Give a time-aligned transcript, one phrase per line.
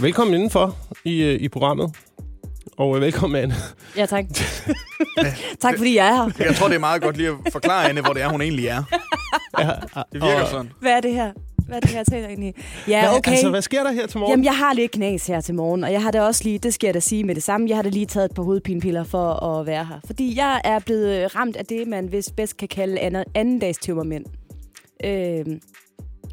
[0.00, 1.96] Velkommen indenfor i, øh, i programmet.
[2.76, 3.54] Og øh, velkommen, Anne.
[3.96, 4.24] Ja, tak.
[5.60, 6.44] tak, fordi jeg er her.
[6.46, 8.66] Jeg tror, det er meget godt lige at forklare Anne, hvor det er, hun egentlig
[8.66, 8.82] er.
[9.58, 9.70] Ja,
[10.12, 10.72] Det virker og- sådan.
[10.80, 11.32] Hvad er det her?
[11.66, 12.52] Hvad er det her, jeg taler ind i?
[12.88, 13.30] Ja, Hvad, okay.
[13.30, 14.30] Altså, hvad sker der her til morgen?
[14.32, 16.74] Jamen, jeg har lidt knas her til morgen, og jeg har da også lige, det
[16.74, 19.04] skal jeg da sige med det samme, jeg har da lige taget et par hovedpinepiller
[19.04, 20.00] for at være her.
[20.06, 24.24] Fordi jeg er blevet ramt af det, man vist bedst kan kalde anden, andendags tømmermænd.
[25.04, 25.60] Øhm,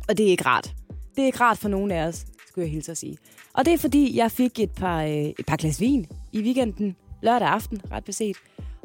[0.09, 0.73] og det er ikke rart.
[1.15, 3.17] Det er ikke rart for nogen af os, skulle jeg hilse at sige.
[3.53, 6.95] Og det er fordi, jeg fik et par, øh, et par glas vin i weekenden,
[7.21, 8.35] lørdag aften, ret beset.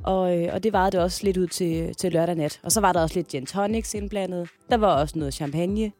[0.02, 2.60] Og, øh, og det varede det også lidt ud til, til lørdag nat.
[2.62, 4.48] Og så var der også lidt gin tonics indblandet.
[4.70, 5.92] Der var også noget champagne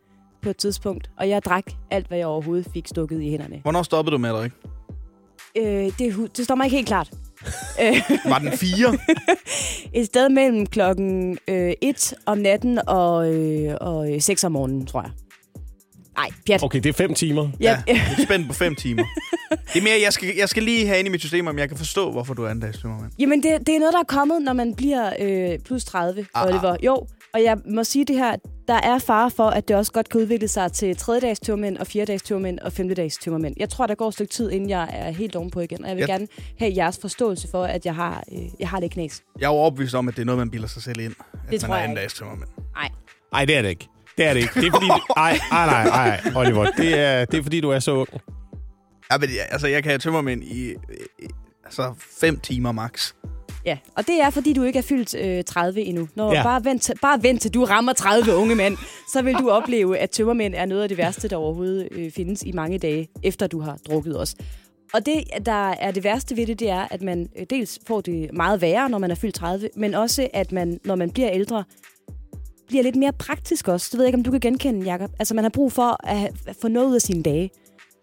[0.43, 1.11] på et tidspunkt.
[1.19, 3.61] Og jeg drak alt, hvad jeg overhovedet fik stukket i hænderne.
[3.63, 4.57] Hvornår stoppede du med det, ikke?
[5.59, 7.11] Øh, det, det står mig ikke helt klart.
[7.83, 7.97] Øh,
[8.33, 8.99] Var den fire?
[10.01, 14.87] et sted mellem klokken øh, 1 om natten og, øh, og øh, 6 om morgenen,
[14.87, 15.11] tror jeg.
[16.17, 16.63] Nej, pjat.
[16.63, 17.49] Okay, det er fem timer.
[17.61, 19.05] Ja, Jeg er spændt på fem timer.
[19.51, 21.69] Det er mere, jeg skal, jeg skal lige have ind i mit system, om jeg
[21.69, 23.13] kan forstå, hvorfor du er en dagstømmermand.
[23.19, 26.47] Jamen, det, det er noget, der er kommet, når man bliver øh, plus 30, Ah,
[26.47, 26.77] Oliver.
[26.83, 28.37] Jo, og jeg må sige det her,
[28.69, 31.87] der er fare for, at det også godt kan udvikle sig til tredjedags tørmænd og
[31.87, 33.55] fjerdedags tørmænd og femtedags tørmænd.
[33.57, 35.97] Jeg tror, der går et stykke tid, inden jeg er helt ovenpå igen, og jeg
[35.97, 36.13] vil Ja.
[36.13, 36.27] gerne
[36.59, 39.23] have jeres forståelse for, at jeg har, øh, jeg har lidt knas.
[39.41, 41.13] Jeg er jo overbevist om, at det er noget, man bilder sig selv ind.
[41.19, 42.01] At Det man tror er jeg en ikke.
[42.01, 42.49] dagstømmermand.
[42.75, 42.89] Nej.
[43.33, 43.89] Nej, det er det ikke.
[44.19, 44.55] Det er det ikke.
[44.61, 44.87] Det er fordi...
[45.17, 46.71] Ej, ej, nej, ej, Oliver.
[46.71, 48.09] Det er, det er fordi, du er så ung.
[49.13, 50.77] Ja, men, jeg- altså, jeg kan have tømmermænd i, i
[51.65, 53.13] altså, fem timer max.
[53.65, 56.09] Ja, og det er, fordi du ikke er fyldt øh, 30 endnu.
[56.17, 56.43] Når Ja.
[56.43, 58.77] bare, vent til, bare vent til du rammer 30 unge mænd,
[59.13, 62.43] så vil du opleve, at tømmermænd er noget af det værste, der overhovedet øh, findes
[62.43, 64.35] i mange dage, efter du har drukket os.
[64.95, 68.01] Og det, der er det værste ved det, det er, at man øh, dels får
[68.01, 71.31] det meget værre, når man er fyldt 30, men også, at man, når man bliver
[71.33, 71.65] ældre,
[72.69, 73.89] bliver lidt mere praktisk også.
[73.93, 75.11] Det ved jeg ikke, om du kan genkende, Jacob.
[75.19, 76.33] Altså, man har brug for at,
[76.63, 77.51] få noget ud af sine dage.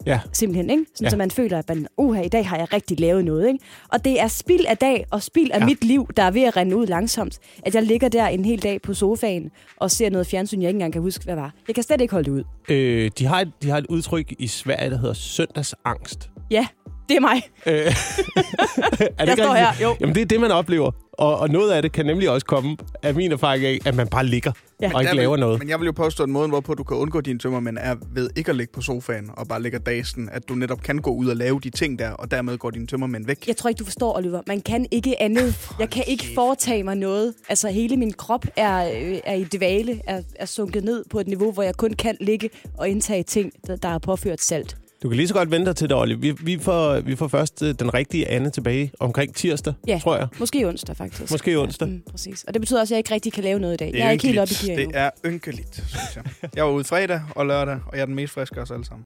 [0.05, 0.19] Ja.
[0.33, 0.85] Simpelthen, ikke?
[0.95, 1.09] Sådan, Ja.
[1.09, 3.59] så man føler, at man, uha, i dag har jeg rigtig lavet noget, ikke?
[3.89, 5.65] Og det er spild af dag og spild af ja.
[5.65, 7.39] mit liv, der er ved at rende ud langsomt.
[7.65, 10.75] At jeg ligger der en hel dag på sofaen og ser noget fjernsyn, jeg ikke
[10.75, 11.53] engang kan huske, hvad var.
[11.67, 12.43] Jeg kan slet ikke holde det ud.
[12.69, 16.29] Øh, de, har et, de har et udtryk i Sverige, der hedder søndagsangst.
[16.51, 16.67] Ja,
[17.09, 17.41] det er mig.
[17.65, 19.95] Øh, er det Jeg ikke står her, jo.
[20.01, 20.91] Jamen, det er det, man oplever.
[21.13, 24.07] Og, og noget af det kan nemlig også komme af min erfaring af, at man
[24.07, 24.91] bare ligger Ja.
[24.93, 25.59] og ikke vil- laver noget.
[25.59, 28.29] Men jeg vil jo påstå, at måden, hvorpå du kan undgå dine tømmermænd, er ved
[28.35, 30.29] ikke at ligge på sofaen og bare ligge dagen.
[30.31, 32.87] At du netop kan gå ud og lave de ting der, og dermed går dine
[32.87, 33.47] tømmermænd væk.
[33.47, 34.41] Jeg tror ikke, du forstår, Oliver.
[34.47, 35.69] Man kan ikke andet.
[35.79, 37.33] Jeg kan ikke foretage mig noget.
[37.49, 41.27] Altså, hele min krop er, øh, er i dvale, er, er sunket ned på et
[41.27, 44.77] niveau, hvor jeg kun kan ligge og indtage ting, der, der er påført salt.
[45.03, 46.15] Du kan lige så godt vente dig til det, Olli.
[46.15, 49.99] Vi, vi, får, vi får først øh, den rigtige Anne tilbage omkring tirsdag, Ja.
[50.03, 50.27] tror jeg.
[50.39, 51.31] Måske onsdag, faktisk.
[51.31, 51.87] Måske onsdag.
[51.87, 52.43] Ja, mm, præcis.
[52.43, 53.87] Og det betyder også, at jeg ikke rigtig kan lave noget i dag.
[53.91, 54.91] Det jeg er ikke helt oppe i gear endnu.
[54.91, 56.23] Det er ynkeligt, synes jeg.
[56.55, 58.85] Jeg var ude fredag og lørdag, og jeg er den mest friske af os alle
[58.85, 59.05] sammen.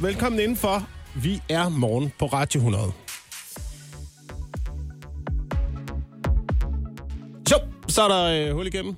[0.00, 0.88] Velkommen indenfor.
[1.14, 2.84] Vi er morgen på Radio 100.
[7.48, 8.96] Så, så er der øh, hul igennem.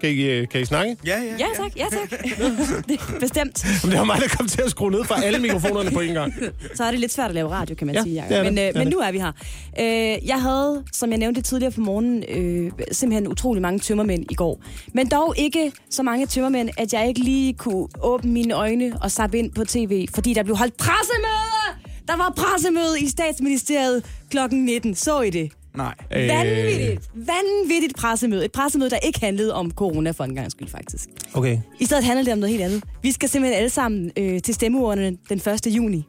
[0.00, 0.96] Kan I, øh, kan I snakke?
[1.06, 1.76] Ja, ja, Ja, tak.
[1.76, 2.10] Ja, tak.
[2.88, 3.64] det bestemt.
[3.82, 6.14] Jamen, det var mig, der kom til at skrue ned for alle mikrofonerne på en
[6.14, 6.34] gang.
[6.74, 8.14] Så er det lidt svært at lave radio, kan man Ja, sige.
[8.14, 8.44] det er Jacob.
[8.44, 8.52] det.
[8.54, 8.92] Men, øh, Det men det.
[8.92, 9.32] nu er vi her.
[9.80, 14.34] Øh, jeg havde, som jeg nævnte tidligere på morgenen, øh, simpelthen utrolig mange tømmermænd i
[14.34, 14.60] går.
[14.94, 19.10] Men dog ikke så mange tømmermænd, at jeg ikke lige kunne åbne mine øjne og
[19.10, 21.86] sappe ind på tv, fordi der blev holdt pressemøde!
[22.08, 24.94] Der var pressemøde i statsministeriet klokken 19.
[24.94, 25.52] Så I det?
[25.76, 25.94] Nej.
[26.16, 27.10] Øh, Vanvittigt.
[27.14, 28.44] Vanvittigt pressemøde.
[28.44, 31.08] Et pressemøde, der ikke handlede om corona for en gang skyld, faktisk.
[31.34, 31.58] Okay.
[31.80, 32.84] I stedet handler det om noget helt andet.
[33.02, 35.66] Vi skal simpelthen alle sammen øh, til stemmeurnerne den 1.
[35.66, 36.04] juni.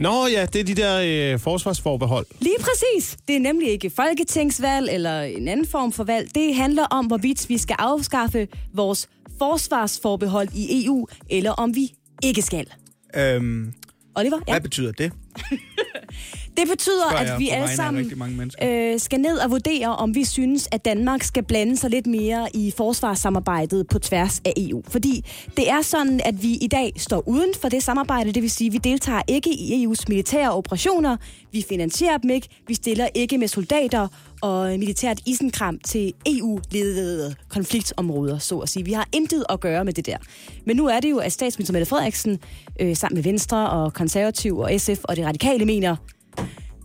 [0.00, 2.26] Nå ja, det er de der øh, forsvarsforbehold.
[2.40, 3.16] Lige præcis.
[3.28, 6.34] Det er nemlig ikke folketingsvalg eller en anden form for valg.
[6.34, 9.08] Det handler om, hvorvidt vi skal afskaffe vores
[9.38, 12.66] forsvarsforbehold i EU, eller om vi ikke skal.
[13.16, 13.72] Øhm,
[14.16, 14.38] Oliver?
[14.48, 14.52] Ja.
[14.52, 15.12] hvad betyder det?
[16.58, 18.12] Det betyder, at vi alle sammen
[18.62, 22.48] øh, skal ned og vurdere, om vi synes, at Danmark skal blande sig lidt mere
[22.54, 24.82] i forsvarssamarbejdet på tværs af EU.
[24.88, 25.24] Fordi
[25.56, 28.66] det er sådan, at vi i dag står uden for det samarbejde, det vil sige,
[28.66, 31.16] at vi deltager ikke i EU's militære operationer,
[31.52, 34.08] vi finansierer dem ikke, vi stiller ikke med soldater
[34.42, 38.84] og militært isenkram til EU-ledede konfliktområder, så at sige.
[38.84, 40.16] Vi har intet at gøre med det der.
[40.64, 42.38] Men nu er det jo, at statsminister Mette Frederiksen,
[42.80, 45.96] øh, sammen med Venstre og Konservativ og SF og det radikale mener,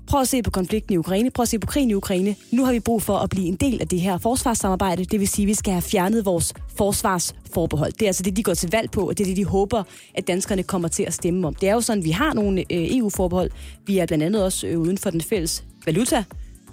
[0.07, 2.35] Prøv at se på konflikten i Ukraine, prøv at se på krigen i Ukraine.
[2.51, 5.05] Nu har vi brug for at blive en del af det her forsvarssamarbejde.
[5.05, 7.91] Det vil sige, at vi skal have fjernet vores forsvarsforbehold.
[7.91, 9.83] Det er altså det, de går til valg på, og det er det, de håber,
[10.15, 11.55] at danskerne kommer til at stemme om.
[11.55, 13.51] Det er jo sådan, at vi har nogle øh, EU-forbehold.
[13.85, 16.23] Vi er blandt andet også øh, uden for den fælles valuta,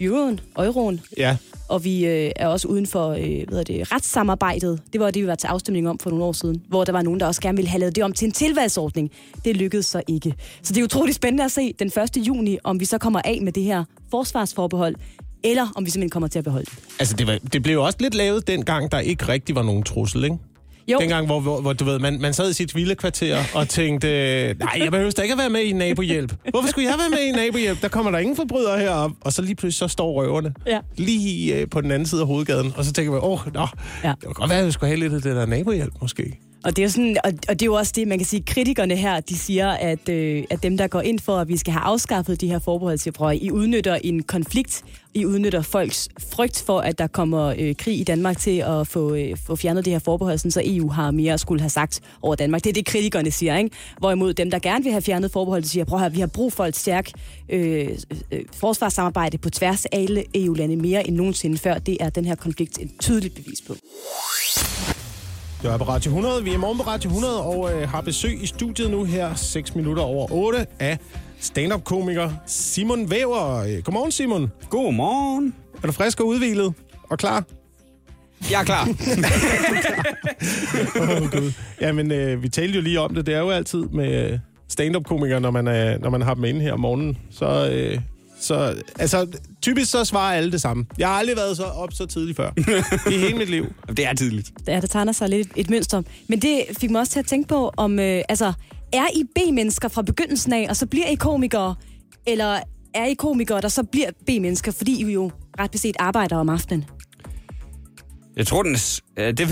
[0.00, 1.37] euroen, euroen, Ja,
[1.69, 4.81] og vi øh, er også uden for øh, hvad det, retssamarbejdet.
[4.93, 7.02] Det var det, vi var til afstemning om for nogle år siden, hvor der var
[7.02, 9.11] nogen, der også gerne ville have lavet det om til en tilvalgsordning.
[9.44, 10.35] Det lykkedes så ikke.
[10.62, 11.87] Så det er utroligt spændende at se den
[12.17, 12.26] 1.
[12.26, 14.94] juni, om vi så kommer af med det her forsvarsforbehold,
[15.44, 16.79] eller om vi simpelthen kommer til at beholde det.
[16.99, 19.82] altså det, var, det blev jo også lidt lavet dengang, der ikke rigtig var nogen
[19.82, 20.37] trussel, ikke?
[20.88, 24.08] Jo, Dengang, hvor, hvor, hvor du ved, man, man sad i sit villekvarter og tænkte,
[24.58, 26.32] nej, jeg behøver da ikke at være med i nabohjælp.
[26.50, 27.82] Hvorfor skulle jeg være med i nabohjælp?
[27.82, 29.10] Der kommer der ingen forbrydere herop.
[29.20, 30.78] Og så lige pludselig så står røverne Ja.
[30.96, 32.72] lige øh, på den anden side af hovedgaden.
[32.76, 33.66] Og så tænker man, åh, nå,
[34.04, 34.08] Ja.
[34.08, 36.38] det kunne godt være, at vi skulle have lidt af det der nabohjælp, måske.
[36.64, 38.42] Og det er jo sådan, og, og det er jo også det, man kan sige,
[38.46, 41.72] kritikerne her, de siger, at, øh, at dem, der går ind for, at vi skal
[41.72, 43.12] have afskaffet de her forbehold til
[43.42, 44.84] I udnytter en konflikt,
[45.14, 49.14] I udnytter folks frygt for, at der kommer øh, krig i Danmark til at få,
[49.14, 52.00] øh, få fjernet det her forbehold, sådan, så EU har mere at skulle have sagt
[52.22, 52.64] over Danmark.
[52.64, 53.70] Det er det, kritikerne siger, ikke?
[53.98, 56.52] Hvorimod dem, der gerne vil have fjernet forbeholdet, siger, prøv at høre, vi har brug
[56.52, 57.12] for et stærkt
[57.48, 57.88] øh, øh,
[58.32, 61.78] øh, forsvarssamarbejde på tværs af alle EU-lande mere end nogensinde før.
[61.78, 63.74] Det er den her konflikt et tydeligt bevis på.
[65.62, 66.44] Det er på Radio 100.
[66.44, 69.74] Vi er morgen på Radio 100 og øh, har besøg i studiet nu her 6
[69.74, 70.98] minutter over 8 af
[71.40, 73.56] stand-up-komiker Simon Væver.
[73.56, 74.50] Øh, Godmorgen, Simon.
[74.70, 75.54] Godmorgen.
[75.82, 76.74] Er du frisk og udvilet
[77.10, 77.44] og klar?
[78.50, 78.88] Jeg er klar.
[81.00, 81.52] Åh, Gud.
[81.80, 83.26] Jamen, øh, vi talte jo lige om det.
[83.26, 86.60] Det er jo altid med øh, stand-up-komikere, når man, er, når man har dem inde
[86.60, 87.18] her om morgenen.
[87.30, 88.00] Så, øh,
[88.40, 89.26] så altså,
[89.62, 90.87] typisk så svarer alle det samme.
[90.98, 92.50] Jeg har aldrig været så op så tidligt før.
[93.10, 93.66] I hele mit liv.
[93.96, 94.52] det er tidligt.
[94.66, 96.02] Ja, der tegner sig lidt et mønster.
[96.28, 98.52] Men det fik mig også til at tænke på, om øh, altså,
[98.92, 101.75] er I B-mennesker fra begyndelsen af, og så bliver I komikere?
[102.26, 102.58] Eller
[102.94, 106.84] er I komikere, der så bliver B-mennesker, fordi I jo ret beset arbejder om aftenen?
[108.37, 108.76] Jeg tror, den...
[109.16, 109.38] øh, Det,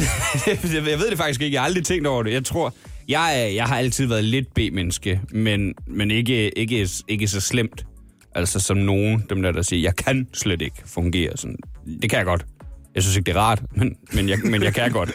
[0.75, 1.55] jeg ved det faktisk ikke.
[1.55, 2.33] Jeg har aldrig tænkt over det.
[2.33, 2.75] Jeg tror...
[3.09, 7.85] Jeg, er, jeg har altid været lidt B-menneske, men, men ikke, ikke, ikke så slemt.
[8.35, 11.57] Altså som nogen, dem der, der siger, jeg kan slet ikke fungere sådan.
[12.03, 12.47] Det kan jeg godt.
[12.95, 15.13] Jeg synes ikke, det er rart, men, men, jeg, men jeg kan godt.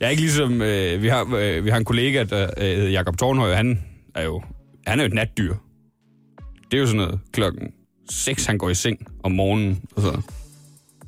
[0.00, 0.62] Jeg er ikke ligesom...
[0.62, 3.82] Øh, vi, har, øh, vi har en kollega, der øh, hedder Jakob Tornhøj, han
[4.14, 4.42] er jo,
[4.86, 5.54] han er jo et natdyr.
[6.70, 7.72] Det er jo sådan noget klokken
[8.10, 9.82] 6, han går i seng om morgenen.
[9.96, 10.20] Og så.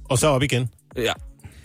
[0.04, 0.68] Og så op igen.
[0.96, 1.12] Ja,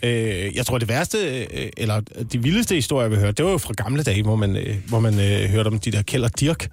[0.02, 2.00] Øh, jeg tror, det værste, øh, eller
[2.32, 5.00] de vildeste historier, vi hørte, det var jo fra gamle dage, hvor man, øh, hvor
[5.00, 6.68] man øh, hørte om de der Kjeld og Dirk,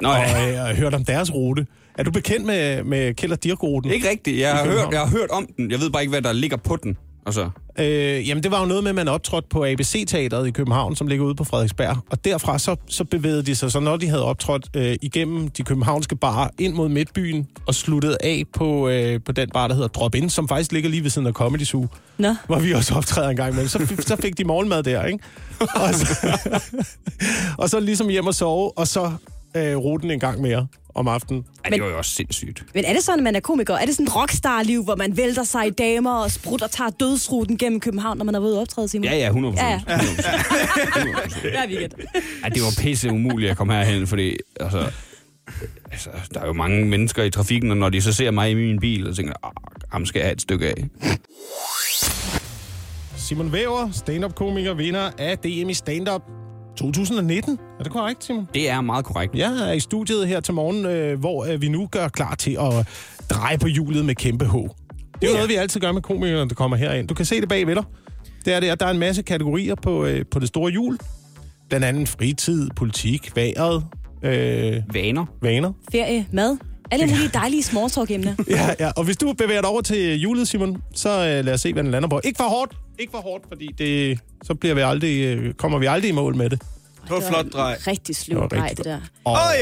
[0.00, 0.62] Nå, og, ja.
[0.64, 1.66] øh, og hørte om deres rute.
[1.98, 3.90] Er du bekendt med, med Kjeld og Dirk-ruten?
[3.90, 4.38] Ikke rigtigt.
[4.38, 5.70] Jeg har, hørt, jeg har hørt om den.
[5.70, 6.96] Jeg ved bare ikke, hvad der ligger på den.
[7.26, 10.96] Altså, Øh, jamen, det var jo noget med, at man optrådte på ABC-teateret i København,
[10.96, 11.96] som ligger ude på Frederiksberg.
[12.10, 15.62] Og derfra så, så bevægede de sig, så når de havde optrådt øh, igennem de
[15.62, 19.88] københavnske barer ind mod midtbyen, og sluttede af på, øh, på den bar, der hedder
[19.88, 21.86] Drop In, som faktisk ligger lige ved siden af Comedy Zoo,
[22.18, 23.68] Nå, hvor vi også optræder en gang imellem.
[23.68, 25.24] Så, så fik de morgenmad der, ikke?
[25.60, 26.38] Og så,
[27.62, 29.12] og så ligesom hjem og sove, og så
[29.56, 31.44] øh, ruten en gang mere om aftenen.
[31.64, 32.64] ja, det var jo også sindssygt.
[32.74, 33.74] men er det sådan, at man er komiker?
[33.74, 36.90] Er det sådan et rockstar-liv, hvor man vælter sig i damer og sprutter og tager
[36.90, 39.04] dødsruten gennem København, når man er ude og optræde, Simon?
[39.04, 39.80] Ja, ja, 100 Ja, ja.
[39.86, 40.16] procent.
[41.42, 41.92] Det er weekend.
[42.44, 44.90] Ja, det var pisse umuligt at komme herhen, fordi altså,
[45.92, 48.54] altså, der er jo mange mennesker i trafikken, og når de så ser mig i
[48.54, 49.52] min bil, og tænker, "Ah,
[49.92, 50.84] ham skal jeg have et stykke af.
[53.16, 56.22] Simon Væver, stand-up-komiker, vinder af DM i stand-up
[56.92, 57.58] 2019.
[57.78, 58.48] Er det korrekt, Simon?
[58.54, 59.34] Det er meget korrekt.
[59.34, 62.50] Jeg er i studiet her til morgen, øh, hvor øh, vi nu gør klar til
[62.60, 62.86] at
[63.30, 64.52] dreje på hjulet med kæmpe H.
[64.52, 64.68] Det er
[65.22, 65.32] jo Ja.
[65.32, 67.08] noget, vi altid gør med komikerne, der kommer herind.
[67.08, 67.84] Du kan se det bag ved dig.
[68.44, 70.98] Det er det, at der er en masse kategorier på, øh, på det store hjul.
[71.68, 73.84] Blandt andet fritid, politik, vejret,
[74.22, 75.26] øh, Vaner.
[75.42, 75.72] vaner.
[75.92, 76.56] Ferie, mad.
[76.90, 78.34] Alle mulige dejlige small talk emner.
[78.50, 78.90] Ja, ja.
[78.96, 81.82] Og hvis du bevæger dig over til hjulet, Simon, så øh, lad os se, hvad
[81.82, 82.20] den lander på.
[82.24, 82.72] Ikke for hårdt.
[82.98, 86.36] Ikke for hårdt, fordi det, så bliver vi aldrig, øh, kommer vi aldrig i mål
[86.36, 86.62] med det.
[87.08, 87.76] Det var flot drej.
[87.86, 89.00] Rigtig Det sløv var drej, rigtig det der.
[89.24, 89.56] Og, Øj,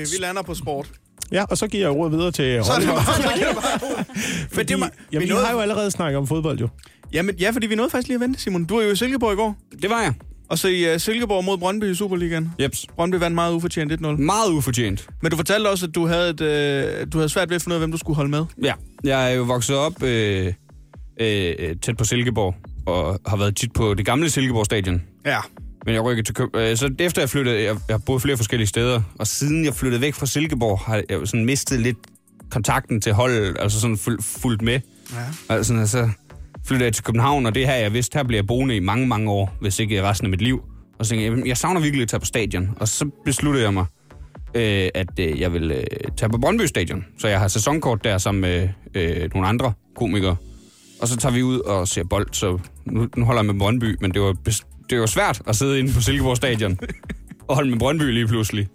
[0.00, 0.90] vi lander på sport.
[1.32, 2.94] ja, og så giver jeg ordet videre til Så er det Oliver.
[3.04, 4.04] bare, så er det bare
[4.52, 6.68] Fordi, Men det var, jamen, vi vi nåede, har jo allerede snakket om fodbold, jo.
[7.12, 8.64] jamen, ja, fordi vi nåede faktisk lige at vente, Simon.
[8.64, 9.56] Du var jo i Silkeborg i går.
[9.82, 10.12] Det var jeg.
[10.48, 12.52] Og så i uh, Silkeborg mod Brøndby i Superligaen.
[12.60, 12.86] Jeps.
[12.96, 14.06] Brøndby vandt meget ufortjent 1-0.
[14.06, 15.08] Meget ufortjent.
[15.22, 17.72] Men du fortalte også, at du havde, et, øh, du havde svært ved at finde
[17.74, 18.44] ud af, hvem du skulle holde med.
[18.64, 18.72] Ja,
[19.04, 20.52] jeg er jo vokset op øh,
[21.20, 22.54] øh, tæt på Silkeborg,
[22.86, 25.02] og har været tit på det gamle Silkeborg stadion.
[25.26, 25.38] Ja.
[25.84, 26.48] Men jeg rykkede til Køb...
[26.56, 29.74] øh, Så efter jeg flyttede, jeg, jeg har boet flere forskellige steder, og siden jeg
[29.74, 31.96] flyttede væk fra Silkeborg, har jeg sådan mistet lidt
[32.50, 34.80] kontakten til holdet, altså sådan ful, fulgt med.
[35.12, 35.18] ja.
[35.54, 36.08] Altså, sådan, så
[36.66, 39.06] flyttede jeg til København, og det her, jeg vidste, her bliver jeg boende i mange,
[39.06, 40.62] mange år, hvis ikke resten af mit liv.
[40.98, 42.70] Og så tænkte jeg, "Jamen, jeg savner virkelig at tage på stadion.
[42.80, 43.84] Og så besluttede jeg mig,
[44.54, 45.84] øh, at øh, jeg vil øh,
[46.16, 47.04] tage på Brøndby Stadion.
[47.18, 50.36] Så jeg har sæsonkort der sammen med øh, nogle andre komikere.
[51.00, 53.96] Og så tager vi ud og ser bold, så nu, nu holder jeg med Brøndby,
[54.00, 54.34] men det var,
[54.90, 56.78] det var svært at sidde inde på Silkeborg Stadion
[57.48, 58.68] og holde med Brøndby lige pludselig.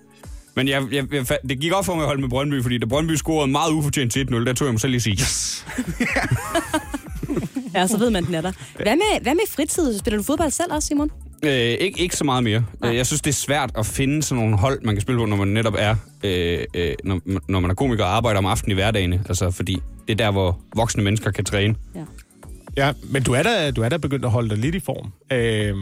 [0.56, 2.86] Men jeg, jeg, jeg, det gik op for mig at holde med Brøndby, fordi da
[2.86, 5.66] Brøndby scorede meget ufortjent til 1-0, der tog jeg mig selv lige sige, yes!
[7.76, 8.52] Ja, så ved man, den er der.
[8.76, 10.00] Hvad med, hvad med fritid?
[10.00, 11.12] Spiller du fodbold selv også, Simon?
[11.44, 12.64] Øh, ikke, ikke så meget mere.
[12.82, 12.90] Nej.
[12.92, 15.26] Øh, Jeg synes, det er svært at finde sådan nogle hold, man kan spille på,
[15.26, 18.72] når man netop er, øh, øh, når, når man er komiker og arbejder om aftenen
[18.72, 19.14] i hverdagen.
[19.14, 21.76] Altså, fordi det er der, hvor voksne mennesker kan træne.
[21.96, 22.00] Ja.
[22.78, 25.12] Ja, men du er da, du er da begyndt at holde dig lidt i form.
[25.32, 25.78] Øhm,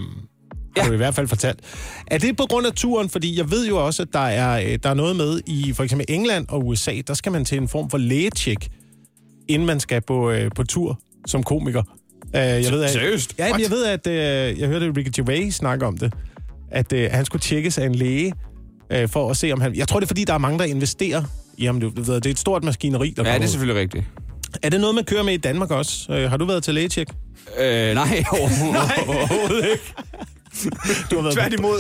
[0.78, 0.88] har Ja.
[0.88, 1.60] du i hvert fald fortalt.
[2.08, 3.10] Er det på grund af turen?
[3.10, 5.84] Fordi jeg ved jo også, at der er, øh, der er noget med i for
[5.84, 8.68] eksempel England og USA, der skal man til en form for lægetjek,
[9.48, 11.84] inden man skal på, øh, på tur som komiker.
[12.36, 13.36] Øh, jeg ved, at, Seriøst?
[13.40, 16.14] Ja, jeg ved, at øh, jeg hørte Ricky Gervais snakke om det,
[16.72, 18.34] at øh, han skulle tjekkes af en læge,
[18.92, 19.76] øh, for at se, om han...
[19.76, 21.24] Jeg tror, det er, fordi der er mange, der investerer
[21.58, 21.82] i ham.
[21.82, 24.04] Ved, det er et stort maskineri, der Ja, det er selvfølgelig rigtigt.
[24.62, 26.14] Er det noget, man kører med i Danmark også?
[26.14, 27.08] Øh, har du været til lægetjek?
[27.60, 29.94] Øh, nej, overhovedet ikke.
[31.12, 31.80] Du har været Tværtimod.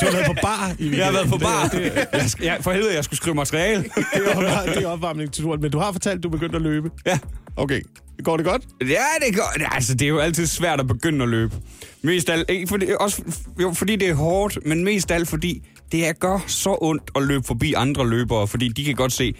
[0.00, 1.68] Du har været på bar i Jeg har været på bar.
[1.68, 3.82] Det, det, Jeg, jeg, for helvede, jeg skulle skrive materiale.
[4.14, 5.60] det, er, opvar- det er opvarmning til turen.
[5.60, 6.90] Men du har fortalt, at du er begyndt at løbe.
[7.06, 7.18] Ja.
[7.56, 7.80] Okay.
[8.24, 8.62] Går det godt?
[8.80, 9.74] Ja, det går.
[9.74, 11.54] Altså, det er jo altid svært at begynde at løbe.
[12.02, 13.22] Mest alt, ikke fordi, også,
[13.60, 15.62] jo, fordi det er hårdt, men mest alt fordi
[15.92, 19.34] det er gør så ondt at løbe forbi andre løbere, fordi de kan godt se,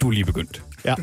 [0.00, 0.62] du er lige begyndt.
[0.84, 0.94] Ja.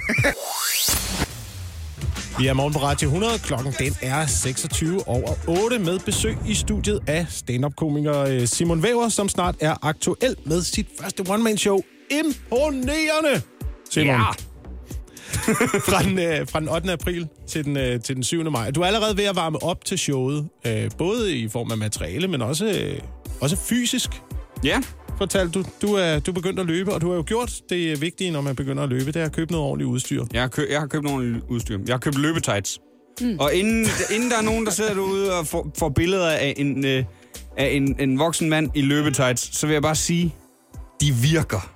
[2.40, 3.40] Vi er morgen på Radio 100.
[3.40, 9.10] Klokken den er 26 over 8 med besøg i studiet af stand-up-komiker øh, Simon Væver,
[9.10, 11.82] som snart er aktuel med sit første one-man-show.
[12.12, 13.42] Imponerende!
[13.90, 14.08] Simon.
[14.08, 14.22] Ja.
[15.90, 16.92] fra, den, øh, fra den 8.
[16.92, 18.52] april til den, øh, til den 7.
[18.52, 18.72] maj.
[18.72, 22.28] Du er allerede ved at varme op til showet, øh, både i form af materiale,
[22.28, 23.00] men også, øh,
[23.42, 24.10] også fysisk.
[24.64, 24.82] Ja.
[25.18, 28.02] Fortalte du, du er, du er begyndt at løbe, og du har jo gjort det
[28.02, 30.26] vigtige, når man begynder at løbe, det er at købe noget ordentligt udstyr.
[30.34, 31.80] Jeg har, kø- jeg har købt nogle udstyr.
[31.88, 32.80] Jeg har købt løbetights.
[33.22, 33.40] Mm.
[33.40, 36.86] Og inden, inden der er nogen, der sidder derude og får, får billeder af, en,
[36.86, 37.04] øh,
[37.58, 40.36] af en, en voksen mand i løbetights, så vil jeg bare sige,
[41.02, 41.74] de virker.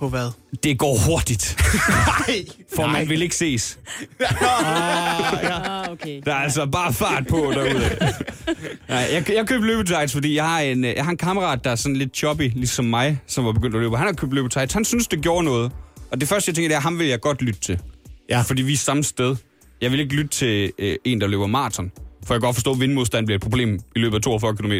[0.00, 0.30] På hvad?
[0.62, 1.56] Det går hurtigt.
[1.88, 2.44] Nej.
[2.74, 3.78] For man vil ikke ses.
[4.20, 6.22] Ah, okay.
[6.24, 7.80] Der er altså bare fart på derude.
[8.88, 11.74] Nej, jeg, jeg købte løbetights, fordi jeg har, en, jeg har en kammerat, der er
[11.74, 13.96] sådan lidt choppy, ligesom mig, som var begyndt at løbe.
[13.96, 14.74] Han har købt løbetights.
[14.74, 15.72] Han synes, det gjorde noget.
[16.10, 17.78] Og det første, jeg tænker, det er, at ham vil jeg godt lytte til.
[18.28, 18.40] Ja.
[18.40, 19.36] Fordi vi er samme sted.
[19.80, 21.92] Jeg vil ikke lytte til øh, en, der løber maraton.
[22.24, 24.72] For jeg kan godt forstå, at vindmodstand bliver et problem i løbet af 42 km.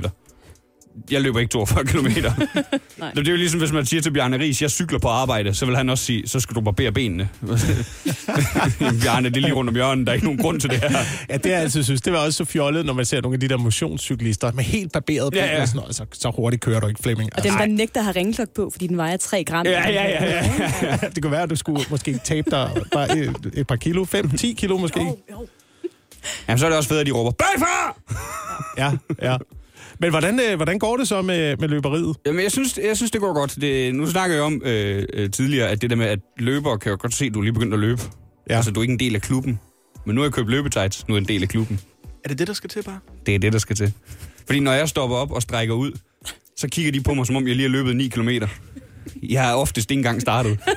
[1.10, 2.06] Jeg løber ikke 42 km.
[2.06, 5.66] det er jo ligesom, hvis man siger til Bjarne Ries, jeg cykler på arbejde, så
[5.66, 7.28] vil han også sige, så skal du barbere benene.
[9.02, 10.98] Bjarne, det er lige rundt om hjørnet, der er ikke nogen grund til det her.
[11.30, 12.00] Ja, det har jeg altid synes.
[12.00, 14.92] Det var også så fjollet, når man ser nogle af de der motionscyklister med helt
[14.92, 15.62] barberet ben Ja, ja.
[15.62, 15.96] og sådan noget.
[15.96, 17.30] Så, så hurtigt kører du ikke, Flemming.
[17.36, 19.66] Og dem, der nægter at have ringklokke på, fordi den vejer 3 gram.
[19.66, 20.50] Ja, ja, ja, ja.
[20.82, 24.04] Altså, det kunne være, at du skulle måske tabe dig bare et, et par kilo.
[24.14, 25.00] 5-10 kilo måske.
[26.48, 27.96] Jamen, så er det også fedt, at de råber, bagfra!
[28.78, 28.92] Ja,
[29.22, 29.36] ja.
[30.00, 32.16] Men hvordan, øh, hvordan går det så med, med løberiet?
[32.26, 33.56] Jamen, jeg synes, jeg synes det går godt.
[33.60, 36.90] Det, nu snakker jeg om øh, øh, tidligere, at det der med, at løbere kan
[36.90, 38.02] jo godt se, at du er lige begyndt at løbe.
[38.02, 38.52] Ja.
[38.52, 38.56] Ja.
[38.56, 39.60] Altså, du er ikke en del af klubben.
[40.06, 41.80] Men nu har jeg købt løbetights, nu er jeg en del af klubben.
[42.24, 42.98] Er det det, der skal til bare?
[43.26, 43.92] Det er det, der skal til.
[44.46, 45.92] Fordi når jeg stopper op og strækker ud,
[46.56, 48.28] så kigger de på mig, som om jeg lige har løbet 9 km.
[49.22, 50.58] Jeg har oftest ikke engang startet.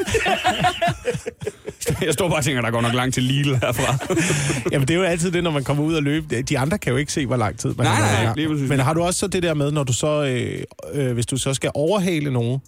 [2.07, 4.15] Jeg står bare og tænker, der går nok langt til Lille herfra.
[4.71, 6.41] Jamen, det er jo altid det, når man kommer ud og løbe.
[6.41, 8.37] De andre kan jo ikke se, hvor lang tid man Nej, har nej, gang.
[8.37, 8.69] lige præcis.
[8.69, 11.37] Men har du også så det der med, når du så, øh, øh, hvis du
[11.37, 12.59] så skal overhale nogen,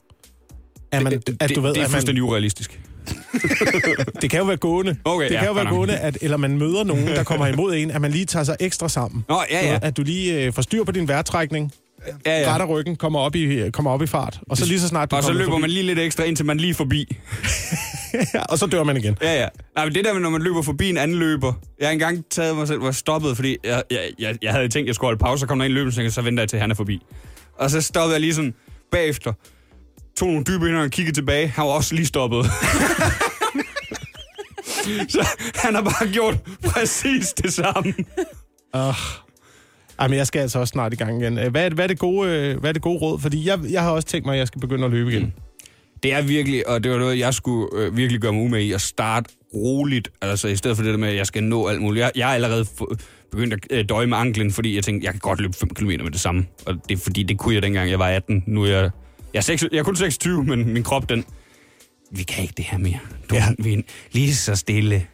[0.92, 2.80] at man, det, at du ved, det er at man, fuldstændig urealistisk.
[4.22, 4.96] det kan jo være gående.
[5.06, 5.74] Okay, det ja, kan jo være nok.
[5.74, 8.56] gående, at, eller man møder nogen, der kommer imod en, at man lige tager sig
[8.60, 9.26] ekstra sammen.
[9.30, 9.80] Nå, ja, ja.
[9.82, 11.72] At du lige øh, får styr på din vejrtrækning,
[12.26, 12.52] ja, ja.
[12.52, 14.40] retter ryggen, kommer op, i, kommer op i fart.
[14.50, 16.58] Og så lige så snart Og så løber forbi, man lige lidt ekstra, indtil man
[16.58, 17.18] lige forbi.
[18.50, 19.18] og så dør man igen.
[19.22, 19.48] Ja, ja.
[19.76, 21.54] Nej, men det der med, når man løber forbi en anden løber.
[21.80, 24.88] Jeg har engang taget mig selv, var stoppet, fordi jeg, jeg, jeg, jeg havde tænkt,
[24.88, 26.72] jeg skulle holde pause, så kom der en løber, så jeg, venter jeg til, han
[26.72, 27.02] er forbi.
[27.60, 28.54] Og så stoppede jeg lige sådan
[28.92, 29.34] bagefter,
[30.18, 31.48] tog nogle dybe ind og kiggede tilbage.
[31.48, 32.46] Han var også lige stoppet.
[35.14, 37.94] så han har bare gjort præcis det samme.
[38.74, 38.94] Ej,
[40.00, 41.38] men jeg skal altså også snart i gang igen.
[41.40, 43.20] Øh, Hvad er, hvad er, det, gode, øh, hvad er det gode råd?
[43.20, 45.34] Fordi jeg, jeg har også tænkt mig, at jeg skal begynde at løbe igen.
[46.04, 48.72] Det er virkelig, og det var noget, jeg skulle øh, virkelig gøre mig umage i,
[48.72, 51.82] at starte roligt, altså i stedet for det der med, at jeg skal nå alt
[51.82, 52.04] muligt.
[52.04, 52.66] Jeg, jeg er allerede
[53.32, 55.86] begyndt at øh, døje med anklen, fordi jeg tænkte, jeg kan godt løbe 5 km
[55.88, 56.46] med det samme.
[56.66, 58.44] Og det er fordi, det kunne jeg dengang, jeg var 18.
[58.48, 58.90] Nu er jeg,
[59.34, 61.26] jeg er, 6, jeg er kun 26, men min krop, den,
[62.12, 63.00] vi kan ikke det her mere.
[63.30, 63.44] Du, Ja.
[63.60, 65.06] vi, lige så stille.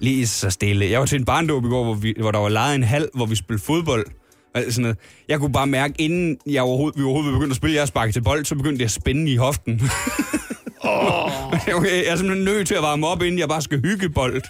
[0.00, 0.90] Lige så stille.
[0.90, 3.08] Jeg var til en barndåb i går, hvor, vi, hvor der var lejet en hal,
[3.14, 4.06] hvor vi spillede fodbold.
[4.54, 4.96] Og sådan noget.
[5.28, 8.20] Jeg kunne bare mærke, inden jeg overhovedet, vi overhovedet begyndte at spille, jeg sparkede til
[8.20, 9.82] bold, så begyndte det at spænde i hoften.
[11.76, 14.42] okay, jeg er simpelthen nødt til at varme op, inden jeg bare skal hygge bold.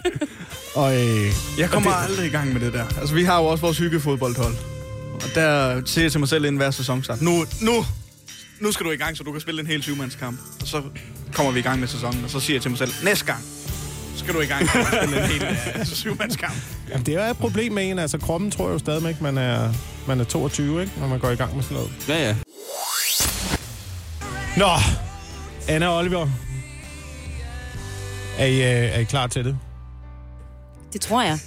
[0.75, 2.85] Og øh, Jeg kommer aldrig i gang med det der.
[2.99, 4.53] Altså, vi har jo også vores hyggefodboldhold.
[5.13, 7.21] Og der siger jeg til mig selv inden hver sæson start.
[7.21, 7.85] Nu, nu
[8.59, 10.39] nu skal du i gang, så du kan spille en hel syvmandskamp.
[10.61, 10.81] Og så
[11.33, 13.43] kommer vi i gang med sæsonen, og så siger jeg til mig selv, næste gang,
[14.19, 16.53] så skal du i gang med at spille en hel uh, syvmandskamp.
[16.89, 17.99] Jamen, det er jo et problem med en.
[17.99, 19.73] Altså, kroppen tror jeg jo stadigvæk, man er,
[20.07, 20.93] man er 22, ikke?
[20.99, 21.91] Når man går i gang med sådan noget.
[22.09, 22.35] Ja, ja.
[24.57, 24.69] Nå,
[25.67, 26.27] Anna og Oliver.
[28.37, 29.57] Er I, øh, er I klar til det?
[30.93, 31.39] Det tror jeg.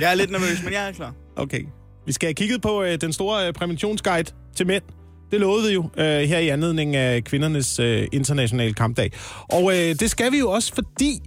[0.00, 1.14] Jeg er lidt nervøs, men jeg er klar.
[1.36, 1.64] Okay.
[2.06, 4.82] Vi skal have kigget på øh, den store øh, præventionsguide til mænd.
[5.30, 9.12] Det lovede vi jo øh, her i anledning af kvindernes øh, internationale kampdag.
[9.52, 11.20] Og øh, det skal vi jo også, fordi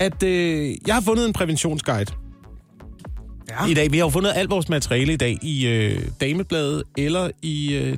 [0.00, 2.12] at øh, jeg har fundet en præventionsguide
[3.60, 3.66] Ja.
[3.66, 3.92] i dag.
[3.92, 7.96] Vi har jo fundet alt vores materiale i dag i øh, Damebladet eller i øh,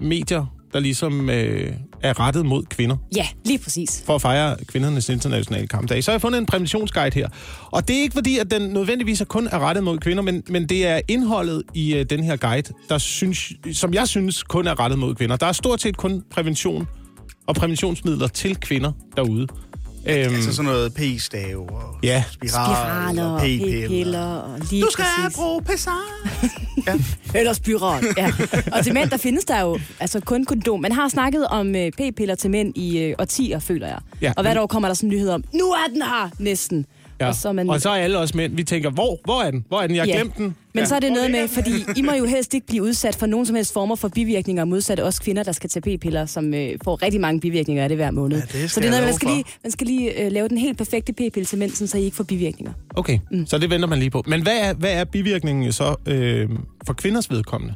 [0.00, 1.72] medier, der ligesom øh,
[2.02, 4.02] er rettet mod kvinder Ja, lige præcis.
[4.06, 6.04] for at fejre kvindernes internationale kampdag.
[6.04, 7.28] Så har jeg fundet en præventionsguide her.
[7.70, 10.42] Og det er ikke fordi, at den nødvendigvis er kun er rettet mod kvinder, men,
[10.48, 14.66] men det er indholdet i uh, den her guide, der synes, som jeg synes kun
[14.66, 15.36] er rettet mod kvinder.
[15.36, 16.86] Der er stort set kun prævention
[17.46, 19.46] og præventionsmidler til kvinder derude.
[20.06, 22.24] Øhm, Altså sådan noget p-stav og Ja.
[22.32, 23.86] spiraler, Spiraler, og p-piller.
[23.88, 25.36] p-piller og lige Du skal præcis.
[25.36, 26.00] bruge pessar.
[26.86, 26.92] ja.
[27.34, 28.32] Eller spiral, ja.
[28.72, 30.80] Og til mænd, der findes der jo altså kun kondom.
[30.80, 33.98] Man har snakket om øh, p-piller til mænd i øh, årtier, føler jeg.
[34.20, 34.32] Ja.
[34.36, 36.86] Og hvert år kommer der sådan en nyhed om, nu er den her, næsten.
[37.24, 37.28] Ja.
[37.28, 37.70] Og så er man...
[37.70, 39.64] og så er alle os mænd, vi tænker, hvor, hvor er den?
[39.68, 39.96] Hvor er den?
[39.96, 40.14] Jeg har Ja.
[40.16, 40.44] glemt den.
[40.74, 40.84] Men ja.
[40.84, 43.46] så er det noget med, fordi I må jo helst ikke blive udsat for nogen
[43.46, 47.02] som helst former for bivirkninger, modsat os kvinder, der skal tage p-piller, som øh, får
[47.02, 48.36] rigtig mange bivirkninger af det hver måned.
[48.54, 50.58] Ja, det så det er noget, man skal lige, man skal lige øh, lave den
[50.58, 52.72] helt perfekte p-pille til mænd, så I ikke får bivirkninger.
[52.96, 53.46] Okay, mm.
[53.46, 54.22] så det venter man lige på.
[54.26, 56.48] Men hvad er, hvad er bivirkningen så øh,
[56.86, 57.74] for kvinders vedkommende?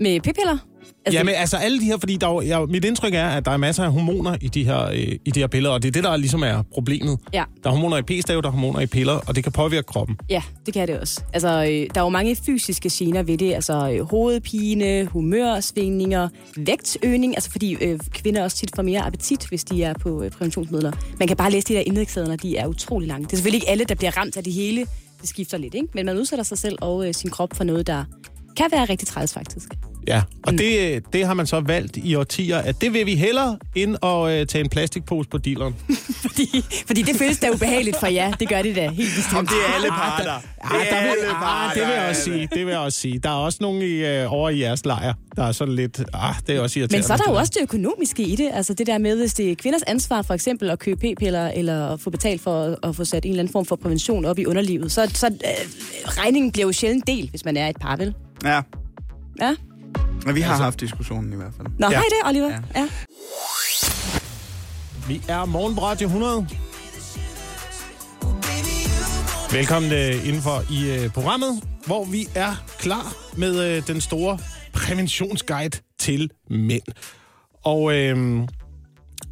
[0.00, 0.58] Med p-piller?
[1.06, 3.50] Altså, Jamen, altså alle de her, fordi der er, jeg, mit indtryk er, at der
[3.50, 5.92] er masser af hormoner i de her, øh, i de her piller, og det er
[5.92, 7.18] det, der ligesom er problemet.
[7.32, 7.44] Ja.
[7.64, 10.16] Der er hormoner i p-stav, der er hormoner i piller, og det kan påvirke kroppen.
[10.30, 11.20] Ja, det kan det også.
[11.32, 13.54] Altså, øh, der er jo mange fysiske gener ved det.
[13.54, 17.36] Altså øh, hovedpine, humørsvingninger, vægtøgning.
[17.36, 20.92] Altså fordi øh, kvinder også tit får mere appetit, hvis de er på øh, præventionsmidler.
[21.18, 23.24] Man kan bare læse de der indlægsædler, de er utrolig lange.
[23.26, 24.86] Det er selvfølgelig ikke alle, der bliver ramt af det hele.
[25.20, 25.88] Det skifter lidt, ikke?
[25.94, 28.04] Men man udsætter sig selv og øh, sin krop for noget, der
[28.56, 29.68] kan være rigtig træls, faktisk.
[30.08, 30.58] Ja, og mm.
[30.58, 34.32] det, det har man så valgt i årtier, at det vil vi hellere ind og
[34.32, 35.74] øh, tage en plastikpose på dealeren.
[36.26, 38.30] Fordi, fordi det føles da ubehageligt for jer.
[38.30, 39.38] Det gør det da helt bestemt.
[39.38, 40.32] Om det er alle parter.
[40.72, 41.10] Ja, der vil,
[41.42, 42.48] ah, det vil jeg også sige.
[42.54, 43.18] Det vil jeg også sige.
[43.18, 46.00] Der er også nogen i, øh, over i jeres lejr, der er sådan lidt...
[46.14, 46.96] Ah, det er også irriterende.
[46.96, 48.50] Men så er der jo også det økonomiske i det.
[48.52, 51.88] Altså det der med, hvis det er kvinders ansvar for eksempel at købe p-piller, eller
[51.88, 54.38] at få betalt for at, at få sat en eller anden form for prævention op
[54.38, 55.32] i underlivet, så, så øh,
[56.06, 58.14] regningen bliver jo sjældent delt, hvis man er et par, vel?
[58.44, 58.60] Ja,
[59.40, 59.54] Ja.
[60.26, 61.68] Men vi har haft diskussionen i hvert fald.
[61.78, 61.96] Nå, Ja.
[61.96, 62.50] hej det, Oliver.
[62.50, 62.60] Ja.
[62.80, 62.88] Ja.
[65.08, 66.46] Vi er morgen på Radio 100.
[69.52, 74.38] Velkommen øh, indenfor i øh, programmet, hvor vi er klar med øh, den store
[74.72, 76.82] præventionsguide til mænd.
[77.64, 78.40] Og øh,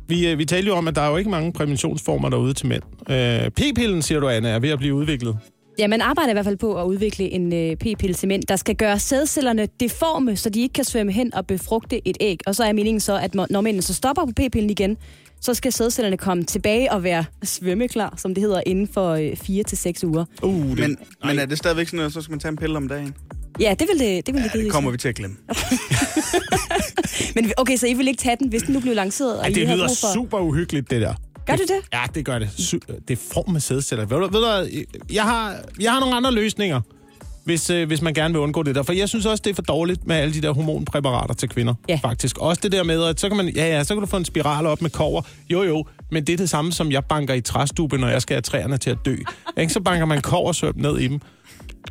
[0.09, 2.83] vi, vi talte jo om, at der er jo ikke mange præventionsformer derude til mænd.
[3.11, 5.39] Øh, P-pillen, siger du, Anna, er ved at blive udviklet.
[5.79, 8.57] Ja, man arbejder i hvert fald på at udvikle en øh, p-pille til mænd, der
[8.57, 12.39] skal gøre sædcellerne deforme, så de ikke kan svømme hen og befrugte et æg.
[12.47, 14.97] Og så er meningen så, at når mændene så stopper på p-pillen igen,
[15.41, 19.63] så skal sædcellerne komme tilbage og være svømmeklar, som det hedder, inden for øh, 4
[19.63, 20.25] til seks uger.
[20.43, 22.77] Uh, det, Men, men er det stadigvæk sådan, at så skal man tage en pille
[22.77, 23.15] om dagen?
[23.61, 25.37] Ja, det vil det, det, vil Ja, det, det kommer vi til at glemme.
[27.35, 29.41] Men okay, så I vil ikke tage den, hvis den nu blev lanceret?
[29.41, 30.15] Og det har lyder for...
[30.15, 31.15] super uhyggeligt, det der.
[31.49, 31.81] Gør det det?
[31.93, 32.51] Ja, det gør det.
[33.09, 34.05] Det er form med sædceller.
[34.07, 36.81] Ved du, ved du, jeg, har, jeg har nogle andre løsninger,
[37.45, 38.83] hvis, øh, hvis man gerne vil undgå det der.
[38.83, 41.75] For jeg synes også, det er for dårligt med alle de der hormonpræparater til kvinder.
[41.89, 42.01] Ja.
[42.03, 42.39] Faktisk.
[42.39, 44.25] Også det der med, at så kan, man, ja, ja, så kan du få en
[44.25, 45.23] spiral op med kover.
[45.51, 48.35] Jo, jo, men det er det samme, som jeg banker i træstube, når jeg skal
[48.35, 49.17] have træerne til at dø.
[49.59, 49.73] Ikke?
[49.73, 51.21] Så banker man koversøm ned i dem.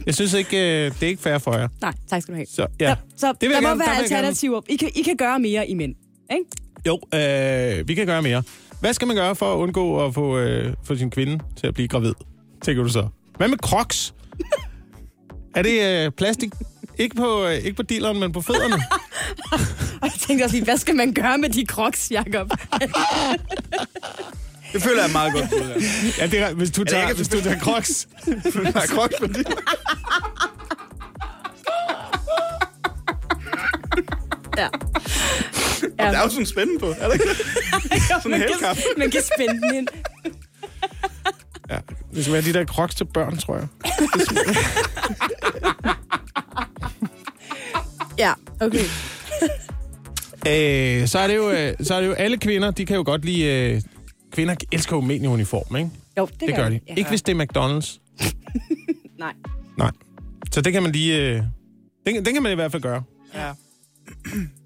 [0.05, 1.67] Jeg synes ikke, øh, det er ikke fair for jer.
[1.81, 2.45] Nej, tak skal du have.
[2.55, 2.95] Så, ja.
[2.95, 4.61] Så, så Det vil der må gerne- være alternativer.
[4.69, 5.95] I kan, I kan gøre mere i mænd.
[6.31, 6.43] Ikke?
[6.87, 8.43] Jo, øh, vi kan gøre mere.
[8.79, 11.73] Hvad skal man gøre for at undgå at få, øh, få sin kvinde til at
[11.73, 12.13] blive gravid?
[12.61, 13.07] Tænker du så?
[13.37, 14.13] Hvad med crocs?
[15.55, 16.49] er det øh, plastik?
[16.97, 18.75] Ikke på, øh, ikke på dealeren, men på fødderne?
[20.01, 22.49] Og jeg tænkte også lige, hvad skal man gøre med de crocs, Jacob?
[24.73, 25.45] Det føler jeg meget godt.
[26.19, 26.27] ja.
[26.27, 28.07] det er, hvis du det tager, ikke hvis du tager crocs.
[28.73, 29.47] Der er crocs på det.
[34.57, 34.67] ja.
[35.97, 37.37] Der er jo sådan en spænde på, er der ikke det?
[38.23, 39.87] Sådan en kan, man kan spænde den ind.
[41.69, 41.77] Ja,
[42.15, 43.67] det skal være de der crocs til børn, tror jeg.
[48.17, 48.83] Ja, okay.
[50.47, 53.03] Øh, så, er det jo, øh, så er det jo alle kvinder, de kan jo
[53.05, 53.43] godt lide...
[53.43, 53.81] Øh,
[54.31, 55.89] kvinder elsker jo mænd i uniform, ikke?
[56.17, 56.79] Jo, det, Det gør de.
[56.87, 56.93] Ja.
[56.95, 57.99] Ikke hvis det er McDonald's.
[59.19, 59.33] Nej.
[59.77, 59.91] Nej.
[60.51, 61.17] Så det kan man lige...
[61.17, 61.41] Øh,
[62.05, 63.03] det, det kan man i hvert fald gøre.
[63.35, 63.51] Ja.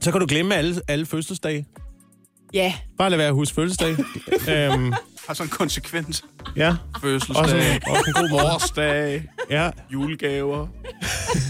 [0.00, 1.66] Så kan du glemme alle, alle fødselsdage.
[2.54, 3.90] Ja, Bare lad være at huske fødselsdag.
[4.48, 4.92] øhm,
[5.26, 6.24] Har sådan en konsekvens.
[6.56, 8.46] ja, Fødselsdag, også, en- også en god morgen.
[8.54, 10.66] årsdag, Ja, julegaver.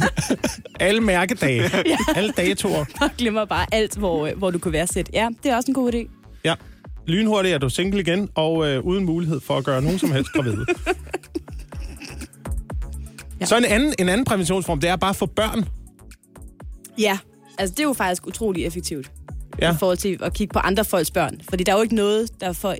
[0.80, 1.70] alle mærkedage.
[2.16, 2.84] Alle datoer.
[3.02, 5.10] og glemmer bare alt, hvor, øh, hvor du kunne være sæt.
[5.12, 6.10] Ja, det er også en god idé.
[6.44, 6.54] Ja.
[7.06, 10.32] Lynhurtigt er du single igen, og øh, uden mulighed for at gøre nogen som helst
[10.32, 10.66] gravide.
[13.40, 13.46] Ja.
[13.46, 15.64] Så en anden, en anden præventionsform, det er bare for børn.
[16.98, 17.18] Ja,
[17.58, 19.10] altså det er jo faktisk utrolig effektivt.
[19.60, 19.74] Ja.
[19.74, 21.40] I forhold til at kigge på andre folks børn.
[21.50, 22.74] Fordi der er jo ikke noget, der får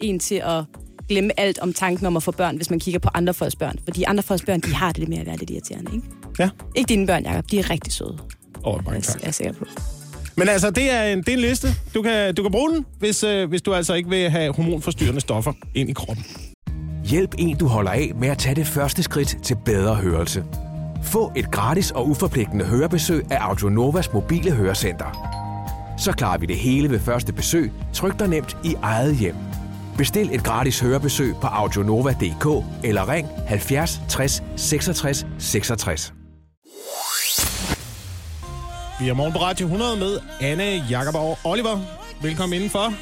[0.00, 0.64] en til at
[1.08, 3.78] glemme alt om tanken om at få børn, hvis man kigger på andre folks børn.
[3.84, 6.06] Fordi andre folks børn, de har det lidt med at være lidt irriterende, ikke?
[6.38, 6.50] Ja.
[6.74, 7.50] Ikke dine børn, Jacob.
[7.50, 8.18] De er rigtig søde.
[8.64, 9.20] Åh, mange Jeg tak.
[9.22, 9.64] er sikker på.
[10.36, 11.68] Men altså, det er en, det er en liste.
[11.94, 15.20] Du kan, du kan bruge den, hvis, øh, hvis du altså ikke vil have hormonforstyrrende
[15.20, 16.24] stoffer ind i kroppen.
[17.04, 20.44] Hjælp en, du holder af med at tage det første skridt til bedre hørelse.
[21.06, 25.36] Få et gratis og uforpligtende hørebesøg af Audionovas mobile hørecenter.
[25.98, 29.34] Så klarer vi det hele ved første besøg, tryk dig nemt i eget hjem.
[29.96, 36.12] Bestil et gratis hørebesøg på audionova.dk eller ring 70 60 66 66.
[39.00, 41.80] Vi er morgen på Radio 100 med Anne, Jakob og Oliver.
[42.22, 42.92] Velkommen indenfor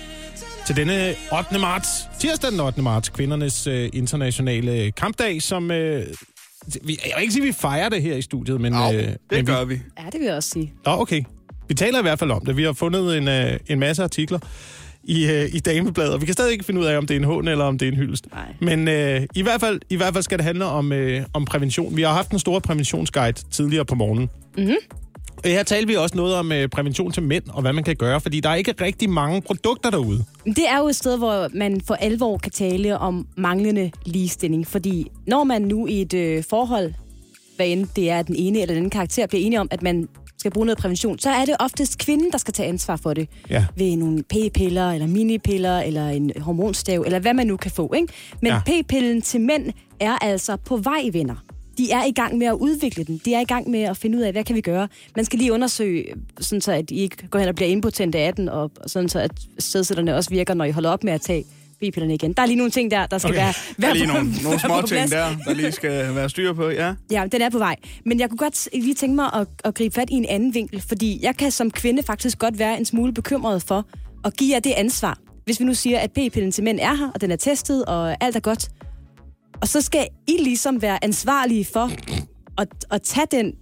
[0.66, 1.58] til denne 8.
[1.58, 1.88] marts,
[2.18, 2.82] tirsdag den 8.
[2.82, 5.70] marts, kvindernes øh, internationale kampdag, som...
[5.70, 6.06] Øh,
[6.82, 8.74] vi, jeg vil ikke sige, at vi fejrer det her i studiet, men...
[8.74, 9.74] Au, øh, det men gør vi.
[9.74, 9.80] vi.
[9.98, 10.72] Ja, det vil jeg også sige.
[10.86, 11.22] Nå, okay.
[11.68, 12.56] Vi taler i hvert fald om det.
[12.56, 14.38] Vi har fundet en, øh, en masse artikler
[15.04, 17.18] i, øh, i Damebladet, og vi kan stadig ikke finde ud af, om det er
[17.18, 18.26] en hån eller om det er en hyldest.
[18.32, 18.54] Nej.
[18.60, 21.96] Men øh, i, hvert fald, i hvert fald skal det handle om, øh, om prævention.
[21.96, 24.30] Vi har haft en stor præventionsguide tidligere på morgenen.
[24.58, 24.74] Mhm.
[25.36, 27.96] Og Her talte vi også noget om øh, prævention til mænd, og hvad man kan
[27.96, 30.24] gøre, fordi der er ikke rigtig mange produkter derude.
[30.44, 34.66] Det er jo et sted, hvor man for alvor kan tale om manglende ligestilling.
[34.66, 36.92] Fordi når man nu i et øh, forhold,
[37.56, 40.08] hvad end det er den ene eller den anden karakter, bliver enige om, at man
[40.38, 43.28] skal bruge noget prævention, så er det oftest kvinden, der skal tage ansvar for det.
[43.50, 43.66] Ja.
[43.76, 47.92] Ved nogle p-piller, eller minipiller, eller en hormonstav, eller hvad man nu kan få.
[47.94, 48.12] Ikke?
[48.42, 48.60] Men ja.
[48.66, 51.44] p-pillen til mænd er altså på vej, venner.
[51.78, 53.20] De er i gang med at udvikle den.
[53.24, 54.88] De er i gang med at finde ud af, hvad kan vi gøre.
[55.16, 56.04] Man skal lige undersøge,
[56.40, 59.18] sådan så at I ikke går hen og bliver impotente af den, og sådan så
[59.18, 61.44] at sædsætterne også virker, når I holder op med at tage
[61.80, 62.32] p-pillerne igen.
[62.32, 63.38] Der er lige nogle ting der, der skal Okay.
[63.40, 63.44] okay.
[63.44, 65.72] være, Der være er lige på- nogle, nogle være små på ting der, der lige
[65.72, 66.94] skal være styr på, ja.
[67.10, 67.76] Ja, den er på vej.
[68.04, 70.82] Men jeg kunne godt lige tænke mig at, at gribe fat i en anden vinkel,
[70.88, 73.86] fordi jeg kan som kvinde faktisk godt være en smule bekymret for
[74.24, 75.18] at give jer det ansvar.
[75.44, 78.16] Hvis vi nu siger, at p-pillen til mænd er her, og den er testet, og
[78.24, 78.68] alt er godt.
[79.60, 81.90] Og så skal I ligesom være ansvarlige for
[82.58, 83.52] at, at tage den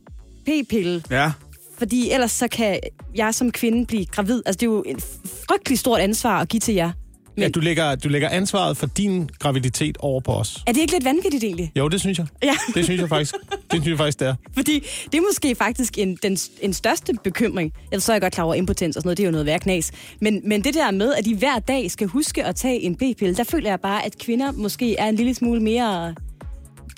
[0.47, 1.33] p-pille, Ja,
[1.79, 2.81] fordi ellers så kan
[3.15, 4.43] jeg som kvinde blive gravid.
[4.47, 5.05] Altså, det er jo et
[5.49, 6.93] frygtelig stort ansvar at give til jer.
[7.37, 7.43] Men...
[7.43, 10.63] Ja, du lægger, du lægger ansvaret for din graviditet over på os.
[10.67, 11.73] Er det ikke lidt vanvittigt egentlig?
[11.77, 12.27] Jo, det synes jeg.
[12.43, 12.55] Ja.
[12.75, 13.35] Det synes jeg faktisk.
[13.51, 14.35] Det synes jeg faktisk, det er.
[14.57, 17.73] Fordi det er måske faktisk en, den, en største bekymring.
[17.93, 19.47] Ellers så er jeg godt klar over impotens og sådan noget, det er jo noget
[19.47, 19.93] værd knas.
[20.21, 23.35] Men, men det der med, at de hver dag skal huske at tage en p-pille,
[23.35, 26.15] der føler jeg bare, at kvinder måske er en lille smule mere,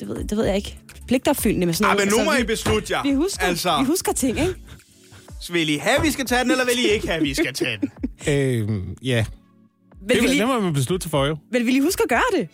[0.00, 2.12] det ved, det ved jeg ikke, pligtopfyldende med sådan ah, noget.
[2.12, 3.02] men nu må Altså, I beslutte jer.
[3.02, 4.54] vi, vi, husker, altså, vi husker ting, ikke?
[5.52, 7.78] vil I have, vi skal tage den, eller vil I ikke have, vi skal tage
[7.80, 7.90] den?
[8.28, 8.68] Øh,
[9.02, 9.24] ja,
[10.08, 11.36] Vil, det, vi det lige, må man beslutte for jo.
[11.52, 12.48] vil vi lige huske at gøre det?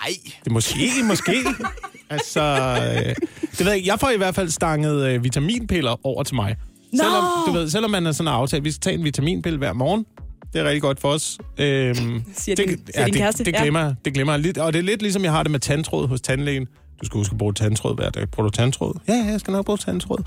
[0.00, 0.16] Nej.
[0.44, 1.32] Det måske, måske.
[2.10, 3.14] altså, øh,
[3.58, 6.56] det ved jeg, jeg får i hvert fald stanget øh, vitaminpiller over til mig.
[6.92, 6.96] Nå!
[6.98, 9.72] Selvom, du ved, selvom man er sådan en aftale, vi skal tage en vitaminpille hver
[9.72, 10.06] morgen.
[10.52, 11.38] Det er rigtig godt for os.
[11.58, 13.62] Øhm, Siger det, din- siger din kæreste, det, det ja.
[13.62, 13.94] glemmer jeg.
[14.04, 14.58] Det glemmer jeg lidt.
[14.58, 16.66] Og det er lidt ligesom, jeg har det med tandtråd hos tandlægen.
[17.00, 18.28] Du skal huske at bruge tandtråd hver dag.
[18.30, 19.00] Bruger du tandtråd?
[19.08, 20.18] Ja, ja, jeg skal nok bruge tandtråd.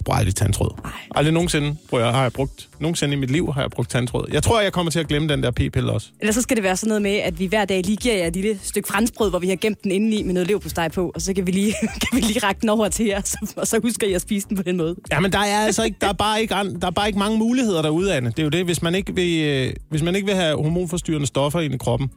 [0.00, 0.80] Jeg bruger aldrig tandtråd.
[0.84, 0.90] Ej.
[1.14, 2.68] Aldrig nogensinde bruger jeg, har jeg brugt.
[2.78, 4.26] Nogensinde i mit liv har jeg brugt tandtråd.
[4.32, 6.08] Jeg tror, jeg kommer til at glemme den der p-pille også.
[6.20, 8.26] Eller så skal det være sådan noget med, at vi hver dag lige giver jer
[8.26, 11.22] et lille stykke franskbrød, hvor vi har gemt den indeni med noget leverpostej på, og
[11.22, 13.80] så kan vi lige, kan vi lige række den over til jer, så, og så
[13.82, 14.96] husker I at spise den på den måde.
[15.12, 17.18] Ja, men der er altså ikke, der er bare ikke, an- der er bare ikke
[17.18, 18.28] mange muligheder derude, Anne.
[18.30, 21.26] Det er jo det, hvis man ikke vil, øh, hvis man ikke vil have hormonforstyrrende
[21.26, 22.10] stoffer ind i kroppen,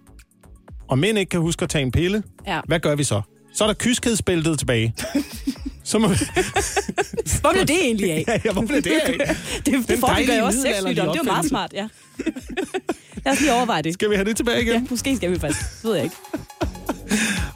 [0.88, 2.60] og mænd ikke kan huske at tage en pille, Ja.
[2.67, 3.22] hvad gør vi så?
[3.56, 4.93] Så er der kyskhedsbæltet tilbage.
[5.84, 6.15] Så må vi...
[7.41, 8.26] Hvor blev det egentlig af?
[8.46, 9.08] ja, hvor blev det af?
[9.65, 11.08] Det, det forebygger dejlige jo også sexsygdom.
[11.08, 11.88] Det er jo meget smart, ja.
[13.26, 13.93] Lad os lige overveje det.
[13.93, 14.74] Skal vi have det tilbage igen?
[14.74, 15.62] Ja, måske skal vi faktisk.
[15.62, 16.15] Det ved jeg ikke.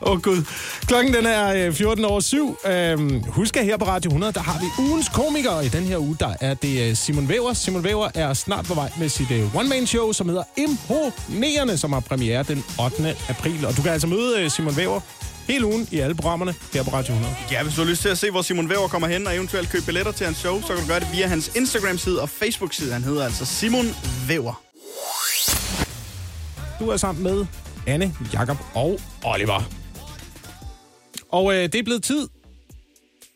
[0.02, 0.44] Åh oh, gud.
[0.88, 2.58] Klokken den er øh, 14 over 7.
[2.68, 5.66] Øhm, husk at her på Radio 100, der har vi ugens komikere.
[5.66, 7.54] I den her uge, der er det øh, Simon Væver.
[7.54, 12.00] Simon Væver er snart på vej med sit øh, one-man-show, som hedder Imponerende, som har
[12.00, 13.16] premiere den 8.
[13.30, 13.66] april.
[13.66, 15.00] Og du kan altså møde øh, Simon Væver
[15.48, 17.36] hele ugen i alle programmerne her på Radio 100.
[17.52, 19.70] Ja, hvis du har lyst til at se, hvor Simon Væver kommer hen, og eventuelt
[19.70, 22.94] købe billetter til hans show, så kan du gøre det via hans Instagram-side og Facebook-side.
[22.94, 23.86] Han hedder altså Simon
[24.28, 24.64] Væver.
[26.80, 27.46] Du er sammen med
[27.88, 29.70] Anne, Jakob og Oliver.
[31.30, 32.28] Og øh, det er blevet tid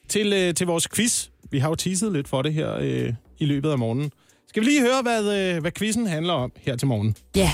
[0.10, 1.28] til, øh, til vores quiz.
[1.52, 4.12] Vi har jo teaset lidt for det her øh, i løbet af morgenen.
[4.50, 7.16] Skal vi lige høre, hvad, øh, hvad quizzen handler om her til morgen?
[7.36, 7.52] Ja.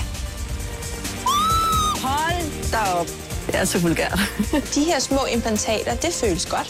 [2.02, 3.27] Hold da op.
[3.48, 4.18] Det er så vulgært.
[4.74, 6.68] De her små implantater, det føles godt.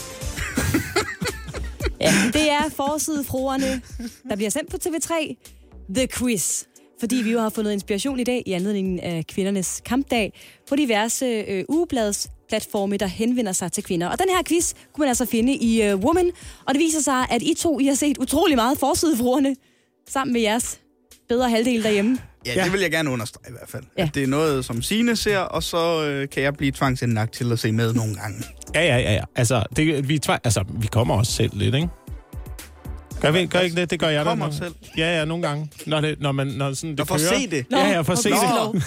[2.00, 2.12] ja.
[2.32, 3.82] Det er forsidefruerne,
[4.28, 5.12] der bliver sendt på TV3.
[5.94, 6.64] The Quiz.
[7.00, 10.32] Fordi vi jo har fundet inspiration i dag i anledningen af kvindernes kampdag
[10.68, 14.06] på diverse øh, ugeblads platforme, der henvender sig til kvinder.
[14.08, 16.30] Og den her quiz kunne man altså finde i uh, Woman,
[16.66, 19.56] og det viser sig, at I to I har set utrolig meget forsidefruerne
[20.08, 20.80] sammen med jeres
[21.28, 22.18] bedre halvdel derhjemme.
[22.46, 23.82] Ja, ja, det vil jeg gerne understrege i hvert fald.
[23.98, 24.02] Ja.
[24.02, 27.52] At det er noget, som Sine ser, og så øh, kan jeg blive tvangsindlagt til
[27.52, 28.44] at se med nogle gange.
[28.74, 29.12] Ja, ja, ja.
[29.12, 29.24] ja.
[29.36, 31.88] Altså, det, vi, tvang, altså, vi kommer også selv lidt, ikke?
[33.20, 33.90] Gør, vi, gør ikke det?
[33.90, 34.30] Det gør jeg da.
[34.30, 34.74] Kommer selv?
[34.96, 35.70] Ja, ja, nogle gange.
[35.86, 37.38] Når, det, når, man, når sådan, det Nå, for kører.
[37.38, 37.66] se det.
[37.72, 38.72] Ja, ja, for at se Nå.
[38.74, 38.84] det.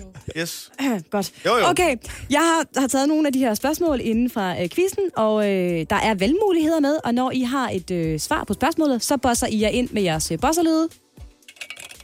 [0.36, 0.70] Yes.
[1.10, 1.32] Godt.
[1.46, 1.66] Jo, jo.
[1.66, 1.96] Okay,
[2.30, 5.86] jeg har, har taget nogle af de her spørgsmål inden fra øh, quizzen, og øh,
[5.90, 9.46] der er valgmuligheder med, og når I har et øh, svar på spørgsmålet, så bosser
[9.46, 10.88] I jer ind med jeres øh, bosserlyde.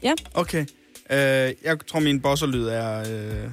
[0.03, 0.61] Ja, Okay.
[1.11, 2.99] Øh, jeg tror, min bosserlyd er...
[3.01, 3.51] Øh...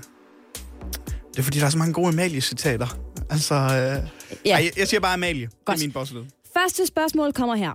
[1.32, 2.88] Det er, fordi der er så mange gode Amalie-citater.
[3.30, 3.56] Altså...
[3.56, 4.10] Øh...
[4.46, 4.52] Ja.
[4.56, 5.46] Ej, jeg, jeg siger bare Amalie.
[5.46, 5.78] Det Godt.
[5.78, 6.24] er min bosserlyd.
[6.58, 7.72] første spørgsmål kommer her.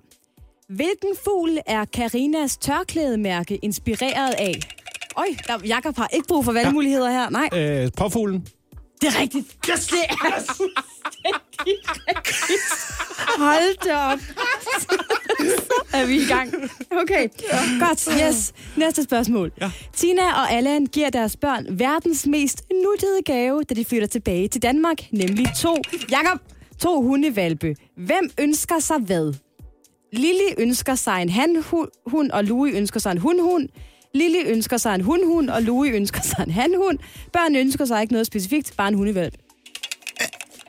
[0.68, 4.54] Hvilken fugl er Karinas tørklædemærke inspireret af?
[5.16, 7.30] Øj, der, Jakob har ikke brug for valgmuligheder her.
[7.30, 7.48] Nej,
[7.84, 8.46] Øh, påfuglen.
[9.00, 9.46] det er rigtigt.
[9.70, 9.86] Yes!
[9.86, 11.74] Det er fuldstændig
[12.08, 12.62] rigtigt.
[13.38, 14.18] Hold da op.
[15.94, 16.54] Er vi i gang.
[17.02, 17.28] Okay,
[17.80, 18.08] godt.
[18.28, 18.52] Yes.
[18.76, 19.52] Næste spørgsmål.
[19.60, 19.70] Ja.
[19.92, 24.62] Tina og Allan giver deres børn verdens mest nuttede gave, da de flytter tilbage til
[24.62, 25.76] Danmark, nemlig to.
[26.10, 26.40] Jakob,
[26.78, 27.76] to hundevalpe.
[27.96, 29.34] Hvem ønsker sig hvad?
[30.12, 33.68] Lille ønsker sig en hanhund, og Louis ønsker sig en hundhund.
[34.14, 36.98] Lille ønsker sig en hundhund, og Louis ønsker sig en hanhund.
[37.32, 39.34] Børn ønsker sig ikke noget specifikt, bare en hundevalp.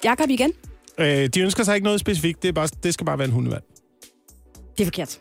[0.04, 0.54] Jakob igen.
[0.98, 2.42] Øh, de ønsker sig ikke noget specifikt.
[2.42, 3.64] Det, er bare, det skal bare være en hundevalg.
[4.78, 5.20] Det er forkert.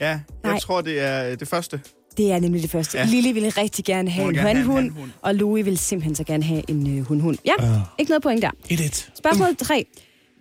[0.00, 0.58] Ja, jeg Nej.
[0.58, 1.80] tror, det er det første.
[2.16, 2.98] Det er nemlig det første.
[2.98, 3.04] Ja.
[3.04, 4.92] Lille ville rigtig gerne have Hun en hanhund.
[5.22, 7.38] og Louis vil simpelthen så gerne have en øh, hundhund.
[7.44, 7.80] Ja, Ja.
[7.98, 8.50] ikke noget point der.
[8.68, 9.10] Et et.
[9.18, 9.86] Spørgsmål 3.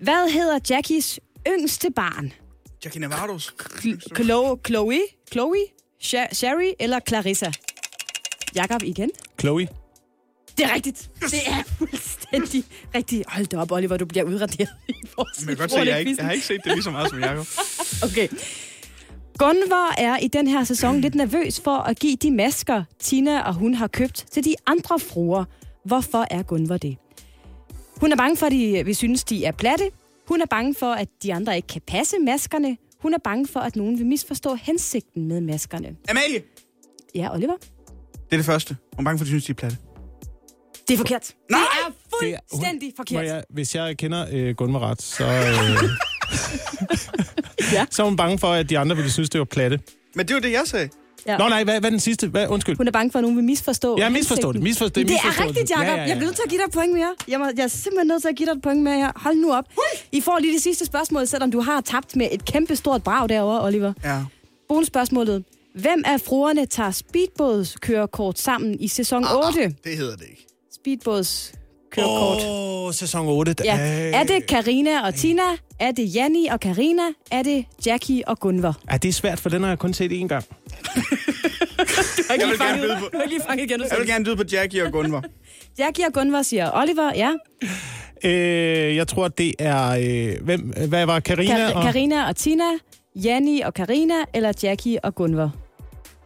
[0.02, 2.32] Hvad hedder Jackies yngste barn?
[2.86, 3.54] Jackie Navarros.
[4.16, 5.00] Chloe, Chloe,
[5.32, 5.58] Chloe,
[6.32, 7.52] Sherry eller Clarissa?
[8.56, 9.10] Jakob igen.
[9.40, 9.68] Chloe.
[10.60, 11.10] Det er rigtigt.
[11.22, 12.64] Det er fuldstændig
[12.96, 13.24] rigtigt.
[13.28, 16.16] Hold da op, Oliver, du bliver udraderet i vores Men godt se, jeg, har ikke,
[16.18, 17.46] jeg har ikke set det lige så meget som Jacob.
[18.12, 18.28] Okay.
[19.38, 23.54] Gunvar er i den her sæson lidt nervøs for at give de masker, Tina og
[23.54, 25.44] hun har købt til de andre fruer.
[25.86, 26.98] Hvorfor er Gunvar det?
[27.98, 29.84] Hun er bange for, at de, vi synes, de er platte.
[30.28, 32.78] Hun er bange for, at de andre ikke kan passe maskerne.
[33.00, 35.96] Hun er bange for, at nogen vil misforstå hensigten med maskerne.
[36.10, 36.42] Amalie!
[37.16, 37.54] Ja, Oliver?
[37.58, 38.78] Det er det første.
[38.96, 39.78] Hun er bange for, at de synes, de er platte.
[40.90, 41.34] Det er forkert.
[41.52, 41.60] Nej!
[42.22, 43.26] Det er fuldstændig Må forkert.
[43.26, 45.90] jeg, hvis jeg kender øh, Gunvar ret, så, øh,
[47.74, 47.86] Ja.
[47.92, 49.80] så er hun bange for, at de andre ville synes, det var platte.
[50.16, 50.90] Men det er jo det, jeg sagde.
[51.28, 51.38] Ja.
[51.38, 52.28] Nå nej, hvad, hvad er den sidste?
[52.28, 52.78] Hvad, undskyld.
[52.78, 54.62] Hun er bange for, at nogen vil misforstå Ja, misforstå det.
[54.64, 55.70] Misforstå, Det er misforstå rigtigt, det.
[55.70, 55.86] Jacob.
[55.86, 56.08] Ja, Ja, ja.
[56.08, 57.16] Jeg er nødt til at give dig et point mere.
[57.28, 59.12] Jeg, må, jeg er simpelthen nødt til at give dig et point mere.
[59.16, 59.66] Hold nu op.
[60.12, 63.30] I får lige det sidste spørgsmål, selvom du har tabt med et kæmpe stort brag
[63.30, 63.94] derovre, Oliver.
[64.04, 64.24] Ja.
[64.70, 65.44] Bonusspørgsmålet.
[65.76, 69.76] Hvem af fruerne tager speedbådskørekort sammen i sæson 8?
[69.84, 70.46] Det hedder det ikke.
[70.84, 72.44] Speedbådskørekort.
[72.44, 73.56] Åh, oh, sæson 8.
[73.64, 73.78] Ja.
[74.14, 75.42] Er det Karina og Tina?
[75.80, 77.02] Er det Janni og Karina?
[77.32, 78.80] Er det Jackie og Gunvar?
[78.92, 80.46] Ja, det er svært, for den har jeg kun set én gang.
[82.40, 83.82] Jeg vil gerne byde på, Du har ikke lige fanget igen.
[83.82, 85.24] jeg vil gerne byde på Jackie og Gunvar.
[85.80, 87.34] Jackie og Gunvar siger Oliver, ja.
[88.24, 89.90] Øh, jeg tror, det er...
[89.90, 91.84] Øh, hvem, hvad var Karina Kar- og...
[91.84, 92.64] Karina og Tina,
[93.16, 95.52] Janni og Karina, eller Jackie og Gunvar?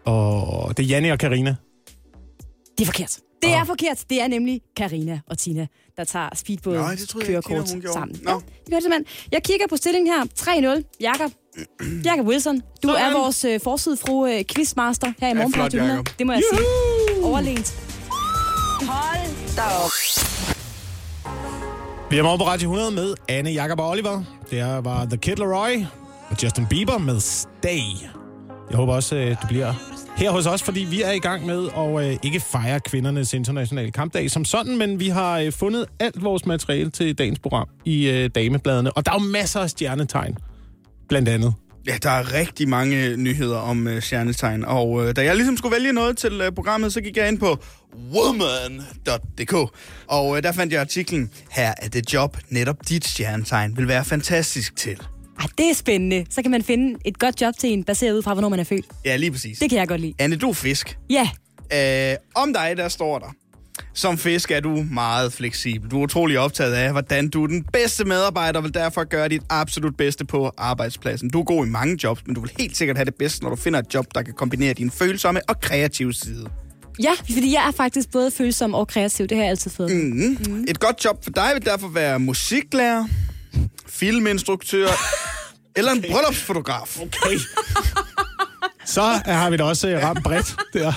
[0.05, 1.55] Og det er Janne og Karina.
[2.77, 3.17] Det er forkert.
[3.43, 4.03] Det er forkert.
[4.09, 8.19] Det er nemlig Karina og Tina, der tager speedbåd kørekort sammen.
[8.23, 8.31] Nå.
[8.31, 9.05] Ja, det gør det simpelthen.
[9.31, 10.23] Jeg kigger på stillingen her.
[10.81, 10.97] 3-0.
[11.01, 11.31] Jakob.
[12.05, 12.59] Jakob Wilson.
[12.83, 13.01] Du Sådan.
[13.11, 15.97] er vores øh, forsidefru øh, quizmaster her i Ja, morgen på flot, Radio 100.
[15.99, 16.19] Jacob.
[16.19, 17.23] Det må jeg sige.
[17.23, 17.73] Overlænt.
[18.81, 19.91] Hold da op.
[22.11, 24.23] Vi er morgen på Radio 100 med Anne, Jakob og Oliver.
[24.49, 25.85] Det her var The Kid Laroi
[26.29, 27.81] og Justin Bieber med Stay.
[28.69, 29.73] Jeg håber også, øh, du bliver
[30.23, 33.91] her hos os, fordi vi er i gang med at øh, ikke fejre kvindernes internationale
[33.91, 38.09] kampdag som sådan, men vi har øh, fundet alt vores materiale til dagens program i
[38.09, 38.91] øh, damebladene.
[38.91, 40.37] Og der er jo masser af stjernetegn,
[41.09, 41.53] blandt andet.
[41.87, 45.75] Ja, der er rigtig mange nyheder om øh, stjernetegn, og øh, da jeg ligesom skulle
[45.75, 47.57] vælge noget til øh, programmet, så gik jeg ind på
[48.13, 49.53] woman.dk,
[50.07, 54.05] og øh, der fandt jeg artiklen, her er det job, netop dit stjernetegn vil være
[54.05, 54.99] fantastisk til.
[55.39, 56.25] Ej, det er spændende.
[56.29, 58.63] Så kan man finde et godt job til en, baseret ud fra, hvornår man er
[58.63, 58.85] født.
[59.05, 59.59] Ja, lige præcis.
[59.59, 60.13] Det kan jeg godt lide.
[60.19, 60.97] Anne, du er fisk.
[61.09, 61.29] Ja,
[61.63, 63.25] Uh, om dig, der står der,
[63.93, 65.91] Som fisk er du meget fleksibel.
[65.91, 69.29] Du er utrolig optaget af, hvordan du er den bedste medarbejder, og vil derfor gøre
[69.29, 71.29] dit absolut bedste på arbejdspladsen.
[71.29, 73.49] Du er god i mange jobs, men du vil helt sikkert have det bedste, når
[73.49, 76.47] du finder et job, der kan kombinere din følsomme og kreative side.
[77.03, 79.27] Ja, fordi jeg er faktisk både følsom og kreativ.
[79.27, 79.91] Det har jeg altid fået.
[79.95, 80.37] Mm.
[80.47, 80.65] Mm.
[80.67, 83.05] Et godt job for dig vil derfor være musiklærer,
[83.87, 84.87] filminstruktør
[85.77, 86.99] eller en bryllupsfotograf.
[87.01, 87.37] Okay.
[88.85, 90.93] Så har vi da også øh, ramt bredt der.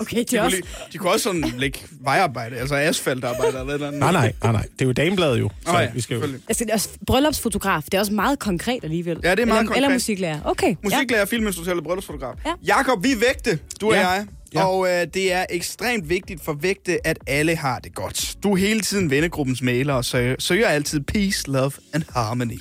[0.00, 0.62] Okay, det De kunne, også...
[0.92, 4.00] de kunne også sådan lægge vejarbejde, altså asfaltarbejde eller et eller andet.
[4.00, 4.62] Nej, nej, nej, nej.
[4.62, 5.50] Det er jo damebladet jo.
[5.66, 6.22] Så Nå ja, vi skal jo...
[6.48, 9.20] Altså, det er også bryllupsfotograf, det er også meget konkret alligevel.
[9.24, 9.92] Ja, det er meget eller, Eller konkret.
[9.94, 10.40] musiklærer.
[10.44, 10.74] Okay.
[10.84, 12.34] Musiklærer, filminstruktør eller bryllupsfotograf.
[12.46, 12.52] Ja.
[12.66, 14.08] Jakob, vi er vægte, du og Ja.
[14.08, 14.26] jeg.
[14.54, 14.64] Ja.
[14.64, 18.36] Og øh, det er ekstremt vigtigt for vægte, at alle har det godt.
[18.42, 22.60] Du er hele tiden vennegruppens mailer og søger, søger altid peace, love and harmony.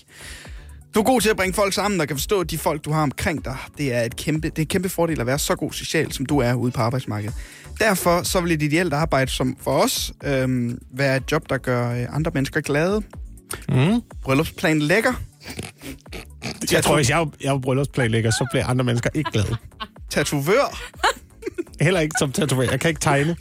[0.95, 3.03] Du er god til at bringe folk sammen og kan forstå de folk, du har
[3.03, 3.57] omkring dig.
[3.77, 6.25] Det er et kæmpe, det er et kæmpe fordel at være så god social, som
[6.25, 7.35] du er ude på arbejdsmarkedet.
[7.79, 11.91] Derfor så vil et ideelt arbejde som for os øhm, være et job, der gør
[11.91, 13.01] øh, andre mennesker glade.
[13.69, 14.01] Mm.
[14.23, 15.13] Bryllupsplan lækker.
[16.71, 19.55] Jeg tror, hvis jeg, jeg er bryllupsplanlægger, så bliver andre mennesker ikke glade.
[20.09, 20.79] Tatovør.
[21.81, 22.71] Heller ikke som tatoverer.
[22.71, 23.35] Jeg kan ikke tegne.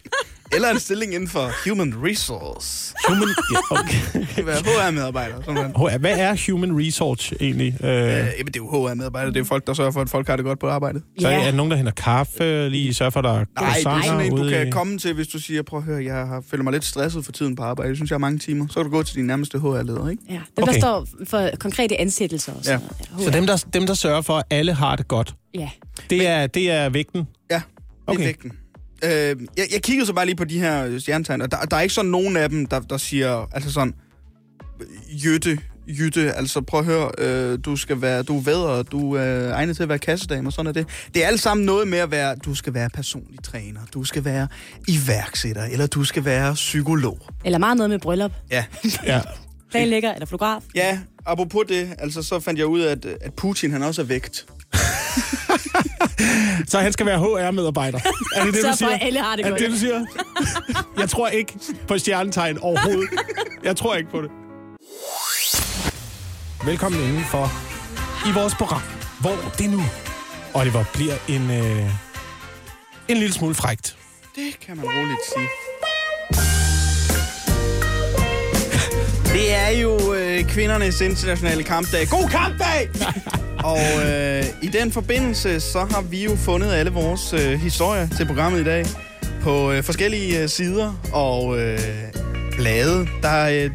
[0.52, 2.94] Eller en stilling inden for human resource.
[3.08, 3.28] Human...
[3.52, 4.20] Ja, okay.
[4.20, 5.34] Det kan være HR-medarbejder.
[5.44, 7.76] Sådan H- Hvad er human research egentlig?
[7.84, 9.32] Øh, Øh, jamen, det er jo HR-medarbejder.
[9.32, 11.02] Det er folk, der sørger for, at folk har det godt på arbejdet.
[11.18, 13.86] så er der nogen, der henter kaffe, lige sørger for, at der er Nej, det
[13.86, 16.14] er sådan en, du kan i- komme til, hvis du siger, prøv at høre, jeg
[16.26, 17.88] har, føler mig lidt stresset for tiden på arbejde.
[17.88, 18.66] Jeg synes, jeg har mange timer.
[18.68, 20.22] Så kan du gå til din nærmeste HR-leder, ikke?
[20.28, 20.72] Ja, dem, Okay.
[20.72, 22.86] der står for konkrete ansættelser og sådan Ja.
[23.12, 23.24] noget.
[23.24, 25.68] Så dem der, dem, der sørger for, at alle har det godt, Ja.
[26.10, 27.26] det er, det er vægten.
[27.50, 27.62] Ja,
[28.06, 28.20] det Okay.
[28.22, 28.52] er vægten.
[29.04, 31.80] Øh, jeg, jeg kiggede så bare lige på de her stjernetegn, og der, der er
[31.80, 33.94] ikke sådan nogen af dem, der, der siger, altså sådan,
[35.24, 39.52] Jytte, Jytte, altså prøv at høre, øh, du skal være, du er vædder, du er
[39.54, 40.86] egnet til at være kassedame, og sådan er det.
[41.14, 44.24] Det er alt sammen noget med at være, du skal være personlig træner, du skal
[44.24, 44.48] være
[44.88, 47.18] iværksætter, eller du skal være psykolog.
[47.44, 48.32] Eller meget noget med bryllup.
[48.50, 48.64] Ja,
[49.06, 49.20] Ja.
[49.70, 50.62] Planlægger eller fotograf.
[50.74, 54.06] ja apropos det, altså så fandt jeg ud af, at, at Putin, han også er
[54.06, 54.46] vægt.
[56.70, 57.98] Så han skal være HR-medarbejder.
[58.36, 58.90] Er det det, Så du siger?
[58.90, 59.60] at alle har det er godt.
[59.60, 60.04] det det, du siger?
[60.98, 61.52] Jeg tror ikke
[61.88, 63.08] på stjernetegn overhovedet.
[63.64, 64.30] Jeg tror ikke på det.
[66.64, 67.50] Velkommen indenfor
[68.28, 68.82] i vores program,
[69.20, 69.82] hvor det nu,
[70.54, 71.90] Oliver, bliver en, øh,
[73.08, 73.96] en lille smule frægt.
[74.36, 75.48] Det kan man roligt sige.
[79.36, 82.06] Det er jo øh, kvindernes internationale kampdag.
[82.10, 82.88] God kampdag!
[83.70, 88.26] Og øh, i den forbindelse, så har vi jo fundet alle vores øh, historier til
[88.26, 88.84] programmet i dag
[89.42, 91.78] på øh, forskellige øh, sider og øh,
[92.56, 93.70] blade, der øh,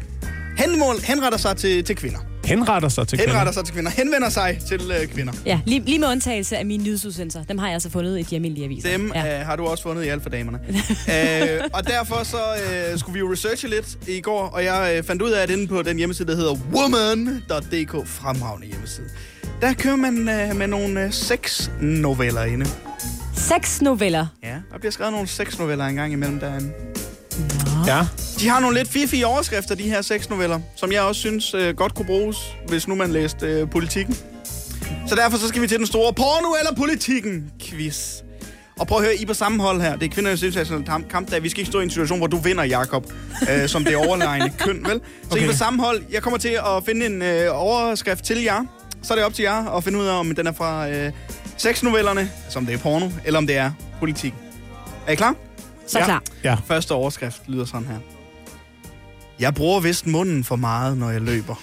[0.58, 2.31] henmål, henretter sig til, til kvinder.
[2.44, 3.52] Henretter sig til Henretter kvinder.
[3.52, 3.90] sig til kvinder.
[3.90, 5.32] Henvender sig til øh, kvinder.
[5.46, 7.44] Ja, lige, lige med undtagelse af mine nyhedsudsendelser.
[7.44, 8.90] Dem har jeg altså fundet i de almindelige aviser.
[8.90, 9.40] Dem ja.
[9.40, 10.58] øh, har du også fundet i alt for damerne.
[11.58, 15.04] øh, og derfor så øh, skulle vi jo researche lidt i går, og jeg øh,
[15.04, 19.06] fandt ud af, at inde på den hjemmeside, der hedder woman.dk, fremragende hjemmeside,
[19.60, 22.66] der kører man øh, med nogle øh, seks noveller inde.
[23.36, 24.26] Seks noveller.
[24.42, 26.72] Ja, der bliver skrevet nogle seks noveller en gang imellem derinde.
[27.86, 28.06] Ja.
[28.40, 31.74] De har nogle lidt fiffige overskrifter, de her seks noveller, som jeg også synes øh,
[31.76, 32.36] godt kunne bruges,
[32.68, 34.16] hvis nu man læste øh, politikken.
[35.08, 38.14] Så derfor så skal vi til den store porno eller politikken quiz.
[38.80, 39.96] Og prøv at høre, I på samme hold her.
[39.96, 41.42] Det er kvindernes internationale kamp- kampdag.
[41.42, 43.06] Vi skal ikke stå i en situation, hvor du vinder, Jakob,
[43.50, 45.00] øh, som det overlegne køn, vel?
[45.22, 45.44] Så okay.
[45.44, 46.02] I på samme hold.
[46.10, 48.64] Jeg kommer til at finde en øh, overskrift til jer.
[49.02, 51.12] Så er det op til jer at finde ud af, om den er fra øh,
[51.56, 54.34] sexnovellerne, altså om det er porno, eller om det er politik.
[55.06, 55.34] Er I klar?
[55.86, 56.04] Så Ja.
[56.04, 56.22] klar.
[56.44, 56.54] Ja.
[56.66, 57.98] Første overskrift lyder sådan her.
[59.40, 61.62] Jeg bruger vist munden for meget, når jeg løber.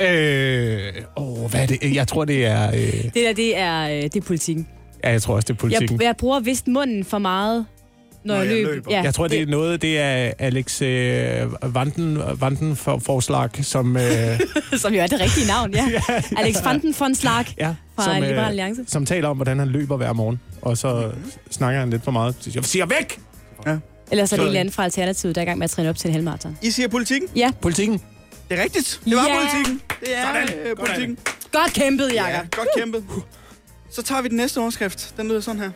[0.00, 1.94] Øh, åh, hvad er det?
[1.94, 2.68] Jeg tror, det er...
[2.68, 4.68] Øh, Det der, det er, øh, det er politikken.
[5.04, 6.00] ja, jeg tror også, det er politikken.
[6.00, 7.66] Jeg, jeg bruger vist munden for meget,
[8.28, 8.74] når, Når jeg, jeg løber.
[8.74, 8.90] løber.
[8.90, 13.96] Ja, Jeg tror, det er noget, det er Alex øh, Vanden, Vanden for, Forslag, som,
[13.96, 14.02] øh,
[14.82, 15.88] Som jo er det rigtige navn, ja.
[16.40, 18.84] Alex Fanten von Slag ja, fra som, Liberal Alliance.
[18.86, 20.40] som taler om, hvordan han løber hver morgen.
[20.62, 21.10] Og så
[21.50, 22.34] snakker han lidt for meget.
[22.54, 23.18] Jeg siger væk!
[24.10, 25.70] Eller så er det en eller anden fra Alternativet, der er i gang med at
[25.70, 26.58] træne op til en helmarathon.
[26.62, 27.28] I siger politikken?
[27.36, 28.00] Ja, Politikken.
[28.50, 29.00] Det er rigtigt.
[29.04, 29.34] Det var Ja.
[29.40, 29.80] politikken.
[30.00, 30.58] Det er Sådan.
[30.58, 31.18] øh, Godt politikken.
[31.52, 32.50] godt kæmpet, Ja, Jakob.
[32.56, 33.04] godt kæmpet.
[33.90, 35.14] Så tager vi den næste overskrift.
[35.16, 35.70] Den lyder sådan her.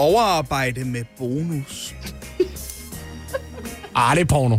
[0.00, 1.94] Overarbejde med bonus.
[3.94, 4.58] Ah, det er porno.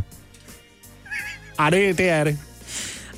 [1.58, 2.40] Ah, det, det er det.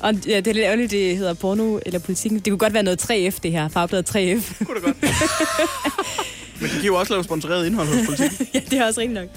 [0.00, 2.38] Og ja, det er lidt ærgerligt, det hedder porno eller politikken.
[2.40, 3.68] Det kunne godt være noget 3F, det her.
[3.68, 4.64] Fagbladet 3F.
[4.64, 4.96] Kunne det godt.
[6.60, 8.46] Men de kan jo også lave sponsoreret indhold hos politikken.
[8.54, 9.28] ja, det er også rigtigt nok.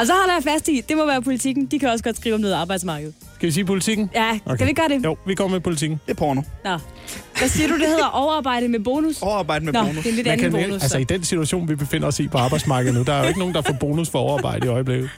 [0.00, 1.66] Og så holder jeg fast i, det må være politikken.
[1.66, 3.12] De kan også godt skrive om noget arbejdsmarked.
[3.34, 4.10] Skal vi sige politikken?
[4.14, 4.56] Ja, okay.
[4.56, 5.04] Skal vi gøre det?
[5.04, 6.00] Jo, vi går med politikken.
[6.06, 6.42] Det er porno.
[6.64, 6.78] Nå.
[7.38, 8.06] Hvad siger du, det hedder?
[8.06, 9.22] Overarbejde med bonus?
[9.22, 9.96] Overarbejde med Nå, bonus.
[9.96, 10.82] det er en lidt Man anden kan, bonus.
[10.82, 13.38] altså i den situation, vi befinder os i på arbejdsmarkedet nu, der er jo ikke
[13.38, 15.10] nogen, der får bonus for overarbejde i øjeblikket.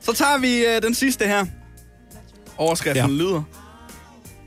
[0.00, 1.46] Så tager vi øh, den sidste her.
[2.58, 3.10] Overskriften.
[3.10, 3.16] Ja.
[3.16, 3.42] lyder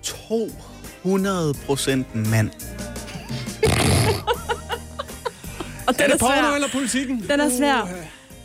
[0.03, 2.49] 200 procent mand.
[5.88, 6.56] Og den Er er, det porno svær.
[6.56, 7.26] eller politikken?
[7.30, 7.88] Den er svær.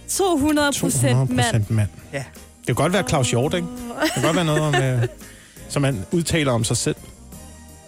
[0.09, 1.65] 200 procent mand.
[1.69, 1.89] mand.
[2.13, 2.19] Ja.
[2.59, 3.67] Det kan godt være Claus Hjort, ikke?
[4.03, 5.03] Det kan godt være noget, om, øh,
[5.69, 6.97] som man udtaler om sig selv.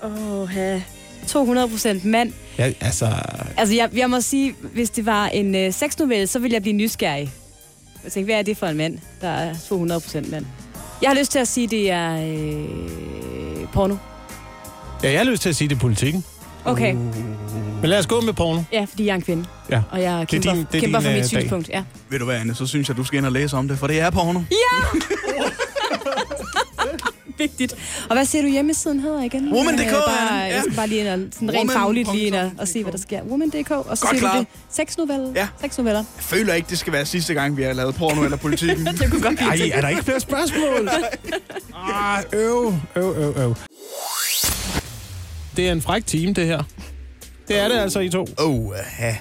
[0.04, 0.82] Åh, ja.
[1.26, 2.32] 200 procent mand.
[2.58, 3.08] Ja, altså,
[3.56, 6.76] Altså, jeg, jeg må sige, hvis det var en øh, sexnovelle, så ville jeg blive
[6.76, 7.32] nysgerrig.
[8.04, 10.46] Jeg tænkte, hvad er det for en mand, der er 200 procent mand?
[11.02, 13.96] Jeg har lyst til at sige, det er øh, porno.
[15.02, 16.24] ja, jeg har lyst til at sige, det er politikken.
[16.64, 18.62] Okay, Men lad os gå med porno.
[18.72, 19.44] ja, fordi jeg er en kvinde.
[19.70, 19.82] Ja.
[19.90, 21.40] Og jeg kæmper, din- det er kæmper din, for øh, mit dag.
[21.40, 21.68] synspunkt.
[21.68, 21.82] Ja.
[22.10, 23.86] Ved du hvad, Anne, så synes jeg, du skal ind og læse om det, for
[23.86, 24.40] det er porno.
[27.38, 27.74] Vigtigt.
[28.08, 29.52] Og hvad siger du hjemmesiden hedder igen?
[29.54, 30.54] Woman.dk, bare, ja.
[30.54, 32.92] jeg skal bare lige ind og sådan rent Woman fagligt lige ind og, se, hvad
[32.92, 33.22] der sker.
[33.22, 34.34] Woman.dk, og så Godt siger klaret.
[34.38, 34.74] du det.
[34.76, 35.32] Seks noveller.
[35.34, 35.48] Ja.
[35.60, 35.98] Seks noveller.
[36.16, 38.86] Jeg føler ikke, det skal være sidste gang, vi har lavet porno eller politikken.
[39.00, 40.88] Det kunne godt blive Ej, er der ikke flere spørgsmål?
[41.94, 43.54] Ah, øv, øv, øv, øv.
[45.56, 46.62] Det er en fræk team, det her.
[47.48, 48.26] Det er det altså, I to.
[48.38, 49.16] Oh, ja.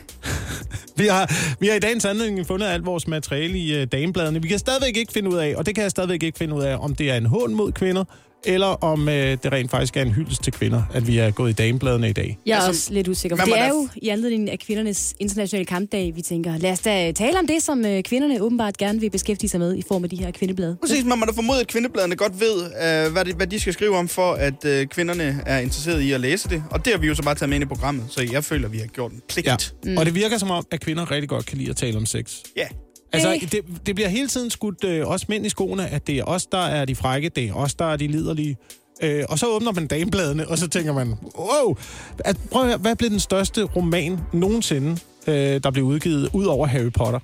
[0.98, 4.42] Vi har, vi har i dagens anledning fundet alt vores materiale i uh, damebladene.
[4.42, 6.64] Vi kan stadigvæk ikke finde ud af, og det kan jeg stadigvæk ikke finde ud
[6.64, 8.04] af, om det er en hån mod kvinder,
[8.46, 11.50] eller om uh, det rent faktisk er en hyldest til kvinder, at vi er gået
[11.50, 12.38] i damebladene i dag.
[12.46, 13.38] Jeg er Altså, også lidt usikker.
[13.38, 17.12] det er der- jo i anledning af kvindernes internationale kampdag, vi tænker, lad os da
[17.12, 20.10] tale om det, som øh, kvinderne åbenbart gerne vil beskæftige sig med i form af
[20.10, 20.78] de her kvindeblade.
[20.82, 23.74] Præcis, man må da formode, at kvindebladene godt ved, øh, hvad, de, hvad de skal
[23.74, 26.64] skrive om, for at øh, kvinderne er interesseret i at læse det.
[26.72, 28.66] Og det har vi jo så bare taget med ind i programmet, så jeg føler,
[28.68, 29.48] at vi har gjort en pligt.
[29.48, 29.56] Ja.
[29.86, 29.98] Mm.
[29.98, 32.36] Og det virker som om, at kvinder rigtig godt kan lide at tale om sex.
[32.58, 32.68] ja.
[33.14, 36.24] Altså, Det- det, bliver hele tiden skudt øh, os mænd i skoene, at det er
[36.24, 38.57] os, der er de frække, det er os, der er de liderlige.
[39.03, 41.76] Øh, og så åbner man damebladene, og så tænker man, wow,
[42.20, 44.97] at, prøv at høre, hvad blev den største roman nogensinde,
[45.28, 47.20] øh, der blev udgivet, ud over Harry Potter?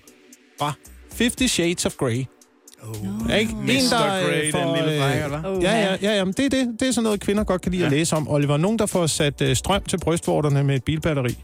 [0.59, 0.77] Var
[1.13, 2.25] Fifty Shades of Grey.
[2.83, 3.35] Oh.
[3.39, 3.51] Ikke?
[3.51, 3.97] En, Mr.
[4.25, 5.41] Grey, øh, den lille dreng, eller?
[5.45, 7.71] Oh, Ja, ja, ja, ja det, er det, det er sådan noget, kvinder godt kan
[7.71, 7.87] lide ja.
[7.87, 7.97] at Ja.
[7.97, 8.27] læse om.
[8.29, 11.35] Oliver, nogen, der får sat øh, strøm til brystvorterne med et bilbatteri,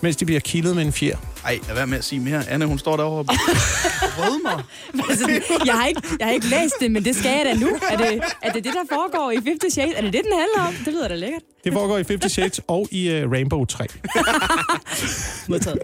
[0.00, 1.16] mens de bliver kildet med en fjer.
[1.44, 2.48] Ej, lad være med at sige mere.
[2.48, 3.26] Anne, hun står derovre og
[4.18, 4.62] rødmer.
[5.10, 7.68] Altså, jeg, har ikke, jeg har ikke læst det, men det skal jeg da nu.
[7.90, 9.94] Er det er det, det, der foregår i 50 Shades?
[9.96, 10.74] Er det det, den handler om?
[10.84, 11.42] Det lyder da lækkert.
[11.64, 13.86] Det foregår i Fifty Shades og i uh, Rainbow 3.
[15.48, 15.78] Modtaget.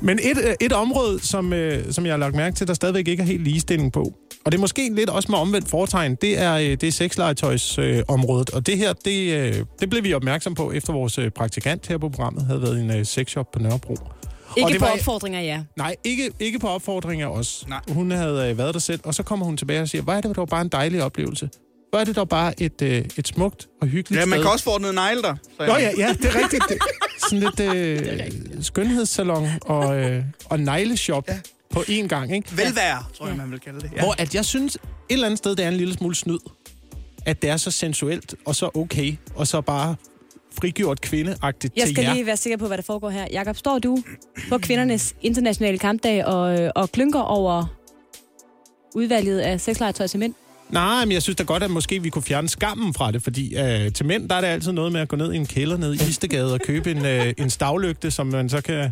[0.00, 3.08] Men et, øh, et område, som, øh, som jeg har lagt mærke til, der stadigvæk
[3.08, 4.12] ikke er helt ligestilling på,
[4.48, 7.96] og det er måske lidt også med omvendt foretegn, det er, øh, det er sexlegetøjsområdet.
[7.98, 8.50] Øh, området.
[8.50, 11.98] og det her, det, øh, det blev vi opmærksom på, efter vores øh, praktikant her
[11.98, 13.96] på programmet havde været i en øh, sexshop på Nørrebro.
[14.56, 15.60] Ikke det på var- opfordringer, ja.
[15.76, 17.64] Nej, ikke, ikke på opfordring af os.
[17.68, 17.80] Nej.
[17.88, 20.20] Hun havde øh, været der selv, og så kommer hun tilbage og siger, hvor er
[20.20, 21.50] det dog bare en dejlig oplevelse.
[21.90, 24.44] Hvor er det dog bare et, øh, et smukt og hyggeligt Ja, man sted.
[24.44, 25.34] kan også få ordnet negle der.
[25.58, 26.64] Nå ja, ja, det er rigtigt.
[26.68, 26.78] Det,
[27.28, 31.38] sådan lidt øh, skønhedssalon og, øh, og negleshop ja.
[31.70, 32.56] På én gang, ikke?
[32.56, 33.90] Velvære, tror jeg, man vil kalde det.
[33.96, 34.00] Ja.
[34.00, 36.38] Hvor at jeg synes, et eller andet sted, det er en lille smule snyd.
[37.26, 39.96] At det er så sensuelt og så okay, og så bare
[40.60, 42.14] frigjort kvindeagtigt Jeg til skal jer.
[42.14, 43.26] lige være sikker på, hvad der foregår her.
[43.32, 44.02] Jakob, står du
[44.48, 47.66] på kvindernes internationale kampdag og, øh, og klynker over
[48.94, 50.34] udvalget af sexlegetøj til mænd?
[50.70, 53.56] Nej, men jeg synes da godt, at måske vi kunne fjerne skammen fra det, fordi
[53.58, 55.76] øh, til mænd, der er det altid noget med at gå ned i en kælder
[55.76, 58.90] ned i Istegade og købe en, øh, en stavlygte, som man så kan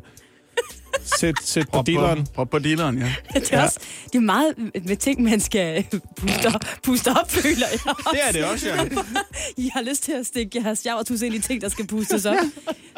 [1.05, 3.13] sætte, sætte på på, prop på dealeren, ja.
[3.41, 3.79] Det er, også,
[4.13, 4.55] det er meget
[4.87, 5.87] med ting, man skal
[6.17, 7.81] puste op, puste op føler jeg.
[8.13, 8.85] Det er det også, ja.
[9.65, 12.35] I har lyst til at stikke jeres javertus ind i ting, der skal pustes op.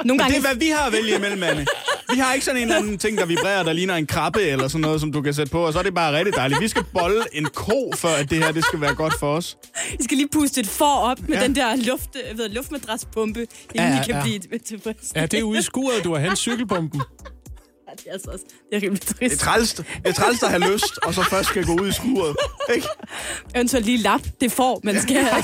[0.05, 0.37] Nogle Det gange...
[0.37, 1.67] er, hvad vi har at vælge imellem, Anne.
[2.13, 4.69] Vi har ikke sådan en eller anden ting, der vibrerer, der ligner en krabbe eller
[4.69, 6.61] sådan noget, som du kan sætte på, og så er det bare rigtig dejligt.
[6.61, 9.57] Vi skal bolle en ko, for at det her det skal være godt for os.
[10.01, 11.41] I skal lige puste et for op med Ja.
[11.41, 11.47] ja.
[11.47, 14.23] den der luft, jeg ved, luftmadraspumpe, inden Ja, ja, ja, I kan ja.
[14.23, 15.13] blive tilfreds.
[15.17, 17.01] Ja, det er ude i skuret, du har hentet cykelbomben.
[17.97, 19.41] Det er altså også det er rimelig Det er trist.
[19.41, 22.37] træls, det er træls at have lyst, og så først skal gå ud i skuret.
[22.75, 22.89] Ikke?
[23.55, 25.43] Eventuelt lige lap, det får, man skal have,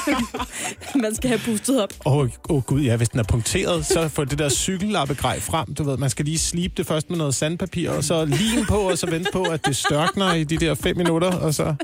[0.94, 1.92] man skal have pustet op.
[2.06, 5.74] Åh, oh, oh, gud, ja, hvis den er punkteret, så får det der cykellappegrej frem.
[5.74, 8.78] Du ved, man skal lige slibe det først med noget sandpapir, og så lim på,
[8.78, 11.74] og så vente på, at det størkner i de der fem minutter, og så...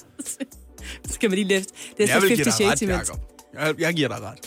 [1.06, 1.72] Så skal man lige løfte.
[1.96, 3.10] Det er så Jeg vil give 50 dig ret, shades imens.
[3.54, 4.38] Jeg, jeg giver dig ret.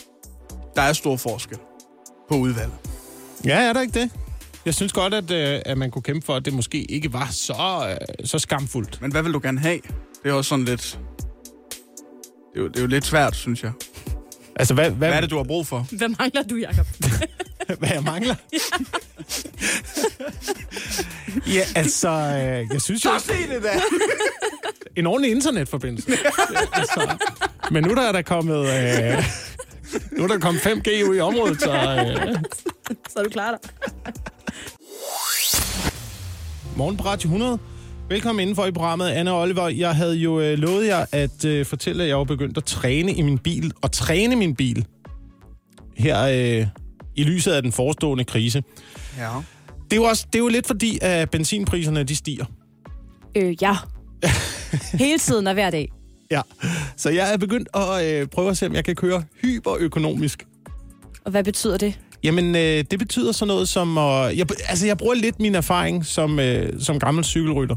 [0.76, 1.58] Der er stor forskel
[2.28, 2.74] på udvalget.
[3.44, 4.10] Ja, er der ikke det?
[4.66, 7.28] Jeg synes godt, at, øh, at man kunne kæmpe for, at det måske ikke var
[7.32, 7.86] så,
[8.20, 9.02] øh, så skamfuldt.
[9.02, 9.80] Men hvad vil du gerne have?
[10.22, 10.98] Det er også sådan lidt...
[12.54, 13.72] Det er jo, det er jo lidt svært, synes jeg.
[14.56, 15.86] Altså, hvad, hvad, Hvad er det, du har brug for?
[15.90, 16.86] Hvad mangler du, Jacob?
[17.78, 18.34] hvad jeg mangler?
[21.46, 23.10] Ja, altså, øh, jeg synes jo...
[23.18, 23.68] Så sig det da!
[24.96, 26.10] En ordentlig internetforbindelse.
[26.72, 27.16] altså,
[27.70, 28.56] men nu der er der kommet...
[28.58, 29.24] Øh,
[30.12, 31.70] nu er der kommet 5G ud i området, så...
[31.72, 32.34] Øh,
[33.08, 33.70] Så er du klar dig.
[36.76, 37.58] Morgen på Radio 100.
[38.08, 39.68] Velkommen indenfor i programmet, Anna og Oliver.
[39.68, 43.12] Jeg havde jo øh, lovet jer at øh, fortælle, at jeg var begyndt at træne
[43.12, 43.72] i min bil.
[43.82, 44.86] Og træne min bil.
[45.96, 46.66] Her øh,
[47.16, 48.62] i lyset af den forestående krise.
[49.18, 49.30] Ja.
[49.84, 52.44] Det er jo, også, det er jo lidt fordi, at benzinpriserne de stiger.
[53.36, 53.76] Øh, ja.
[55.04, 55.92] Hele tiden og hver dag.
[56.30, 56.40] Ja,
[56.96, 60.46] så jeg er begyndt at øh, prøve at se, om jeg kan køre hyperøkonomisk.
[61.24, 61.98] Og hvad betyder det?
[62.24, 63.98] Jamen, øh, det betyder sådan noget som...
[63.98, 67.76] at jeg, altså, jeg bruger lidt min erfaring som, øh, som gammel cykelrytter.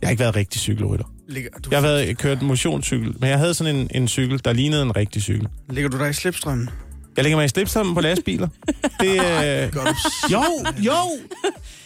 [0.00, 1.04] Jeg har ikke været rigtig cykelrytter.
[1.28, 4.52] Ligger du, Jeg har været, kørt motionscykel, men jeg havde sådan en, en cykel, der
[4.52, 5.48] lignede en rigtig cykel.
[5.70, 6.68] ligger du der i slipstrømmen?
[7.16, 8.48] Jeg lægger mig i slipstrømmen på lastbiler.
[9.00, 9.72] Det, øh,
[10.32, 10.42] jo,
[10.78, 10.92] jo!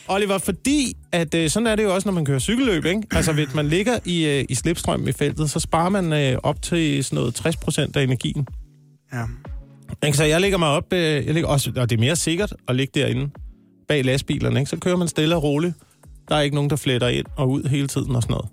[0.09, 3.03] Oliver, fordi at øh, sådan er det jo også, når man kører cykelløb, ikke?
[3.11, 6.63] Altså, hvis man ligger i, øh, i slipstrømmen i feltet, så sparer man øh, op
[6.63, 8.47] til sådan noget 60 procent af energien.
[9.13, 9.25] Ja.
[10.05, 10.17] Ikke?
[10.19, 12.77] Så jeg lægger mig op, øh, jeg ligger også, og det er mere sikkert at
[12.77, 13.31] ligge derinde
[13.89, 14.71] bag lastbilerne, ikke?
[14.71, 15.75] Så kører man stille og roligt.
[16.29, 18.49] Der er ikke nogen, der fletter ind og ud hele tiden og sådan noget.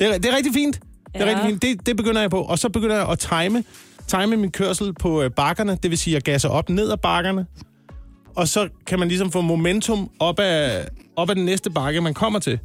[0.00, 0.80] Det er, det er rigtig fint.
[1.14, 1.30] Det er Ja.
[1.30, 1.62] rigtig fint.
[1.62, 2.42] Det, det begynder jeg på.
[2.42, 3.64] Og så begynder jeg at time,
[4.06, 5.78] time min kørsel på øh, bakkerne.
[5.82, 7.46] Det vil sige, at jeg gasser op ned ad bakkerne.
[8.36, 10.84] Og så kan man ligesom få momentum op ad,
[11.16, 12.58] op ad den næste bakke, man kommer til.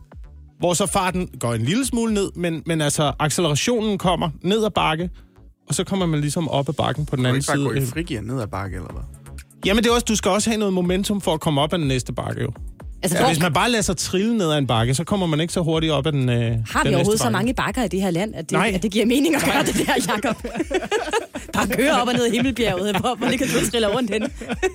[0.59, 4.70] Hvor så farten går en lille smule ned, men, men altså accelerationen kommer ned ad
[4.70, 5.09] bakke,
[5.70, 7.65] og så kommer man ligesom op ad bakken på den Du anden ikke bare side.
[7.65, 9.01] gå i frigear ned ad bakke, eller hvad?
[9.65, 11.80] Jamen det er også, du skal også have noget momentum for at komme op ad
[11.80, 12.51] den næste bakke jo.
[13.03, 15.39] Altså, Ja, hvis man bare lader sig trille ned ad en bakke, så kommer man
[15.39, 17.34] ikke så hurtigt op ad den, øh, har den vi næste overhovedet så bakke.
[17.38, 18.72] mange bakker i det her land, at det, Nej.
[18.76, 20.36] at det giver mening at gøre det der, Jacob?
[21.53, 24.24] Bare køre op og ned i himmelbjerget, hvor, hvor det kan du trille rundt hen.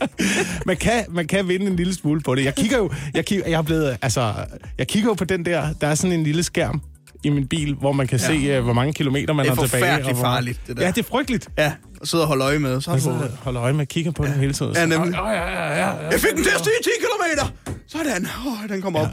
[0.67, 2.45] Man kan, man kan vinde en lille smule på det.
[2.45, 4.35] Jeg kigger jo, jeg, kigger, jeg, er blevet, altså,
[4.79, 6.81] jeg kigger jo på den der, der er sådan en lille skærm
[7.25, 8.27] i min bil, hvor man kan ja.
[8.27, 9.83] se, uh, hvor mange kilometer man Det er har tilbage.
[9.83, 10.83] forfærdeligt og hvor- farligt, det der.
[10.85, 11.49] Ja, det er frygteligt.
[11.59, 12.81] Ja, og sidde og holde øje med.
[12.81, 13.03] Så har du...
[13.03, 14.73] sidder og holder øje med at kigge på den hele tiden.
[14.75, 15.21] Ja, nemlig.
[15.21, 16.09] Åh, ja, ja, ja, ja.
[16.11, 17.47] Jeg fik den til at stige 10 km!
[17.87, 18.27] Sådan.
[18.47, 19.07] Åh, den kom op.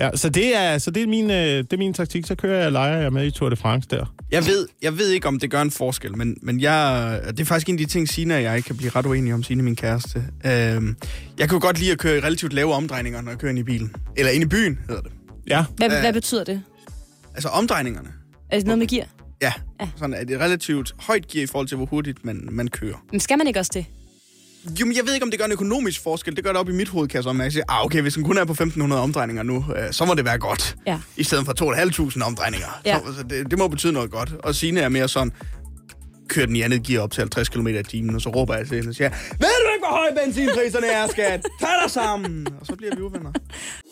[0.00, 2.26] Ja, så det er, så det er, min, øh, det er min taktik.
[2.26, 4.14] Så kører jeg og leger jeg med i Tour de France der.
[4.30, 7.44] Jeg ved, jeg ved ikke, om det gør en forskel, men, men jeg, det er
[7.44, 9.76] faktisk en af de ting, Sina og jeg kan blive ret uenige om, Sina min
[9.76, 10.22] kæreste.
[10.46, 10.96] Øhm,
[11.38, 13.62] jeg kan godt lide at køre i relativt lave omdrejninger, når jeg kører ind i
[13.62, 13.94] bilen.
[14.16, 15.12] Eller ind i byen, hedder det.
[15.48, 16.00] Ja, Hvad, Øh.
[16.00, 16.62] hvad betyder det?
[17.38, 18.08] Altså omdrejningerne.
[18.50, 19.06] Er det noget med gear?
[19.42, 19.88] Ja, Ja.
[19.96, 23.04] sådan er det relativt højt gear i forhold til, hvor hurtigt man, man kører.
[23.10, 23.86] Men skal man ikke også det?
[24.80, 26.36] Jo, men jeg ved ikke, om det gør en økonomisk forskel.
[26.36, 27.50] Det gør det op i mit hoved, kan jeg så mærke.
[27.50, 30.24] Siger, ah, okay, hvis den kun er på 1.500 omdrejninger nu, øh, så må det
[30.24, 30.76] være godt.
[30.86, 30.98] Ja.
[31.16, 31.52] I stedet for
[32.18, 32.80] 2.500 omdrejninger.
[32.84, 32.98] Ja.
[33.06, 34.32] Så, så det, det, må betyde noget godt.
[34.32, 35.32] Og Signe er mere sådan,
[36.28, 38.66] kører den i andet gear op til 50 km i timen, og så råber jeg
[38.68, 41.40] til hende og siger, ved du ikke, hvor høje benzinpriserne er, skat?
[41.60, 42.46] Tag dig sammen!
[42.60, 43.32] Og så bliver vi uvenner.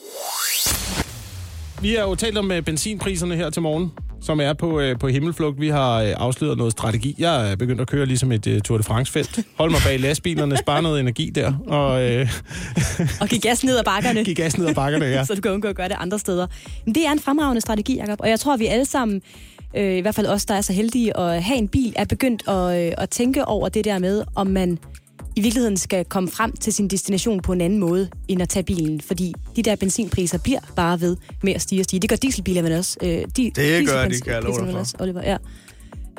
[1.86, 5.08] Vi har jo talt om øh, benzinpriserne her til morgen, som er på, øh, på
[5.08, 5.60] himmelflugt.
[5.60, 7.14] Vi har øh, afsløret noget strategi.
[7.18, 9.40] Jeg er begyndt at køre ligesom et øh, Tour de France-felt.
[9.58, 12.28] Hold mig bag lastbilerne, spare noget energi der, og øh,
[13.20, 14.24] Og give gas ned ad bakkerne.
[14.24, 15.04] give gas ned ad bakkerne.
[15.04, 15.24] Ja.
[15.26, 16.46] så du kan undgå at gøre det andre steder.
[16.84, 18.20] Men det er en fremragende strategi, Jacob.
[18.20, 19.22] Og jeg tror, at vi alle sammen,
[19.76, 22.48] øh, i hvert fald os, der er så heldige at have en bil, er begyndt
[22.48, 24.78] at, øh, at tænke over det der med, om man
[25.36, 28.62] i virkeligheden skal komme frem til sin destination på en anden måde, end at tage
[28.62, 29.00] bilen.
[29.00, 32.00] Fordi de der benzinpriser bliver bare ved med at stige og stige.
[32.00, 32.96] Det gør dieselbiler vel også.
[33.02, 33.54] Øh, de, Det
[33.88, 35.02] gør de, kan jeg love dig for.
[35.02, 35.36] Oliver, ja.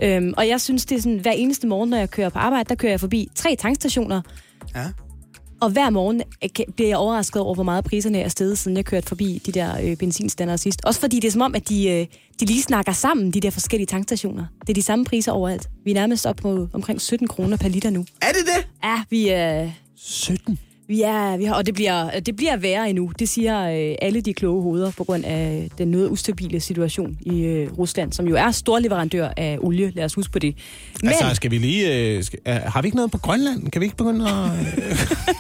[0.03, 2.70] Øhm, og jeg synes, det er sådan, hver eneste morgen, når jeg kører på arbejde,
[2.70, 4.22] der kører jeg forbi tre tankstationer,
[4.76, 4.86] Ja.
[5.60, 8.86] Og hver morgen øh, bliver jeg overrasket over, hvor meget priserne er steget, siden jeg
[8.86, 10.82] kørte forbi de der øh, benzinstandere sidst.
[10.86, 12.05] Også fordi det er som om, at de, øh,
[12.39, 14.45] de lige snakker sammen, de der forskellige tankstationer.
[14.62, 15.70] Det er de samme priser overalt.
[15.84, 18.05] Vi er nærmest op på omkring 17 kroner per liter nu.
[18.22, 18.68] Er det det?
[18.84, 19.72] Ja, vi er...
[19.95, 20.60] 17.
[20.89, 23.11] Er, vi har, og det bliver, det bliver værre endnu.
[23.19, 27.41] Det siger øh, alle de kloge hoveder på grund af den noget ustabile situation i
[27.41, 29.91] øh, Rusland, som jo er storleverandør af olie.
[29.95, 30.55] Lad os huske på det.
[31.01, 31.97] Men Altså, skal vi lige...
[31.97, 33.71] Øh, skal, uh, har vi ikke noget på Grønland?
[33.71, 34.51] Kan vi ikke begynde at...
[34.77, 34.97] Øh,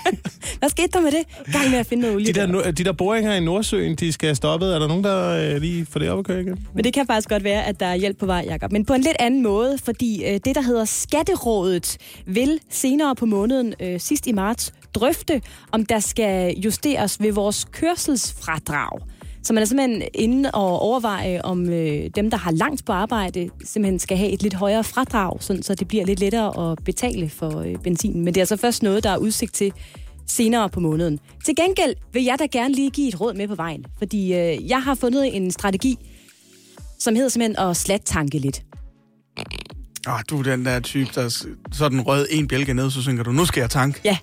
[0.59, 1.53] hvad skete der med det?
[1.53, 2.27] Gang med at finde noget olie.
[2.27, 2.71] de, der, der.
[2.71, 4.75] de der boringer i Nordsøen, de skal have stoppet.
[4.75, 6.67] Er der nogen, der øh, lige får det op at køre igen?
[6.73, 8.71] Men det kan faktisk godt være, at der er hjælp på vej, Jacob.
[8.71, 13.25] Men på en lidt anden måde, fordi øh, det, der hedder Skatterådet, vil senere på
[13.25, 15.41] måneden, øh, sidst i marts, drøfte,
[15.71, 18.99] om der skal justeres ved vores kørselsfradrag.
[19.43, 23.49] Så man er simpelthen inde og overveje, om øh, dem, der har langt på arbejde,
[23.65, 27.29] simpelthen skal have et lidt højere fradrag, sådan, så det bliver lidt lettere at betale
[27.29, 28.23] for øh, benzinen.
[28.25, 29.73] Men det er altså først noget, der er udsigt til
[30.27, 31.19] senere på måneden.
[31.45, 34.69] Til gengæld vil jeg da gerne lige give et råd med på vejen, fordi øh,
[34.69, 35.97] jeg har fundet en strategi,
[36.99, 38.61] som hedder simpelthen at slat-tanke lidt.
[40.07, 42.91] Ah, du er den der type, der s- så er den rød en bjælke ned,
[42.91, 44.01] så synker du, nu skal jeg tanke.
[44.05, 44.17] Ja,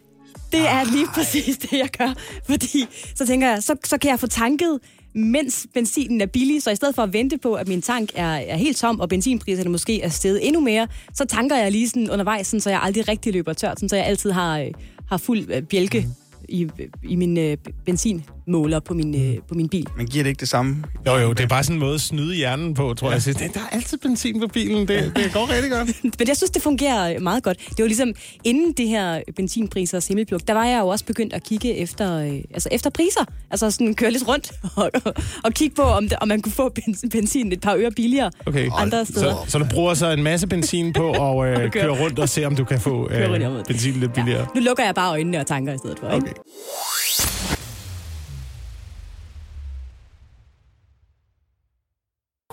[0.52, 2.14] Det er lige præcis det, jeg gør.
[2.46, 4.80] Fordi så tænker jeg, så, så kan jeg få tanket,
[5.14, 6.62] mens benzinen er billig.
[6.62, 9.08] Så i stedet for at vente på, at min tank er, er helt tom, og
[9.08, 12.80] benzinpriserne måske er steget endnu mere, så tanker jeg lige sådan undervejs, sådan, så jeg
[12.82, 14.70] aldrig rigtig løber tørt, sådan, så jeg altid har, øh,
[15.08, 16.08] har fuld øh, bjælke
[16.48, 16.68] i,
[17.08, 19.86] i min øh, benzinmåler på min, øh, på min bil.
[19.96, 20.84] Men giver det ikke det samme?
[21.06, 23.22] Jo, jo, det er bare sådan en måde at snyde hjernen på, tror jeg.
[23.22, 25.88] Så, der er altid benzin på bilen, det, det går rigtig godt.
[26.18, 27.58] Men jeg synes, det fungerer meget godt.
[27.68, 28.12] Det var ligesom,
[28.44, 32.18] inden det her benzinpriser og himmelpluk, der var jeg jo også begyndt at kigge efter,
[32.18, 33.24] øh, altså efter priser.
[33.50, 35.14] Altså sådan køre lidt rundt og, og,
[35.44, 38.30] og kigge på, om, det, om man kunne få benzin, benzin et par øre billigere
[38.46, 38.68] Okay.
[38.76, 39.20] andre steder.
[39.46, 42.46] Så, så du bruger så en masse benzin på og øh, kører- rundt og ser,
[42.46, 44.46] om du kan få øh, benzin lidt billigere.
[44.54, 46.10] Nu lukker jeg bare øjnene og tanker i stedet for.
[46.10, 46.26] Ikke?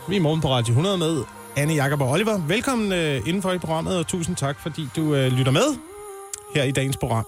[0.08, 1.24] Vi er i morgen på Radio 100 med
[1.58, 2.48] Anne, Jakob og Oliver.
[2.48, 5.78] Velkommen øh, indenfor i programmet, og tusind tak, fordi du øh, lytter med
[6.56, 7.26] her i dagens program.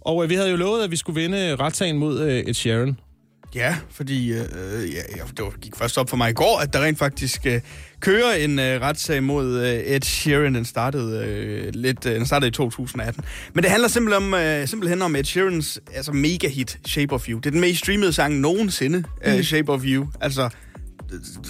[0.00, 2.54] Og øh, vi havde jo lovet, at vi skulle vinde øh, retssagen mod øh, Ed
[2.54, 2.98] Sheeran.
[3.54, 5.00] Ja, fordi øh, øh ja,
[5.36, 7.60] det gik først op for mig i går, at der rent faktisk øh,
[8.02, 10.54] kører en øh, retssag mod øh, Ed Sheeran.
[10.54, 13.24] Den startede, øh, lidt, øh, den startede i 2018.
[13.54, 17.38] Men det handler simpelthen om, øh, simpelthen om Ed Sheerans altså, mega-hit Shape of You.
[17.38, 19.32] Det er den mest streamede sang nogensinde, mm.
[19.32, 20.06] øh, Shape of You.
[20.20, 20.48] Altså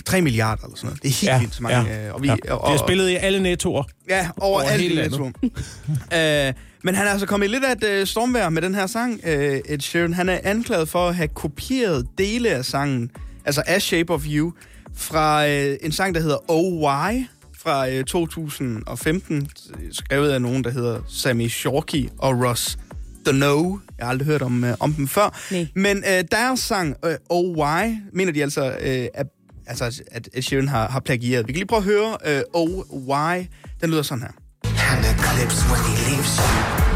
[0.07, 1.03] 3 milliarder eller sådan noget.
[1.03, 1.91] Det er helt Ja, vildt så mange.
[1.91, 2.35] ja, øh, og vi, ja.
[2.55, 3.83] og, Det er spillet i alle nettoer.
[4.09, 5.21] Ja, over, Over hele landet.
[5.21, 8.87] uh, men han er altså kommet i lidt af et uh, stormvær med den her
[8.87, 10.15] sang, uh, Ed Sheeran.
[10.15, 13.11] Han er anklaget for at have kopieret dele af sangen,
[13.45, 14.53] altså A Shape of You,
[14.97, 17.25] fra uh, en sang, der hedder Oh Why,
[17.59, 19.49] fra uh, 2015,
[19.93, 22.79] skrevet af nogen, der hedder Sammy Shorky og Ross
[23.27, 23.79] The No.
[23.99, 25.41] Jeg har aldrig hørt om, uh, om dem før.
[25.51, 25.67] Nej.
[25.75, 29.25] Men uh, deres sang, uh, Oh Why, mener de altså, uh, er,
[29.67, 31.49] altså at Ed Sheeran har, har plagieret.
[31.49, 33.47] Vi kan lige prøve at høre uh, Oh Why.
[33.81, 34.33] Den lyder sådan her.
[34.65, 36.92] And the clips when he leaves you.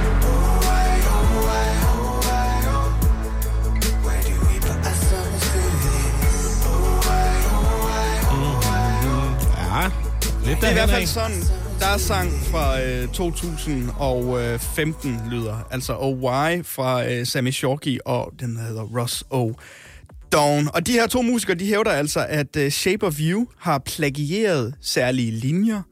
[10.47, 11.43] Lidt Det er i hvert fald sådan,
[11.81, 15.67] deres sang fra øh, 2015 lyder.
[15.71, 19.53] Altså Oh Why fra øh, Sammy Shorky og den hedder Ross O.
[20.33, 20.69] Dawn.
[20.75, 24.75] Og de her to musikere, de hævder altså, at uh, Shape of You har plagieret
[24.83, 25.83] særlige linjer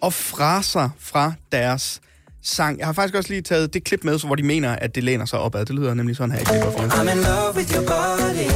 [0.00, 2.00] og fraser fra deres
[2.42, 2.78] sang.
[2.78, 5.04] Jeg har faktisk også lige taget det klip med, så hvor de mener, at det
[5.04, 5.64] læner sig opad.
[5.64, 6.70] Det lyder nemlig sådan her i You.
[6.70, 8.50] I'm in love with your body.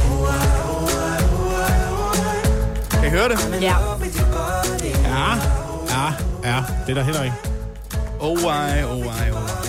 [2.91, 3.61] Kan I høre det?
[3.61, 3.94] Ja.
[5.15, 5.31] Ja,
[5.95, 6.05] ja,
[6.43, 6.63] ja.
[6.85, 7.35] Det er der heller ikke.
[8.19, 9.65] Oh why, oh why, oh why.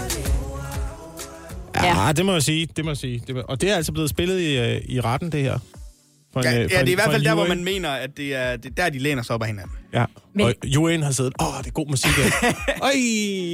[1.85, 2.69] Ja, det må jeg sige.
[2.77, 3.23] Det må jeg sige.
[3.27, 3.41] Det må...
[3.41, 5.59] Og det er altså blevet spillet i, øh, i retten, det her.
[6.33, 7.91] For Ja, øh, ja, for det er i hvert fald en der, hvor man mener,
[7.91, 9.73] at det er, det er der, de læner sig op af hinanden.
[9.93, 12.11] Ja, Men- og juryen har siddet, åh, det er god musik.
[12.19, 12.25] Ja.
[12.87, 12.93] Øj,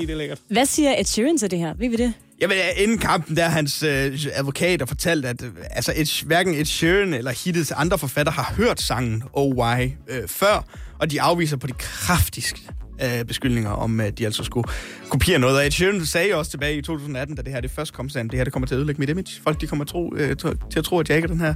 [0.01, 0.39] det er lækkert.
[0.49, 1.75] Hvad siger Ed Sheeran til det her?
[1.75, 2.13] Ved vi det?
[2.43, 6.65] Jamen, inden kampen, der hans øh, advokat og fortalt, at øh, altså Ed, hverken Ed
[6.65, 10.65] Sheeran eller hittets andre forfatter har hørt sangen Oh Why øh, før,
[10.99, 12.61] og de afviser på de kraftigste
[13.03, 14.69] øh, beskyldninger om, at de altså skulle
[15.09, 15.57] kopiere noget.
[15.57, 18.23] Og Ed Sheeran sagde også tilbage i 2018, da det her det først kom, sagde,
[18.23, 19.41] han, det her det kommer til at ødelægge mit image.
[19.45, 21.55] Folk de kommer tro, øh, tro- til at tro, at jeg ikke er den her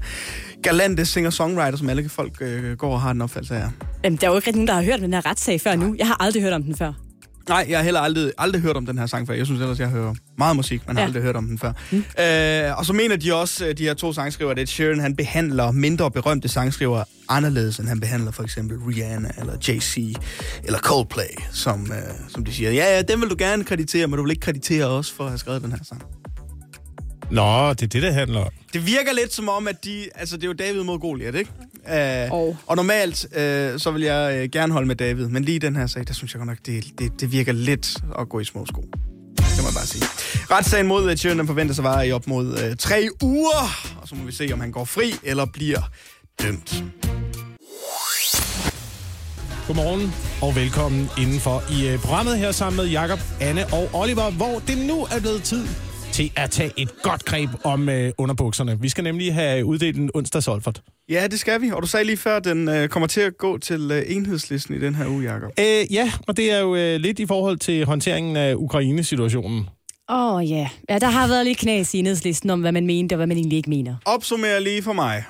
[0.62, 3.68] galante singer-songwriter, som alle folk øh, går og har den opfattelse af.
[4.04, 5.76] Jamen, der er jo ikke rigtig nogen, der har hørt om den her retssag før
[5.76, 5.94] nu.
[5.98, 7.05] Jeg har aldrig hørt om den før.
[7.48, 9.34] Nej, jeg har heller aldrig, aldrig hørt om den her sang før.
[9.34, 11.06] Jeg synes ellers, jeg hører meget musik, men har Ja.
[11.06, 11.72] aldrig hørt om den før.
[11.90, 12.04] Mm.
[12.24, 15.70] Øh, og så mener de også, øh, de her to sangskriver, at Sheeran han behandler
[15.70, 20.14] mindre berømte sangskriver anderledes, end han behandler for eksempel Rihanna, eller Jay-Z,
[20.64, 22.70] eller Coldplay, som, øh, som de siger.
[22.70, 25.30] Ja, ja, den vil du gerne kreditere, men du vil ikke kreditere os for at
[25.30, 26.02] have skrevet den her sang.
[27.30, 28.50] Nå, det er det, det handler om.
[28.72, 30.04] Det virker lidt som om, at de...
[30.14, 31.50] Altså, det er jo David mod Goliath, ikke?
[31.90, 35.58] Øh, Og- og normalt, øh, så vil jeg øh, gerne holde med David, men lige
[35.58, 38.40] den her sag, der synes jeg godt nok, det, det, det virker lidt at gå
[38.40, 38.80] i små sko.
[39.36, 40.04] Det må jeg bare sige.
[40.50, 44.08] Retssagen mod Ed Sheeran, den forventes at vare i op mod øh, tre uger, og
[44.08, 45.90] så må vi se, om han går fri eller bliver
[46.42, 46.82] dømt.
[49.66, 54.62] Godmorgen og velkommen indenfor i øh, programmet her sammen med Jakob, Anne og Oliver, hvor
[54.66, 55.66] det nu er blevet tid
[56.16, 58.80] til at tage et godt greb om øh, underbukserne.
[58.80, 60.82] Vi skal nemlig have uddelt en onsdagsolfert.
[61.08, 63.38] Ja, det skal vi, og du sagde lige før, at den øh, kommer til at
[63.38, 65.52] gå til øh, enhedslisten i den her uge, Jacob.
[65.58, 69.68] Øh, ja, og det er jo øh, lidt i forhold til håndteringen af Ukraine-situationen.
[70.08, 70.68] Åh oh, ja.
[70.88, 73.36] ja, der har været lidt knas i enhedslisten om, hvad man mente og hvad man
[73.36, 73.96] egentlig ikke mener.
[74.04, 75.24] Opsummer lige for mig.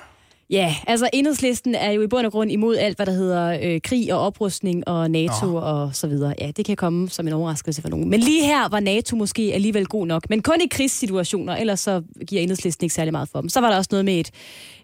[0.49, 3.81] Ja, altså enhedslisten er jo i bund og grund imod alt, hvad der hedder øh,
[3.81, 5.57] krig og oprustning og NATO Nå.
[5.59, 6.33] og så videre.
[6.41, 8.09] Ja, det kan komme som en overraskelse for nogen.
[8.09, 10.29] Men lige her var NATO måske alligevel god nok.
[10.29, 13.49] Men kun i krigssituationer, ellers så giver enhedslisten ikke særlig meget for dem.
[13.49, 14.31] Så var der også noget med et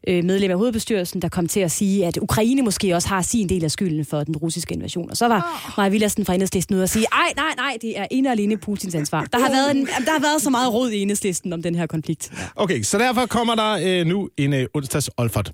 [0.08, 3.50] øh, medlem af hovedbestyrelsen, der kom til at sige, at Ukraine måske også har sin
[3.50, 5.10] del af skylden for den russiske invasion.
[5.10, 8.08] Og så var Maja Villadsen fra enhedslisten ude og sige, ej, nej, nej, det er
[8.12, 9.26] ene og alene Putins ansvar.
[9.32, 11.88] Der har været, en, der har været så meget råd i enhedslisten om den her
[11.88, 12.32] konflikt.
[12.56, 15.52] Okay, så derfor kommer der øh, nu en øh, onsdags Olfert.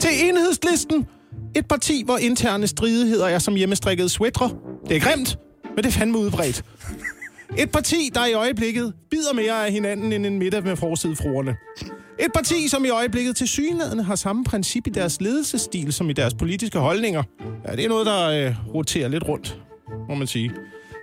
[0.00, 1.06] Til enhedslisten.
[1.56, 4.50] Et parti, hvor interne stridigheder er som hjemmestrikkede sweatre.
[4.88, 6.64] Det er grimt, men det er fandme udbredt.
[7.58, 11.56] Et parti, der i øjeblikket bider mere af hinanden end en middag med forsidefruerne.
[12.20, 16.12] Et parti, som i øjeblikket til synligheden har samme princip i deres ledelsesstil som i
[16.12, 17.22] deres politiske holdninger.
[17.68, 19.58] Ja, det er noget, der øh, roterer lidt rundt,
[20.08, 20.50] må man sige.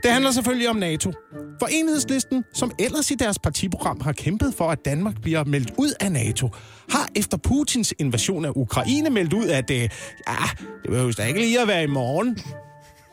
[0.03, 1.11] Det handler selvfølgelig om NATO.
[1.59, 5.93] For enhedslisten, som ellers i deres partiprogram har kæmpet for, at Danmark bliver meldt ud
[5.99, 6.49] af NATO,
[6.89, 9.82] har efter Putins invasion af Ukraine meldt ud, at det,
[10.28, 10.45] ja,
[10.84, 12.38] det behøver da ikke lige at være i morgen.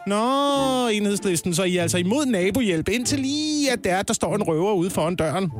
[0.07, 4.43] Nå, enhedslisten, så I er altså imod nabohjælp, indtil lige at der, der står en
[4.43, 5.53] røver ude foran døren.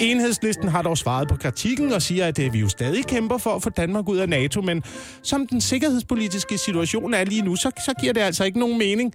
[0.00, 3.50] Enhedslisten har dog svaret på kritikken og siger, at øh, vi jo stadig kæmper for
[3.50, 4.82] at få Danmark ud af NATO, men
[5.22, 9.14] som den sikkerhedspolitiske situation er lige nu, så, så giver det altså ikke nogen mening.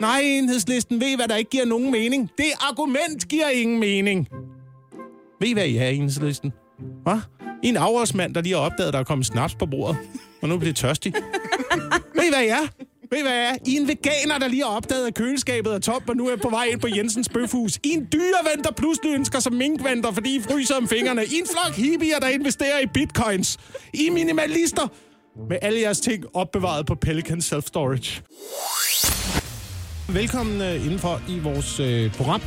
[0.00, 2.30] Nej, enhedslisten ved, hvad der ikke giver nogen mening.
[2.38, 4.28] Det argument giver ingen mening.
[5.40, 6.52] Ved I, hvad I er, enhedslisten?
[7.02, 7.18] Hvad?
[7.62, 9.96] I en afrådsmand, der lige har opdaget, at der er kommet snaps på bordet,
[10.42, 11.12] og nu bliver tørstig.
[12.14, 12.68] ved I, hvad I er?
[13.10, 13.56] Ved I, hvad I er?
[13.66, 16.50] I en veganer, der lige har opdaget, at køleskabet er tomt, og nu er på
[16.50, 17.76] vej ind på Jensens Bøfhus.
[17.84, 21.24] I en dyrevand, der pludselig ønsker sig minkventer, fordi I fryser om fingrene.
[21.24, 23.58] I en flok hippier, der investerer i bitcoins.
[23.94, 24.88] I minimalister
[25.48, 28.22] med alle jeres ting opbevaret på Pelican Self Storage.
[30.08, 32.40] Velkommen øh, indenfor i vores øh, program,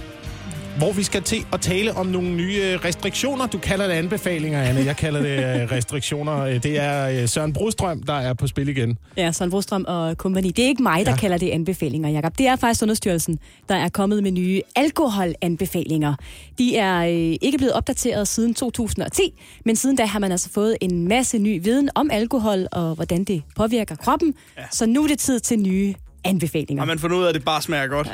[0.77, 3.47] hvor vi skal til at tale om nogle nye øh, restriktioner.
[3.47, 4.79] Du kalder det anbefalinger, Anne.
[4.85, 6.37] Jeg kalder det øh, restriktioner.
[6.39, 8.97] Øh, Det er Søren Brostrøm, der er på spil igen.
[9.17, 10.51] Ja, Søren Brostrøm og kompagni.
[10.51, 11.17] Det er ikke mig, der Ja.
[11.17, 12.37] kalder det anbefalinger, Jacob.
[12.37, 16.13] Det er faktisk Sundhedsstyrelsen, der er kommet med nye alkoholanbefalinger.
[16.57, 17.01] De er
[17.41, 19.21] ikke blevet opdateret siden 2010,
[19.65, 23.23] men siden da har man altså fået en masse ny viden om alkohol og hvordan
[23.23, 24.33] det påvirker kroppen.
[24.57, 24.63] Ja.
[24.71, 25.93] Så nu er det tid til nye
[26.23, 26.81] anbefalinger.
[26.81, 28.09] Har man fundet ud af, at det bare smager godt?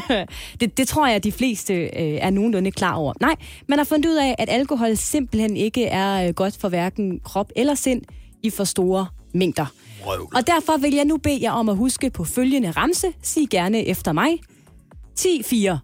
[0.60, 3.12] Det, det tror jeg, at de fleste øh, er nogenlunde klar over.
[3.20, 3.36] Nej,
[3.68, 7.52] man har fundet ud af, at alkohol simpelthen ikke er øh, godt for hverken krop
[7.56, 8.02] eller sind
[8.42, 9.66] i for store mængder.
[10.34, 13.06] Og derfor vil jeg nu bede jer om at huske på følgende ramse.
[13.22, 14.38] Sig gerne efter mig.
[15.20, 15.78] 10-4.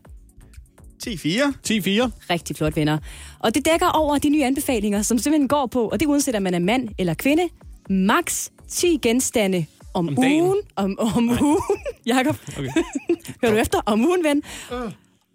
[1.06, 1.52] 10-4.
[1.68, 2.10] 10-4.
[2.30, 2.98] Rigtig flot, venner.
[3.38, 6.42] Og det dækker over de nye anbefalinger, som simpelthen går på, og det uanset om
[6.42, 7.42] man er mand eller kvinde,
[7.90, 10.42] max 10 genstande om, Om om dagen?
[10.42, 10.60] ugen.
[10.76, 11.62] Om, om ugen.
[12.06, 12.68] Jakob, Okay.
[13.42, 13.80] hører du efter?
[13.86, 14.42] Om ugen, ven.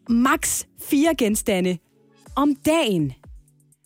[0.09, 1.77] Max 4 genstande
[2.35, 3.13] om dagen.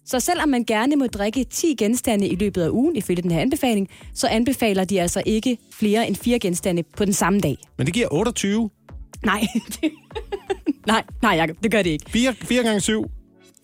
[0.05, 3.39] Så selvom man gerne må drikke 10 genstande i løbet af ugen, ifølge den her
[3.39, 7.57] anbefaling, så anbefaler de altså ikke flere end 4 genstande på den samme dag.
[7.77, 8.69] Men det giver 28.
[9.25, 9.41] Nej,
[10.87, 12.09] nej, nej, Jacob, det gør det ikke.
[12.11, 13.05] 4, 4 gange 7.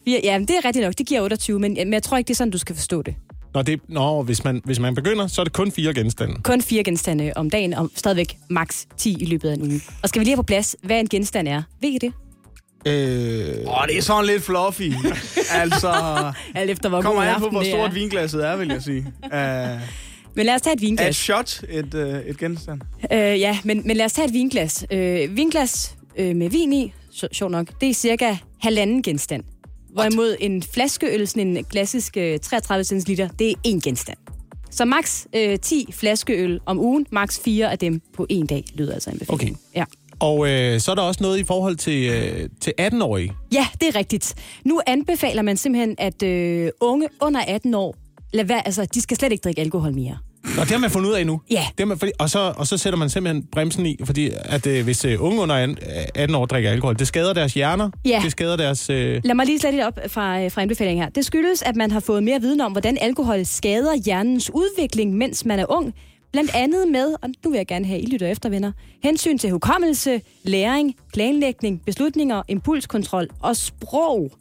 [0.07, 0.97] Ja, ja, men det er rigtigt nok.
[0.97, 3.15] Det giver 28, men, men jeg tror ikke, det er sådan, du skal forstå det.
[3.53, 6.33] Nå, det, nå hvis, man, hvis man begynder, så er det kun fire genstande.
[6.43, 9.81] Kun fire genstande om dagen, og stadigvæk max 10 i løbet af en uge.
[10.03, 11.61] Og skal vi lige have på plads, hvad en genstand er?
[11.81, 12.13] Ved I det?
[12.85, 14.81] Øh, Åh, det er sådan lidt fluffy.
[15.61, 15.91] altså,
[16.55, 17.93] Alt efter, hvor kommer an på, hvor det stort er.
[17.93, 19.05] vinglasset er, vil jeg sige.
[19.23, 19.81] Uh,
[20.35, 21.15] Men lad os tage et er et vinglas.
[21.15, 22.81] shot et, uh, et genstand?
[23.13, 24.85] Øh, ja, men, men lad os tage et vinglas.
[24.91, 29.43] Øh, vinglas øh, med vin i, sj- sjovt nok, det er cirka halvanden genstand.
[29.93, 34.17] Hvorimod en flaskeøl, sådan en klassisk øh, 33 centiliter, det er en genstand.
[34.71, 38.93] Så max øh, 10 flaskeøl om ugen, max 4 af dem på en dag, lyder
[38.93, 39.57] altså anbefalingen.
[39.73, 39.79] Okay.
[39.79, 39.85] Ja.
[40.19, 43.31] og øh, så er der også noget i forhold til, øh, til 18-årige.
[43.53, 44.35] Ja, det er rigtigt.
[44.65, 47.95] Nu anbefaler man simpelthen, at øh, unge under 18 år,
[48.33, 50.17] lad være, altså, de skal slet ikke drikke alkohol mere.
[50.43, 51.41] Nå, det har man fundet ud af nu.
[51.51, 51.65] Ja.
[51.77, 54.83] Det man, fordi, og, så, og så sætter man simpelthen bremsen i, fordi at øh,
[54.83, 55.77] hvis øh, unge under 18
[56.15, 58.19] 18 år drikker alkohol, det skader deres hjerner, Ja.
[58.23, 58.89] det skader deres...
[58.89, 61.09] Øh, Lad mig lige slette lidt op fra, øh, fra anbefalingen her.
[61.09, 65.45] Det skyldes, at man har fået mere viden om, hvordan alkohol skader hjernens udvikling, mens
[65.45, 65.93] man er ung.
[66.31, 68.71] Blandt andet med, og nu vil jeg gerne have, I lytter efter, venner,
[69.03, 74.31] hensyn til hukommelse, læring, planlægning, beslutninger, impulskontrol og sprog.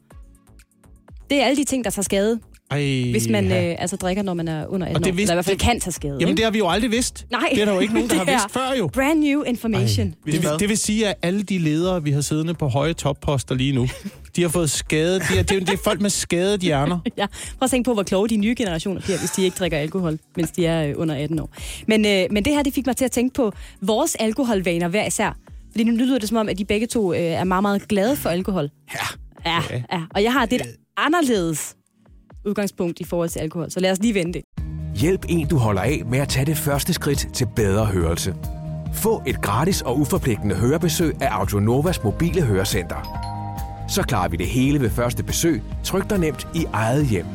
[1.30, 2.40] Det er alle de ting, der tager skade,
[2.72, 5.20] ej, hvis man øh, altså drikker, når man er under 18 Og det år.
[5.20, 6.12] Eller i hvert fald det- kan tage skade.
[6.12, 6.36] Jamen, ikke?
[6.36, 7.26] det har vi jo aldrig vidst.
[7.30, 7.48] Nej.
[7.54, 8.86] Det er der jo ikke nogen, der har Det vidst før jo.
[8.92, 10.06] Brand new information.
[10.06, 10.58] Det, Vidste vil, hvad?
[10.58, 13.88] det vil sige, at alle de ledere, vi har siddende på høje topposter lige nu,
[14.36, 15.20] de har fået skade.
[15.20, 16.98] De er, det, er, det er folk med skadede hjerner.
[17.18, 17.26] Ja,
[17.58, 20.18] prøv at tænke på, hvor kloge de nye generationer bliver, hvis de ikke drikker alkohol,
[20.36, 21.50] mens de er øh, under 18 år.
[21.88, 25.06] Men, øh, men det her, det fik mig til at tænke på vores alkoholvaner hver
[25.06, 25.36] især.
[25.70, 28.16] Fordi nu lyder det som om, at de begge to øh, er meget, meget glade
[28.16, 28.70] for alkohol.
[28.94, 29.06] Ja.
[29.50, 29.62] Ja,
[29.92, 30.00] ja.
[30.14, 30.66] Og jeg har det et
[30.96, 31.74] anderledes
[32.44, 33.70] udgangspunkt i forhold til alkohol.
[33.70, 34.42] Så lad os lige vente.
[34.94, 38.34] Hjælp en, du holder af med at tage det første skridt til bedre hørelse.
[38.94, 43.18] Få et gratis og uforpligtende hørebesøg af Audionovas mobile hørecenter.
[43.88, 47.26] Så klarer vi det hele ved første besøg, tryk dig nemt i eget hjem.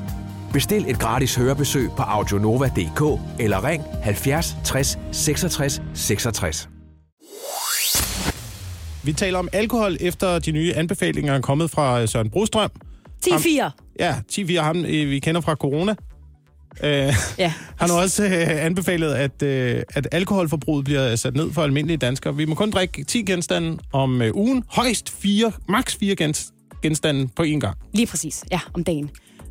[0.53, 6.69] Bestil et gratis hørebesøg på audionova.dk eller ring 70 60 66 66.
[9.03, 12.71] Vi taler om alkohol efter de nye anbefalinger er kommet fra Søren Brostrøm.
[13.25, 13.69] 10-4.
[13.99, 15.95] Ja, 10 ham øh, vi kender fra corona.
[16.83, 17.53] Øh, Ja.
[17.79, 22.35] han har også øh, anbefalet, at, øh, at alkoholforbruget bliver sat ned for almindelige danskere.
[22.35, 24.63] Vi må kun drikke 10 genstande om øh, ugen.
[24.69, 26.51] Højst 4, maks 4 gens,
[26.83, 27.77] genstande på én gang.
[27.93, 29.09] Lige præcis, ja, om dagen.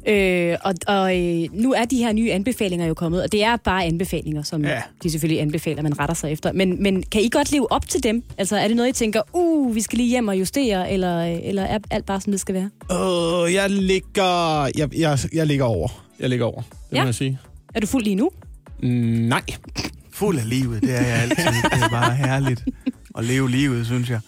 [0.08, 3.56] Øh, og og øh, nu er de her nye anbefalinger jo kommet, og det er
[3.56, 4.82] bare anbefalinger, som Ja.
[5.02, 6.52] de selvfølgelig anbefaler, man retter sig efter.
[6.52, 8.22] Men, men kan I godt leve op til dem?
[8.38, 11.62] Altså er det noget, I tænker, uh, vi skal lige hjem og justere, eller, eller
[11.62, 12.70] er alt bare, som det skal være?
[13.46, 14.62] Øh, jeg ligger...
[14.78, 15.88] Jeg, jeg, jeg ligger over.
[16.20, 17.00] Jeg ligger over, det Ja.
[17.02, 17.38] må jeg sige.
[17.74, 18.30] Er du fuld lige nu?
[18.82, 19.42] Mm, nej.
[20.12, 21.44] Fuld af livet, det er jeg altid.
[21.44, 22.64] Det er bare herligt
[23.18, 24.20] at leve livet, synes jeg.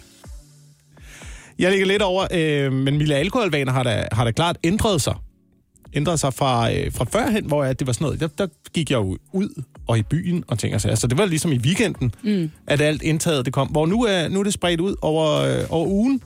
[1.58, 5.14] Jeg ligger lidt over, øh, men mine alkoholvaner har da, har da klart ændret sig.
[5.94, 8.90] Ændret sig fra, øh, fra førhen, hvor jeg, det var sådan noget, der, der gik
[8.90, 10.94] jeg jo ud og i byen og ting og sager.
[10.94, 12.50] Så det var ligesom i weekenden, mm.
[12.66, 13.68] at alt indtaget det kom.
[13.68, 16.20] Hvor nu er, nu er det spredt ud over, øh, over ugen.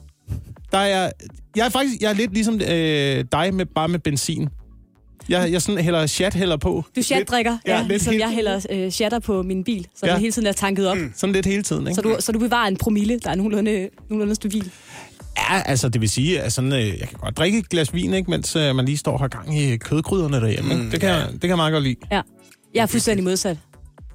[0.73, 1.11] Der er
[1.57, 4.49] jeg, er faktisk jeg er lidt ligesom øh, dig, med, bare med benzin.
[5.29, 6.85] Jeg, jeg sådan hælder chat hælder på.
[6.97, 10.13] Du chatdrikker, ja, ja, lidt hele jeg hælder øh, chatter på min bil, så Ja.
[10.13, 10.97] den hele tiden er tanket op.
[10.97, 11.13] Mm.
[11.17, 11.95] Sådan lidt hele tiden, ikke?
[11.95, 14.71] Så, du, så du bevarer en promille, der er nogenlunde, nogenlunde stabil.
[15.39, 18.15] Ja, altså det vil sige, at sådan, øh, jeg kan godt drikke et glas vin,
[18.15, 20.75] ikke, mens øh, man lige står og har gang i kødkryderne derhjemme.
[20.75, 21.97] Mm, det, kan, jeg- det kan jeg meget godt lide.
[22.13, 22.21] Ja.
[22.75, 23.59] Jeg er fuldstændig modsat.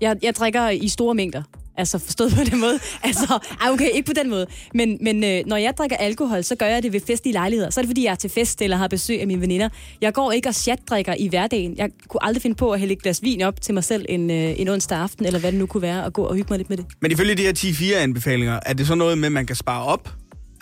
[0.02, 1.44] Jeg, jeg drikker i store mængder.
[1.80, 2.80] Altså forstået på den måde.
[3.04, 4.46] Altså, ej, okay, ikke på den måde.
[4.74, 7.70] Men, men øh, når jeg drikker alkohol, så gør jeg det ved festlige lejligheder.
[7.70, 9.70] Så er det, fordi jeg er til fest eller har besøg af mine veninder.
[10.02, 11.78] Jeg går ikke og chatdrikker i hverdagen.
[11.78, 14.30] Jeg kunne aldrig finde på at hælde et glas vin op til mig selv en,
[14.32, 16.58] øh, en onsdag aften, eller hvad det nu kunne være, og gå og hygge mig
[16.58, 16.86] lidt med det.
[17.02, 20.10] Men ifølge de her 10-4-anbefalinger, er det så noget med, at man kan spare op?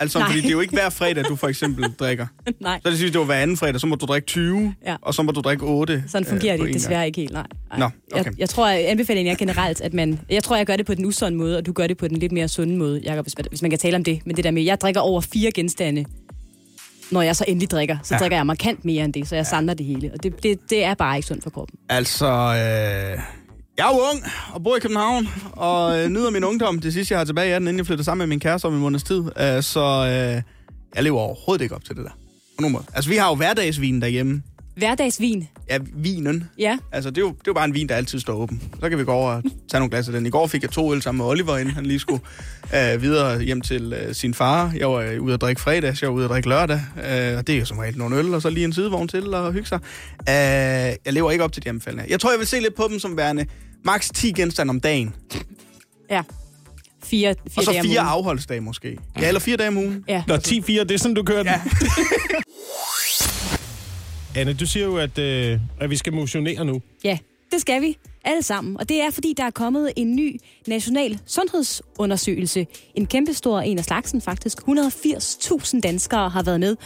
[0.00, 0.28] Altså, Nej.
[0.28, 2.26] fordi det er jo ikke hver fredag, du for eksempel drikker.
[2.60, 4.96] Nej, Så det synes, det var hver anden fredag, så må du drikke 20, Ja.
[5.02, 6.04] og så må du drikke 8.
[6.08, 7.06] sådan fungerer øh, det desværre gang.
[7.06, 7.32] ikke helt.
[7.32, 7.46] Nej.
[7.70, 7.78] nej.
[7.78, 8.24] Nå, okay.
[8.24, 10.20] jeg, jeg tror, at anbefalingen er generelt, at man...
[10.30, 12.16] Jeg tror, jeg gør det på den usunde måde, og du gør det på den
[12.16, 14.20] lidt mere sunde måde, Jacob, hvis, man- hvis man kan tale om det.
[14.26, 16.04] Men det der med, jeg drikker over fire genstande,
[17.10, 18.18] når jeg så endelig drikker, så ja.
[18.18, 19.48] drikker jeg markant mere end det, så jeg ja.
[19.50, 20.10] samler det hele.
[20.14, 21.78] Og det, det, det er bare ikke sundt for kroppen.
[21.88, 23.20] Altså, øh,
[23.78, 26.78] jeg er jo ung og bor i København, og øh, nyder min ungdom.
[26.78, 28.74] Det sidste, jeg har tilbage er den, inden jeg flytter sammen med min kæreste om
[28.74, 29.22] en måneds tid.
[29.40, 30.42] Øh, så øh,
[30.94, 32.10] jeg lever overhovedet ikke op til det der.
[32.56, 32.84] På nogen måde.
[32.94, 34.42] Altså, vi har jo hverdagsvin derhjemme.
[34.76, 36.44] Hverdagsvin, Ja, vinen.
[36.58, 36.78] ja.
[36.92, 38.62] Altså, det er, jo, det er jo bare en vin, der altid står åben.
[38.80, 40.26] Så kan vi gå over og tage nogle glas af den.
[40.26, 42.20] I går fik jeg to øl sammen med Oliver, inden han lige skulle
[42.76, 44.72] øh, videre hjem til øh, sin far.
[44.76, 46.80] Jeg var øh, ude at drikke fredag, jeg var ude at drikke lørdag.
[46.96, 49.34] Øh, og det er jo som regel nogle øl, og så lige en sidevogn til
[49.34, 49.78] og hygge sig.
[50.20, 50.24] Øh,
[51.04, 52.04] jeg lever ikke op til de anbefalinger.
[52.08, 53.46] Jeg tror, jeg vil se lidt på dem som værende
[53.86, 55.14] maks 10 genstande om dagen.
[56.10, 56.22] Ja.
[57.04, 58.98] Fire, fire Og så dage om fire afholdsdage måske.
[59.20, 60.04] Ja, eller fire dage om ugen.
[60.08, 60.22] Ja.
[60.26, 61.46] Nå, 10-4, det er sådan, du kører den.
[61.46, 61.60] Ja.
[64.40, 66.82] Anne, du siger jo, at, øh, at vi skal motionere nu.
[67.04, 67.18] ja,
[67.52, 67.98] det skal vi.
[68.24, 68.76] Alle sammen.
[68.80, 72.66] Og det er, fordi der er kommet en ny national sundhedsundersøgelse.
[72.94, 74.58] En kæmpestor en af slagsen faktisk.
[74.58, 76.76] 180.000 danskere har været med.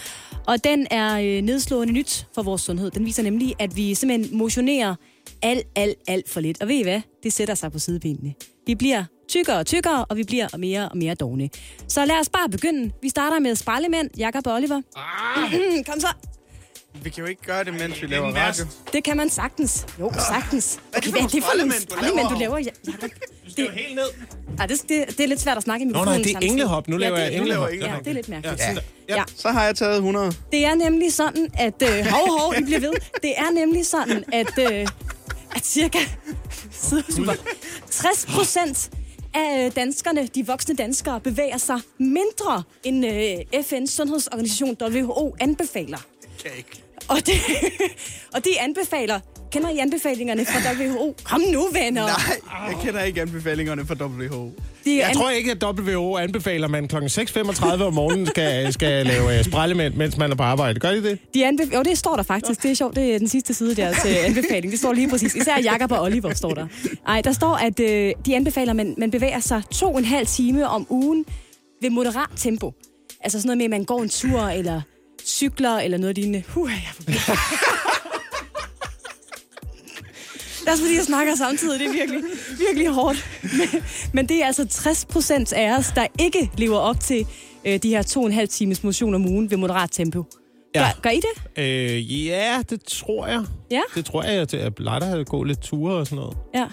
[0.46, 2.90] Og den er øh, nedslående nyt for vores sundhed.
[2.90, 4.94] Den viser nemlig, at vi simpelthen motionerer
[5.42, 6.62] alt, alt, alt for lidt.
[6.62, 7.00] Og ved I hvad?
[7.22, 8.34] Det sætter sig på sidebenene.
[8.66, 11.50] Vi bliver tykkere og tykkere, og vi bliver mere og mere dogne.
[11.88, 12.90] Så lad os bare begynde.
[13.02, 14.82] Vi starter med sprællemænd, Jakob og Oliver.
[14.96, 15.52] Ah.
[15.88, 16.08] Kom så.
[17.02, 18.64] Vi kan jo ikke gøre det, mens vi laver radio.
[18.92, 19.86] Det kan man sagtens.
[20.00, 20.78] Jo, sagtens.
[20.90, 21.42] Hvad er det for Okay, nogle det er
[21.90, 22.58] sprællemænd, du du laver?
[22.58, 23.10] Ja, Jacob.
[23.56, 24.04] Det er helt ned.
[24.58, 26.50] Ej, det, det, det er lidt svært at snakke i Nå mikrofonen nej, det er
[26.50, 26.88] englehop.
[26.88, 27.68] Nu laver ja, jeg det, englehop.
[27.80, 28.60] Ja, det er lidt mærkeligt.
[28.60, 28.72] Ja.
[29.08, 29.16] Ja.
[29.16, 29.22] Ja.
[29.36, 30.32] Så har jeg taget 100.
[30.52, 31.82] Det er nemlig sådan, at...
[31.82, 32.92] Øh, hov, hov, I bliver ved.
[33.22, 34.86] Det er nemlig sådan, at, øh,
[35.56, 35.98] at cirka...
[36.70, 37.34] Super.
[37.90, 38.90] 60 procent
[39.34, 45.98] af øh, danskerne, de voksne danskere, bevæger sig mindre, end øh, FN's sundhedsorganisation WHO anbefaler.
[46.42, 46.82] Kan ikke.
[47.08, 47.34] Og, det,
[48.34, 49.20] og de anbefaler...
[49.52, 51.14] Kender I anbefalingerne fra WHO?
[51.24, 52.02] Kom nu, venner!
[52.02, 54.52] Nej, jeg kender ikke anbefalingerne fra WHO.
[54.84, 56.96] De Jeg an- tror ikke, at WHO anbefaler, at man kl.
[56.96, 60.80] 6.35 om morgenen skal, skal lave øh, sprællemænd, mens man er på arbejde.
[60.80, 61.18] Gør de det?
[61.34, 62.62] De anbef- jo, det står der faktisk.
[62.62, 62.96] Det er sjovt.
[62.96, 64.70] Det er den sidste side der til anbefaling.
[64.72, 65.34] Det står lige præcis.
[65.34, 66.66] Især Jakob og Oliver står der.
[67.06, 70.04] Nej, der står, at øh, de anbefaler, at man, man bevæger sig to og en
[70.04, 71.24] halv time om ugen
[71.82, 72.72] ved moderat tempo.
[73.20, 74.80] Altså sådan noget med, at man går en tur, eller
[75.26, 76.42] cykler, eller noget lignende.
[76.56, 77.32] Uh, jeg er.
[80.60, 81.80] Det er også fordi, jeg snakker samtidig.
[81.80, 82.22] Det er virkelig,
[82.58, 83.26] virkelig hårdt.
[83.42, 83.82] Men,
[84.12, 87.26] men det er altså 60 procent af os, der ikke lever op til
[87.64, 90.24] øh, de her to og en halv times motion om ugen ved moderat tempo.
[90.74, 90.80] Ja.
[90.80, 91.62] Gør, gør I det?
[91.62, 93.44] Øh, ja, det tror jeg.
[93.70, 93.80] Ja.
[93.94, 96.36] Det tror jeg, at jeg plejer at gå lidt ture og sådan noget.
[96.54, 96.66] Ja.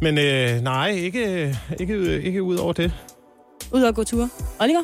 [0.00, 2.92] Men øh, nej, ikke, ikke, ikke ud over det.
[3.72, 4.28] Ud og gå ture.
[4.60, 4.82] Oliver?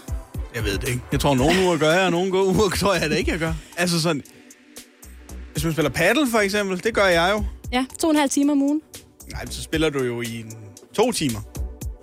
[0.55, 1.01] Jeg ved det ikke.
[1.13, 3.53] Jeg tror, nogle uger gør jeg, og nogle uger tror jeg det ikke, jeg gør.
[3.77, 4.23] Altså sådan...
[5.53, 7.45] Hvis man spiller paddle, for eksempel, det gør jeg jo.
[7.73, 8.81] Ja, to og en halv time om ugen.
[9.33, 10.53] Nej, så spiller du jo i en,
[10.95, 11.41] to timer.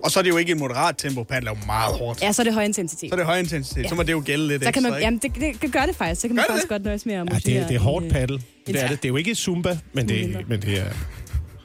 [0.04, 1.22] Og så er det jo ikke et moderat tempo.
[1.22, 2.22] Paddle er jo meget hårdt.
[2.22, 3.10] Ja, så er det høj intensitet.
[3.10, 3.82] Så er det høj intensitet.
[3.82, 3.88] Ja.
[3.88, 5.04] Så må det jo gælde lidt Så kan man, ekstra, ikke?
[5.06, 6.20] jamen, det, det, det gør det faktisk.
[6.20, 8.08] Så kan man Gør det faktisk godt nøjes med at Ja, det, det er hårdt
[8.12, 8.40] paddle.
[8.66, 9.02] Det er det.
[9.02, 10.90] Det er jo ikke Zumba, men det, men det er...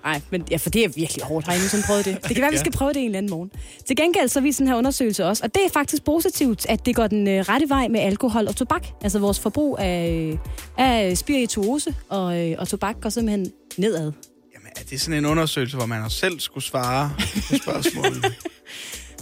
[0.03, 1.45] Nej, men ja, for det er virkelig hårdt.
[1.45, 2.17] Har I nogensinde prøvet det?
[2.27, 2.59] Det kan være, vi Ja.
[2.59, 3.51] skal prøve det en eller anden morgen.
[3.87, 6.95] Til gengæld så viser den her undersøgelse også, og det er faktisk positivt, at det
[6.95, 8.87] går den øh, rette vej med alkohol og tobak.
[9.01, 10.37] Altså vores forbrug af,
[10.77, 14.11] af spirituose og, øh, og tobak går simpelthen nedad.
[14.55, 17.11] Jamen, er det sådan en undersøgelse, hvor man selv skulle svare
[17.49, 18.25] på spørgsmålet?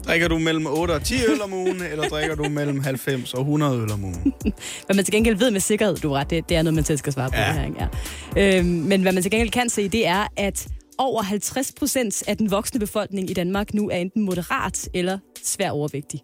[0.07, 3.39] drikker du mellem 8 og 10 øl om ugen, eller drikker du mellem 90 og
[3.39, 4.33] 100 øl om ugen?
[4.85, 6.97] Hvad man til gengæld ved med sikkerhed, du ret, det, det er noget, man selv
[6.97, 7.35] skal svare på.
[7.37, 7.47] Ja.
[7.47, 7.87] Det her?
[8.35, 8.57] Ja.
[8.59, 12.37] Øhm, men hvad man til gengæld kan se, det er, at over 50 procent af
[12.37, 16.21] den voksne befolkning i Danmark nu er enten moderat eller svær overvægtig.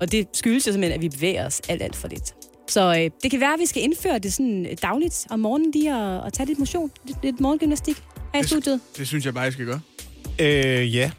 [0.00, 2.34] Og det skyldes jo simpelthen, at vi bevæger os alt, alt for lidt.
[2.68, 5.70] Så øh, det kan være, at vi skal indføre det sådan øh, dagligt om morgenen
[5.70, 7.96] lige at, at tage lidt motion, lidt, lidt morgengymnastik
[8.34, 8.80] her i studiet.
[8.96, 9.80] Det synes jeg bare, jeg skal gøre.
[10.38, 11.10] Øh, ja.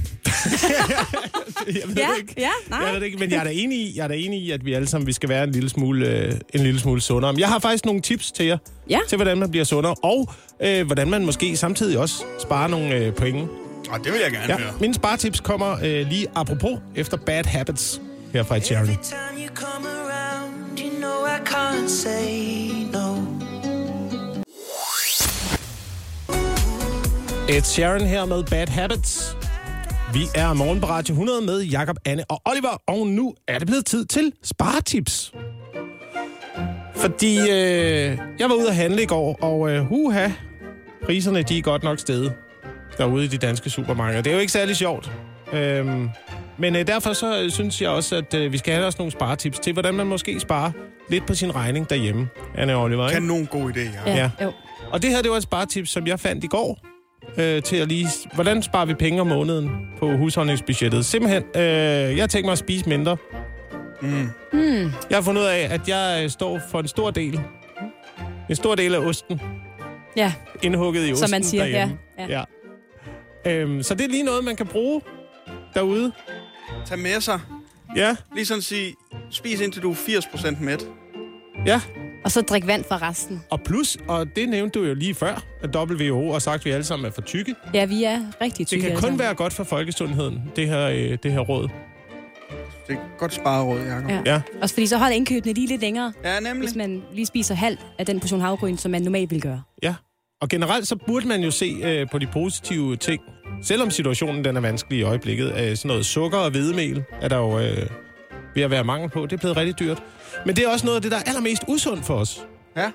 [1.66, 2.34] jeg ved Ja, det ikke.
[2.38, 2.78] ja, nej.
[2.78, 4.50] Jeg ved det ikke, men jeg er da enig i, jeg er da enig i
[4.50, 7.32] at vi alle sammen vi skal være en lille smule, øh, en lille smule sundere.
[7.32, 8.58] Men jeg har faktisk nogle tips til jer,
[8.90, 8.98] Ja.
[9.08, 10.28] til hvordan man bliver sundere, og
[10.62, 13.48] øh, hvordan man måske samtidig også sparer nogle øh, point.
[13.90, 14.72] Og det vil jeg gerne Ja, høre.
[14.80, 18.00] mine sparetips kommer øh, lige apropos efter Bad Habits
[18.32, 18.78] her fra time
[20.78, 23.16] you know I can't say no.
[27.48, 29.36] Ed Sheeran her med Bad Habits.
[30.12, 33.66] Vi er morgen på Radio 100 med Jakob, Anne og Oliver, og nu er det
[33.66, 35.32] blevet tid til sparetips.
[36.94, 40.28] Fordi øh, jeg var ude at handle i går, og øh, huha,
[41.04, 42.32] priserne de er godt nok steget
[42.98, 44.22] derude i de danske supermarkeder.
[44.22, 45.10] Det er jo ikke særlig sjovt.
[45.52, 46.08] Øhm,
[46.58, 49.12] men øh, derfor så øh, synes jeg også, at øh, vi skal have os nogle
[49.12, 50.70] sparetips til, hvordan man måske sparer
[51.10, 53.08] lidt på sin regning derhjemme, Anne og Oliver.
[53.08, 53.14] Ikke?
[53.14, 54.12] Kan nogen god idé, ja.
[54.12, 54.30] Ja, Ja.
[54.44, 54.52] Jo.
[54.92, 56.89] Og det her, det var et sparetips, som jeg fandt i går.
[57.38, 58.08] Øh, til at lige...
[58.34, 61.06] Hvordan sparer vi penge om måneden på husholdningsbudgettet?
[61.06, 61.62] Simpelthen, øh,
[62.16, 63.16] jeg tænkt mig at spise mindre.
[64.02, 64.28] Mm.
[65.10, 67.40] Jeg har fundet ud af, at jeg øh, står for en stor del.
[68.50, 69.40] En stor del af osten.
[70.16, 71.64] Ja, Indhugget i osten som man siger.
[71.64, 71.98] Ja, derhjemme.
[72.18, 72.44] ja.
[73.46, 73.52] ja.
[73.60, 75.00] Øhm, så det er lige noget, man kan bruge
[75.74, 76.12] derude.
[76.86, 77.40] Tag med sig.
[77.96, 78.94] Ja, Lige sådan sige,
[79.30, 80.86] spis indtil du er 80% mæt.
[81.66, 81.80] ja.
[82.24, 83.42] Og så drik vand fra resten.
[83.50, 86.70] Og plus, og det nævnte du jo lige før, at WHO har sagt, at vi
[86.70, 87.54] alle sammen er for tykke.
[87.74, 88.80] Ja, vi er rigtig Det tykke.
[88.82, 89.18] kan alle kun sammen.
[89.18, 91.68] være godt for folkesundheden, det her, øh, det her råd.
[92.88, 94.10] Det er godt spareråd, Jacob.
[94.10, 94.20] Ja.
[94.26, 94.40] Ja.
[94.62, 96.68] Også fordi så holder indkøbene lige lidt længere, Ja, nemlig.
[96.68, 99.62] hvis man lige spiser halv af den portion havgryn, som man normalt vil gøre.
[99.82, 99.94] Ja,
[100.40, 103.22] og generelt så burde man jo se øh, på de positive ting.
[103.62, 105.46] Selvom situationen den er vanskelig i øjeblikket.
[105.46, 107.86] Øh, sådan noget sukker og hvedemel er der jo øh,
[108.54, 109.22] ved at være mangel på.
[109.26, 110.02] Det er blevet rigtig dyrt.
[110.46, 112.46] Men det er også noget af det, der er allermest usundt for os.
[112.76, 112.90] Ja.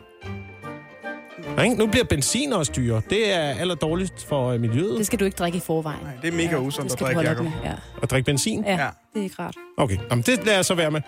[1.57, 1.75] Ja, ikke?
[1.75, 3.01] Nu bliver benzin også dyre.
[3.09, 5.99] Det er aller dårligst for øh, miljøet Det skal du ikke drikke i forvejen.
[6.03, 7.43] Nej, det er mega Ja, usundt at drikke, Jacob.
[7.43, 7.51] med.
[7.63, 7.73] Ja.
[8.03, 8.63] at drikke benzin.
[8.63, 8.81] Ja, Ja.
[8.83, 9.55] ja, det er ikke rart.
[9.77, 11.01] Okay, Jamen, det lader jeg så være med.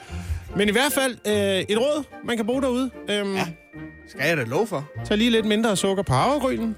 [0.55, 1.33] Men i hvert fald øh,
[1.69, 2.89] et råd, man kan bruge derude.
[3.09, 3.45] Øhm, ja.
[4.09, 4.85] Skal jeg da love for?
[5.05, 6.75] Tag lige lidt mindre sukker på havregrynen.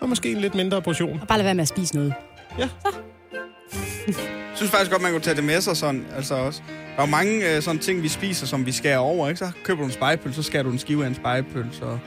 [0.00, 1.18] Og måske en lidt mindre portion.
[1.22, 2.14] Og bare lad være med at spise noget.
[2.58, 2.68] Jeg
[4.56, 6.60] synes faktisk godt, man kunne tage det med sig sådan, altså også.
[6.96, 9.38] Der er jo mange øh, sådan ting, vi spiser, som vi skærer over, ikke?
[9.38, 11.82] Så køber du en spejepølse, så skærer du en skive af en spejepølse.
[11.82, 11.98] Og...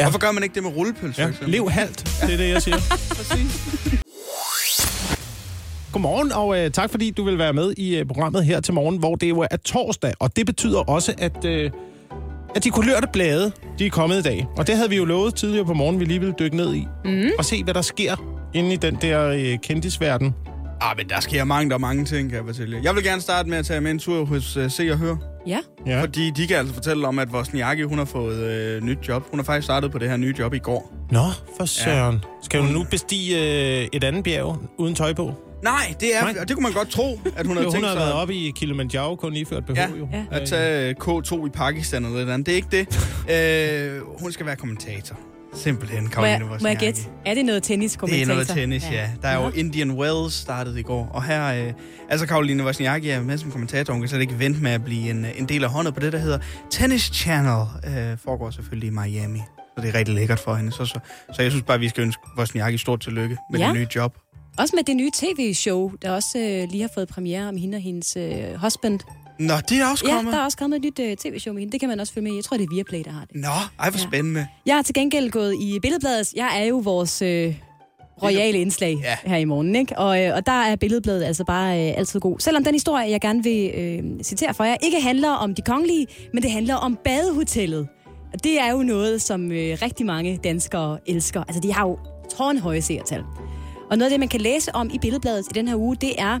[0.00, 0.04] Ja.
[0.04, 1.50] Hvorfor gør man ikke det med rullepølse, Ja, for eksempel?
[1.52, 2.04] lev halvt.
[2.22, 2.76] Det er det, jeg siger.
[5.92, 8.98] Godmorgen, og øh, tak fordi du vil være med i øh, programmet her til morgen,
[8.98, 10.12] hvor det jo er torsdag.
[10.18, 11.70] Og det betyder også, at, øh,
[12.54, 14.46] at de kulørte blade, de er kommet i dag.
[14.56, 16.86] Og det havde vi jo lovet tidligere på morgen, vi lige ville dykke ned i.
[17.04, 17.30] Mm.
[17.38, 18.16] Og se, hvad der sker
[18.54, 20.34] inde i den der øh, kendisverden.
[20.80, 22.82] Ah, men der sker mange, der er mange ting, kan jeg fortælle jer.
[22.82, 25.16] Jeg vil gerne starte med at tage med en tur hos uh, Se og Hør.
[25.46, 25.58] Ja.
[25.86, 26.02] Ja.
[26.02, 29.30] Fordi de kan altså fortælle om, at vores Niaki, hun har fået øh, nyt job.
[29.30, 30.92] Hun har faktisk startet på det her nye job i går.
[31.10, 31.24] Nå,
[31.58, 32.24] for søren.
[32.42, 33.36] Skal du nu bestige
[33.82, 35.34] øh, et andet bjerg uden tøj på?
[35.62, 36.34] Nej, det er, Nej.
[36.40, 38.12] og det kunne man godt tro, at hun Jo, havde hun tænkt har sig været
[38.12, 40.08] oppe i Kilimanjaro, kun lige ført BH Ja, jo.
[40.12, 40.24] ja.
[40.30, 42.46] at tage øh, K2 i Pakistan eller noget andet.
[42.46, 43.96] Det er ikke det.
[43.96, 45.16] øh, hun skal være kommentator.
[45.56, 46.84] Simpelthen, Må Karoline jeg, må jeg Wozniacki.
[46.84, 47.00] gætte?
[47.26, 48.30] Er det noget Det tenniskommentator?
[48.30, 48.94] er noget tennis, ja.
[48.94, 49.10] ja.
[49.22, 49.50] Der er jo.
[49.50, 51.72] Indian Wells startet i går, og her, øh,
[52.10, 55.10] altså Karoline Wozniacki er med som kommentator, hun kan slet ikke vente med at blive
[55.10, 56.38] en, en del af håndet på det, der hedder
[56.70, 59.38] Tennis Channel, øh, foregår selvfølgelig i Miami.
[59.76, 60.72] Så det er rigtig lækkert for hende.
[60.72, 60.98] Så, så,
[61.32, 63.66] så jeg synes bare, vi skal ønske Wozniacki stort tillykke med Ja.
[63.66, 64.16] det nye job.
[64.58, 67.82] Også med det nye tv-show, der også øh, lige har fået premiere om hende og
[67.82, 69.00] hendes øh, husband.
[69.38, 70.32] Nå, det er også Ja, kommet.
[70.32, 71.72] der er også kommet et nyt uh, tv-show med hende.
[71.72, 72.34] Det kan man også følge med.
[72.34, 73.36] Jeg tror, det er Viaplay, der har det.
[73.36, 74.06] Nå, ej, hvor Ja.
[74.06, 74.46] spændende.
[74.66, 76.32] Jeg har til gengæld gået i Billedbladet.
[76.36, 77.54] Jeg er jo vores øh,
[78.22, 79.08] royale indslag Ja.
[79.10, 79.16] ja.
[79.30, 79.98] her i morgen, ikke?
[79.98, 82.38] Og, øh, og der er Billedbladet altså bare øh, altid god.
[82.40, 86.06] Selvom den historie, jeg gerne vil øh, citere for jer, ikke handler om de kongelige,
[86.34, 87.88] men det handler om badehotellet.
[88.32, 91.42] Og det er jo noget, som øh, rigtig mange danskere elsker.
[91.42, 91.98] Altså, de har jo
[92.36, 93.22] tårnhøje seertal.
[93.90, 96.12] Og noget af det, man kan læse om i Billedbladet i den her uge, det
[96.18, 96.38] er,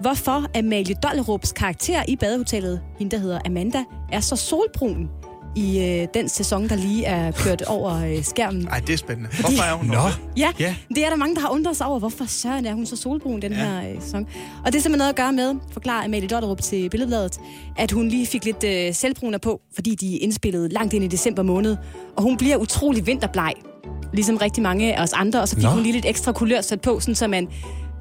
[0.00, 5.08] hvorfor Amalie Dollerups karakter i badehotellet, hende der hedder Amanda, er så solbrun
[5.56, 8.68] i øh, den sæson, der lige er kørt over øh, skærmen.
[8.68, 9.30] Ej, det er spændende.
[9.40, 9.98] Hvorfor er hun Nå.
[10.36, 10.74] Ja, Ja.
[10.88, 13.42] det er der mange, der har undret sig over, hvorfor søren er hun så solbrun
[13.42, 13.58] den Ja.
[13.58, 14.26] her øh, sæson.
[14.64, 17.40] Og det er simpelthen noget at gøre med, forklarer Amalie Dotterup til Billedbladet,
[17.76, 21.42] at hun lige fik lidt øh, selvbruner på, fordi de indspillede langt ind i december
[21.42, 21.76] måned.
[22.16, 23.52] Og hun bliver utrolig vinterbleg,
[24.12, 25.40] ligesom rigtig mange af os andre.
[25.40, 25.64] Og så fik.
[25.64, 25.70] Nå.
[25.70, 27.48] hun lige lidt ekstra kulør sat på, sådan, så man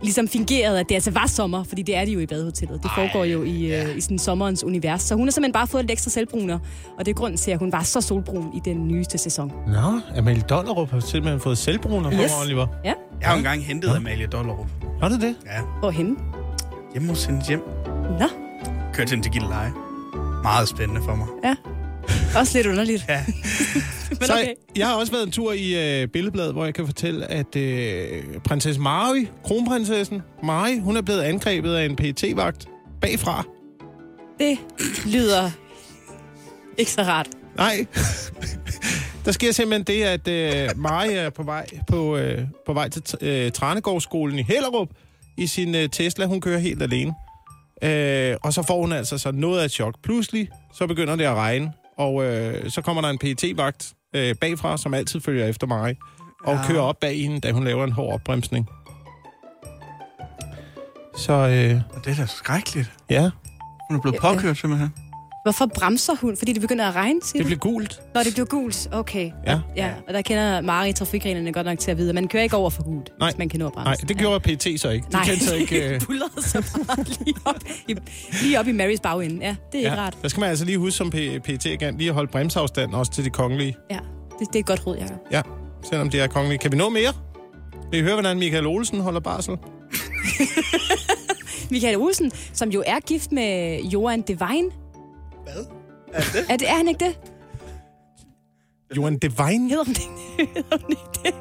[0.01, 2.83] ligesom fingerede, at det altså var sommer, fordi det er det jo i badehotellet.
[2.83, 5.01] Det foregår jo i, øh, i sådan sommerens univers.
[5.01, 6.59] Så hun har simpelthen bare fået lidt ekstra selvbruner,
[6.99, 9.51] og det er grunden til, at hun var så solbrun i den nyeste sæson.
[9.67, 12.31] Nå, Amalie Dollerup har simpelthen fået selvbruner på, Yes.
[12.43, 12.67] Oliver.
[12.85, 14.67] Ja, Jeg har jo engang hentet Amalie Dollerup.
[15.01, 15.35] Har det det?
[15.45, 16.15] Ja, hvorhenne?
[16.93, 17.61] hjemme hos hendes hjem.
[18.19, 18.27] Nå,
[18.93, 19.71] Kørte hende til Gilleleje.
[20.43, 21.27] Meget spændende for mig.
[21.43, 21.55] ja.
[22.35, 23.05] Også lidt underligt.
[23.09, 23.25] Ja.
[24.09, 24.53] Men Så okay.
[24.75, 28.23] jeg har også været en tur i øh, Billedbladet, hvor jeg kan fortælle, at øh,
[28.43, 32.67] prinsesse Mary, kronprinsessen Mary, hun er blevet angrebet af en pt vagt
[33.01, 33.43] bagfra.
[34.39, 34.57] Det
[35.05, 35.51] lyder
[36.77, 37.27] ikke så rart.
[37.55, 37.85] Nej.
[39.25, 43.03] Der sker simpelthen det, at øh, Mari er på vej, på, øh, på vej til
[43.21, 44.87] øh, Tranegårdsskolen i Hellerup
[45.37, 46.25] i sin øh, Tesla.
[46.25, 47.13] Hun kører helt alene.
[47.83, 49.95] Øh, og så får hun altså så noget af et chok.
[50.03, 54.35] Pludselig så begynder det at regne, og øh, så kommer der en pt vagt øh,
[54.35, 55.93] bagfra, som altid følger efter Mari,
[56.43, 56.61] og Ja.
[56.67, 58.69] kører op bag hende, da hun laver en hård opbremsning.
[61.17, 62.91] Så øh, Og det er da skrækkeligt.
[63.09, 63.29] ja,
[63.89, 64.93] Hun er blevet påkørt simpelthen.
[65.47, 66.37] Hvorfor bremser hun?
[66.37, 68.01] Fordi det begynder at regne, siger det bliver gult.
[68.13, 69.31] Når det bliver gult, okay.
[69.45, 69.59] Ja.
[69.75, 69.91] ja.
[70.07, 72.69] Og der kender Mari trafikreglerne godt nok til at vide, at man kører ikke over
[72.69, 73.29] for gult, Nej.
[73.29, 73.85] hvis man kan nå at bremse.
[73.85, 75.05] Nej, det gjorde PT så ikke.
[75.05, 75.93] De Nej, kendte så ikke...
[75.93, 77.55] Øh, bullerede så bare lige op
[77.87, 77.95] i,
[78.41, 79.45] lige op i Marys bagende.
[79.45, 80.17] Ja, det er ikke rart.
[80.21, 83.29] Der skal man altså lige huske som PT-agent lige at holde bremseafstand også til de
[83.29, 83.77] kongelige.
[83.91, 83.99] Ja,
[84.39, 85.17] det, det er et godt råd, Jacob.
[85.31, 85.41] Ja,
[85.89, 86.59] selvom de er kongelige.
[86.59, 87.13] Kan vi nå mere?
[87.91, 89.57] Vil I høre, hvordan Michael Olsen holder barsel?
[91.71, 94.69] Michael Olsen, som jo er gift med Johan Devine.
[95.53, 95.65] Hvad?
[96.13, 96.45] Er det?
[96.49, 97.15] Er, det, er han ikke det?
[98.97, 99.69] Johan Devine?
[99.69, 100.01] Hedder hun det?
[100.55, 101.33] Hedder hun ikke det?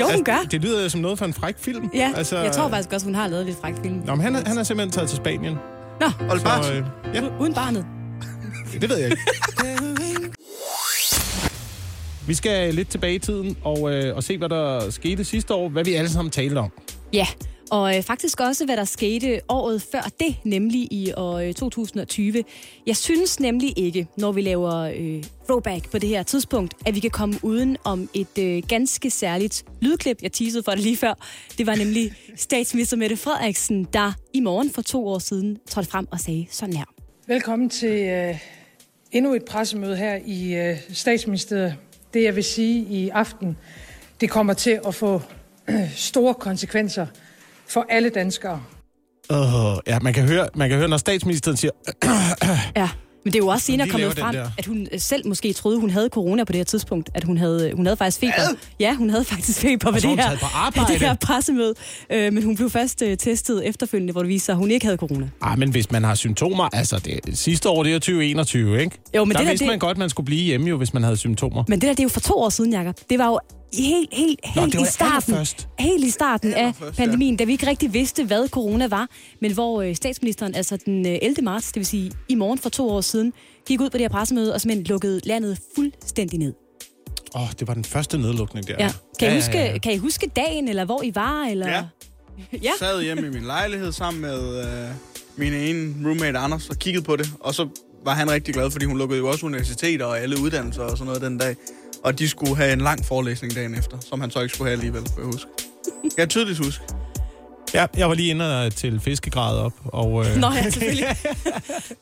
[0.00, 0.32] jo, hun gør.
[0.32, 1.90] Altså, Det lyder som noget fra en fræk film.
[1.94, 4.02] Ja, altså, jeg tror faktisk også, hun har lavet lidt fræk film.
[4.06, 5.54] Nå, men han, er, han er simpelthen taget til Spanien.
[6.00, 6.76] Nå, Hold Så, bare.
[6.76, 6.84] øh,
[7.14, 7.86] ja, uden barnet.
[8.80, 9.22] det ved jeg ikke.
[12.26, 15.68] Vi skal lidt tilbage i tiden og, øh, og se, hvad der skete sidste år.
[15.68, 16.72] Hvad vi alle sammen talte om.
[17.12, 17.26] Ja,
[17.72, 22.44] og øh, faktisk også, hvad der skete året før det, nemlig i år øh, 2020.
[22.86, 27.00] Jeg synes nemlig ikke, når vi laver øh, throwback på det her tidspunkt, at vi
[27.00, 30.22] kan komme uden om et øh, ganske særligt lydklip.
[30.22, 31.14] Jeg teasede for det lige før.
[31.58, 36.08] Det var nemlig statsminister Mette Frederiksen, der i morgen for to år siden trådte frem
[36.10, 36.84] og sagde sådan her.
[37.26, 38.38] Velkommen til øh,
[39.12, 41.74] endnu et pressemøde her i øh, statsministeriet.
[42.14, 43.56] Det jeg vil sige i aften,
[44.20, 45.22] det kommer til at få
[45.68, 47.06] øh, store konsekvenser
[47.72, 48.62] for alle danskere.
[49.32, 49.36] Uh,
[49.86, 51.70] ja, man kan, høre, man kan høre, når statsministeren siger,
[52.76, 52.88] Ja,
[53.24, 55.90] men det er jo også senere kommet frem, at hun øh, selv måske troede, hun
[55.90, 57.10] havde corona på det her tidspunkt.
[57.14, 58.32] At hun havde, hun havde faktisk feber.
[58.80, 60.92] Ja, hun havde faktisk feber på så det her, på arbejde.
[60.92, 61.74] det her pressemøde.
[62.10, 64.86] Øh, men hun blev først øh, testet efterfølgende, hvor det viste sig, at hun ikke
[64.86, 65.28] havde corona.
[65.40, 68.98] ah, men hvis man har symptomer, altså det, sidste år, det er jo 2021, ikke?
[69.16, 70.76] Jo, men der det der, vidste det- man godt, at man skulle blive hjemme jo,
[70.76, 71.64] hvis man havde symptomer.
[71.68, 72.96] Men det der, det er jo for to år siden, Jacob.
[73.10, 73.40] Det var jo
[73.74, 75.68] helt, helt, helt det var i starten, allerførst.
[75.78, 77.04] helt i starten af Allerførst, ja.
[77.04, 79.08] pandemien, da vi ikke rigtig vidste, hvad corona var,
[79.40, 81.42] men hvor øh, statsministeren, altså den øh, 11.
[81.42, 83.32] marts, det vil sige i morgen for to år siden,
[83.66, 86.54] gik ud på det her pressemøde og simpelthen lukkede landet fuldstændig ned.
[87.34, 88.74] Åh, oh, det var den første nedlukning der.
[88.78, 88.90] Ja.
[89.18, 89.78] Kan, I Ja, huske, ja, ja.
[89.78, 91.42] kan I huske dagen, eller hvor I var?
[91.50, 91.68] Eller?
[91.68, 91.84] Ja.
[92.62, 92.70] ja.
[92.78, 94.90] sad hjemme i min lejlighed sammen med øh,
[95.36, 97.30] min ene roommate Anders og kiggede på det.
[97.40, 97.68] Og så
[98.04, 101.06] var han rigtig glad, fordi hun lukkede jo også universiteter og alle uddannelser og sådan
[101.06, 101.56] noget den dag.
[102.04, 104.76] Og de skulle have en lang forelæsning dagen efter, som han så ikke skulle have
[104.76, 105.50] alligevel, kunne jeg huske.
[106.02, 106.84] Jeg kan tydeligt huske.
[107.74, 110.26] Ja, jeg var lige inde til fiskegrad op, og...
[110.26, 111.06] Øh, Nå ja, selvfølgelig.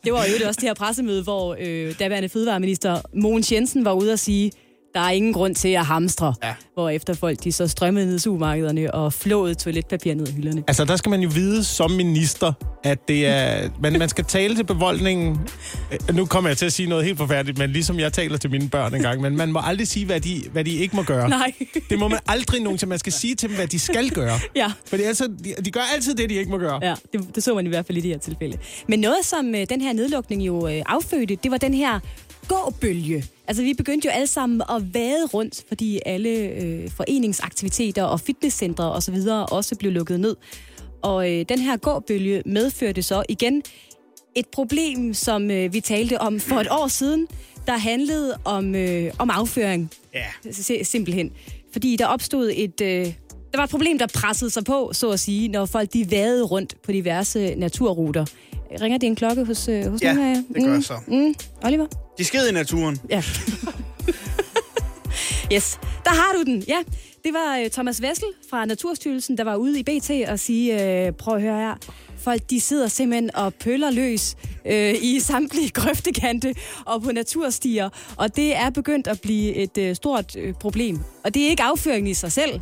[0.04, 3.92] det var jo det også det her pressemøde, hvor øh, daværende fødevareminister Mogens Jensen var
[3.92, 4.52] ude og sige,
[4.94, 6.54] Der er ingen grund til at hamstre, Ja.
[6.74, 10.64] hvor efter folk de så strømmede ned i supermarkederne og flåede toiletpapir ned i hylderne.
[10.68, 12.52] Altså, der skal man jo vide som minister,
[12.84, 15.40] at det er, man, man skal tale til befolkningen.
[16.08, 18.50] Øh, Nu kommer jeg til at sige noget helt forfærdeligt, men ligesom jeg taler til
[18.50, 21.02] mine børn en gang, men man må aldrig sige, hvad de, hvad de ikke må
[21.02, 21.28] gøre.
[21.28, 21.52] Nej.
[21.90, 22.88] Det må man aldrig nogensinde.
[22.90, 24.38] Man skal sige til dem, hvad de skal gøre.
[24.56, 24.72] Ja.
[24.86, 26.78] Fordi altså, de, de gør altid det, de ikke må gøre.
[26.82, 28.56] Ja, det, det så man i hvert fald i det her tilfælde.
[28.88, 32.00] Men noget, som øh, den her nedlukning jo øh, affødte, det var den her
[32.50, 33.24] gåbølge.
[33.48, 38.92] Altså, vi begyndte jo alle sammen at vade rundt, fordi alle øh, foreningsaktiviteter og fitnesscentre
[38.92, 39.16] osv.
[39.50, 40.36] også blev lukket ned.
[41.02, 43.62] Og øh, den her gåbølge medførte så igen
[44.34, 47.28] et problem, som øh, vi talte om for et år siden,
[47.66, 49.90] der handlede om, øh, om afføring.
[50.14, 50.52] Ja.
[50.52, 51.32] Si- simpelthen.
[51.72, 52.80] Fordi der opstod et...
[52.80, 53.06] Øh,
[53.52, 56.44] der var et problem, der pressede sig på, så at sige, når folk de vadede
[56.44, 58.24] rundt på diverse naturruter.
[58.80, 60.42] Ringer en klokke hos, øh, hos Ja, nogen af jer?
[60.54, 60.94] det gør mm, så.
[61.06, 61.34] Mm,
[61.64, 61.86] Oliver?
[62.18, 63.00] De sked i naturen.
[63.10, 63.22] Ja.
[65.54, 66.64] yes, der har du den.
[66.68, 66.76] Ja,
[67.24, 71.12] det var øh, Thomas Vessel fra Naturstyrelsen, der var ude i BT og sige, øh,
[71.12, 71.74] prøv at høre her,
[72.18, 74.36] folk de sidder simpelthen og pøller løs
[74.66, 76.54] øh, i samtlige grøftekante
[76.86, 80.98] og på naturstier, og det er begyndt at blive et øh, stort øh, problem.
[81.24, 82.60] Og det er ikke afføring i sig selv,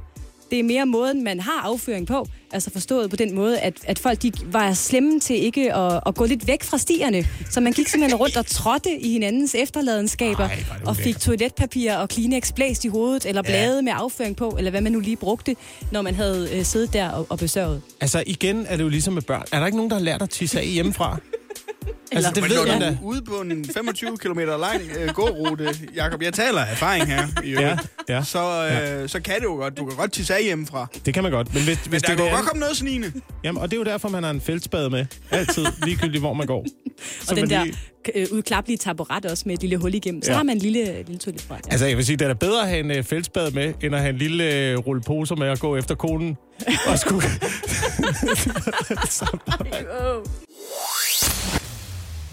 [0.51, 2.27] det er mere måden, man har afføring på.
[2.53, 6.15] Altså forstået på den måde, at, at folk de var slemme til ikke at, at
[6.15, 7.27] gå lidt væk fra stierne.
[7.51, 12.09] Så man gik simpelthen rundt og trådte i hinandens efterladenskaber Ej, og fik toiletpapir og
[12.09, 15.57] Kleenex blæst i hovedet, eller blade med afføring på, eller hvad man nu lige brugte,
[15.93, 17.83] når man havde øh, siddet der og, og besørget.
[18.01, 19.45] Altså, igen er det jo ligesom med børn.
[19.53, 21.19] Er der ikke nogen, der har lært at tisse af hjemmefra?
[22.13, 22.87] altså, det Men ved du da.
[22.87, 27.27] er ude på en 25 km lang øh, gårute, Jakob, jeg taler af erfaring her,
[27.45, 27.79] i Ja,
[28.09, 28.23] ja.
[28.25, 28.69] så,
[29.03, 29.79] øh, så kan det jo godt.
[29.79, 30.87] Du kan godt tisse af hjemmefra.
[31.07, 31.55] Det kan man godt.
[31.55, 33.13] Men hvis, Men hvis der det kan er godt komme noget snigende.
[33.45, 35.07] Jamen, og det er jo derfor, man har en feltspade med.
[35.31, 36.67] Altid, ligegyldigt hvor man går.
[37.31, 37.67] Og den der
[38.15, 40.23] øh, udklappelige taburet også med et lille hul igennem.
[40.23, 40.37] Så Ja.
[40.37, 41.61] har man en lille, lille toiletbræt.
[41.67, 41.71] Ja.
[41.71, 43.95] Altså, jeg vil sige, det er da bedre at have en uh, feltspade med, end
[43.95, 46.37] at have en lille uh, rulle poser med at gå efter konen.
[46.91, 47.23] Og skulle...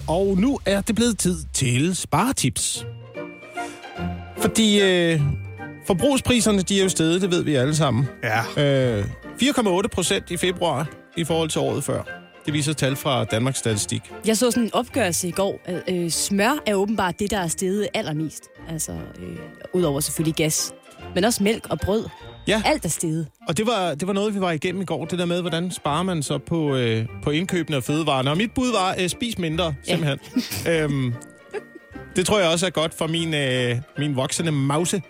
[0.08, 2.86] og nu er det blevet tid til sparetips.
[4.38, 5.22] Fordi øh,
[5.88, 8.06] forbrugspriserne, de er jo steget, det ved vi alle sammen.
[8.24, 8.98] Ja.
[8.98, 9.06] Øh,
[9.42, 10.88] 4,8 procent i februar
[11.18, 12.04] i forhold til året før.
[12.46, 14.02] Det viser tal fra Danmarks Statistik.
[14.28, 15.60] Jeg så sådan en opgørelse i går.
[15.66, 18.44] at, Øh, smør er åbenbart det, der er steget allermest.
[18.70, 19.38] Altså, øh,
[19.74, 20.74] udover selvfølgelig gas.
[21.16, 22.06] Men også mælk og brød.
[22.48, 22.62] Ja.
[22.66, 23.28] Alt er steget.
[23.48, 25.72] Og det var, det var noget, vi var igennem i går, det der med, hvordan
[25.72, 28.30] sparer man så på, øh, på indkøbene af fødevarer.
[28.30, 30.20] Og mit bud var, øh, spis mindre, simpelthen.
[30.66, 30.84] Ja.
[30.84, 31.14] øhm,
[32.16, 35.02] det tror jeg også er godt for min, øh, min voksende mause.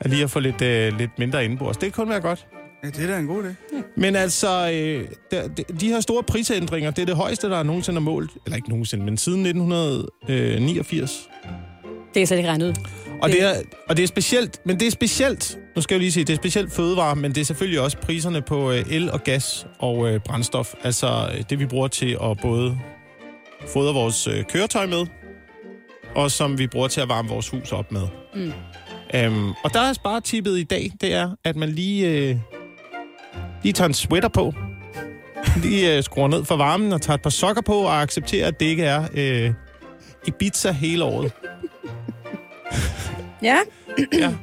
[0.00, 1.76] At lige at få lidt, øh, lidt mindre indenbords.
[1.76, 2.46] Det kan kun være godt.
[2.84, 3.76] ja, det er da en god idé.
[3.96, 7.96] Men altså, øh, der, de, de her store prisændringer, det er det højeste, der nogensinde
[7.96, 8.30] er målt.
[8.46, 11.28] Eller ikke nogensinde, men siden 1989.
[12.14, 12.74] Det kan slet ikke regne ud.
[13.24, 16.12] Og det, er, og det er specielt, men det er specielt, nu skal jeg lige
[16.12, 19.24] sige, det er specielt fødevare, men det er selvfølgelig også priserne på øh, el og
[19.24, 20.74] gas og øh, brændstof.
[20.82, 22.78] Altså øh, det, vi bruger til at både
[23.68, 25.06] fodre vores øh, køretøj med,
[26.16, 28.02] og som vi bruger til at varme vores hus op med.
[28.34, 28.52] Mm.
[29.14, 32.36] Øhm, og der er sparetippet i dag, det er, at man lige, øh,
[33.62, 34.54] lige tager en sweater på,
[35.62, 38.60] lige øh, skruer ned for varmen og tager et par sokker på og accepterer, at
[38.60, 39.52] det ikke er øh,
[40.26, 41.32] Ibiza hele året.
[43.44, 43.58] Ja.
[44.12, 44.34] Ja.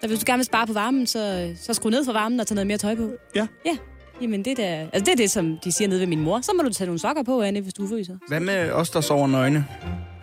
[0.00, 2.46] Så hvis du gerne vil spare på varmen, så, så skru ned for varmen og
[2.46, 3.10] tage noget mere tøj på.
[3.34, 3.46] Ja.
[3.66, 3.76] Ja.
[4.22, 6.40] Jamen, det, der, altså det er det, som de siger nede ved min mor.
[6.40, 8.16] Så må du tage nogle sokker på, Anne, hvis du fryser.
[8.28, 9.66] Hvad med os, der sover nøgne?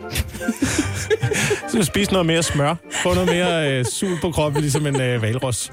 [1.72, 2.76] Så spise noget mere smør.
[2.92, 5.72] Få noget mere øh, sul på kroppen, ligesom en øh, valros.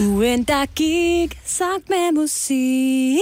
[0.00, 3.18] Ugen, der gik, sagt med musik.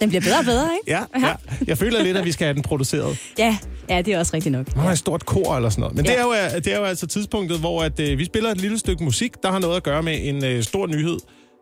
[0.00, 0.90] Den bliver bedre og bedre, ikke?
[0.90, 1.34] Ja, ja.
[1.66, 3.18] Jeg føler lidt, at vi skal have den produceret.
[3.38, 3.58] Ja,
[3.88, 4.76] ja det er også rigtigt nok.
[4.76, 5.96] Man har et stort kor eller sådan noget.
[5.96, 6.12] Men Ja.
[6.12, 8.78] det, er jo, det er jo altså tidspunktet, hvor at, øh, vi spiller et lille
[8.78, 11.18] stykke musik, der har noget at gøre med en øh, stor nyhed,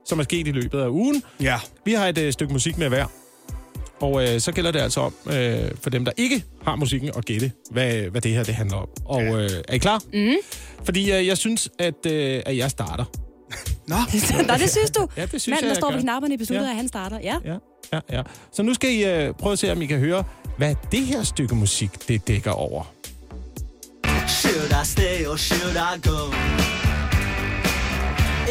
[0.07, 1.23] som er sket i løbet af ugen.
[1.41, 1.57] Ja.
[1.85, 3.07] Vi har et øh, stykke musik med hver.
[4.01, 7.25] Og øh, så gælder det altså om, øh, for dem, der ikke har musikken, at
[7.25, 8.89] gætte, hvad, hvad det her det handler om.
[9.05, 10.03] Og øh, er I klar?
[10.13, 10.35] Mm.
[10.85, 13.05] Fordi øh, jeg synes, at, øh, at jeg starter.
[13.89, 13.97] Nå,
[14.49, 15.09] Nå, det synes du?
[15.17, 16.05] Ja, det synes Manden, jeg, der står jeg ved gør.
[16.05, 16.71] knapperne i beslutter, Ja.
[16.71, 17.19] at han starter.
[17.23, 17.37] Ja.
[17.45, 17.57] Ja,
[17.93, 18.23] ja, ja.
[18.53, 20.25] Så nu skal I øh, prøve at se, om I kan høre,
[20.59, 22.85] hvad det her stykke musik, det dækker over.
[24.29, 26.33] Should I stay or should I go?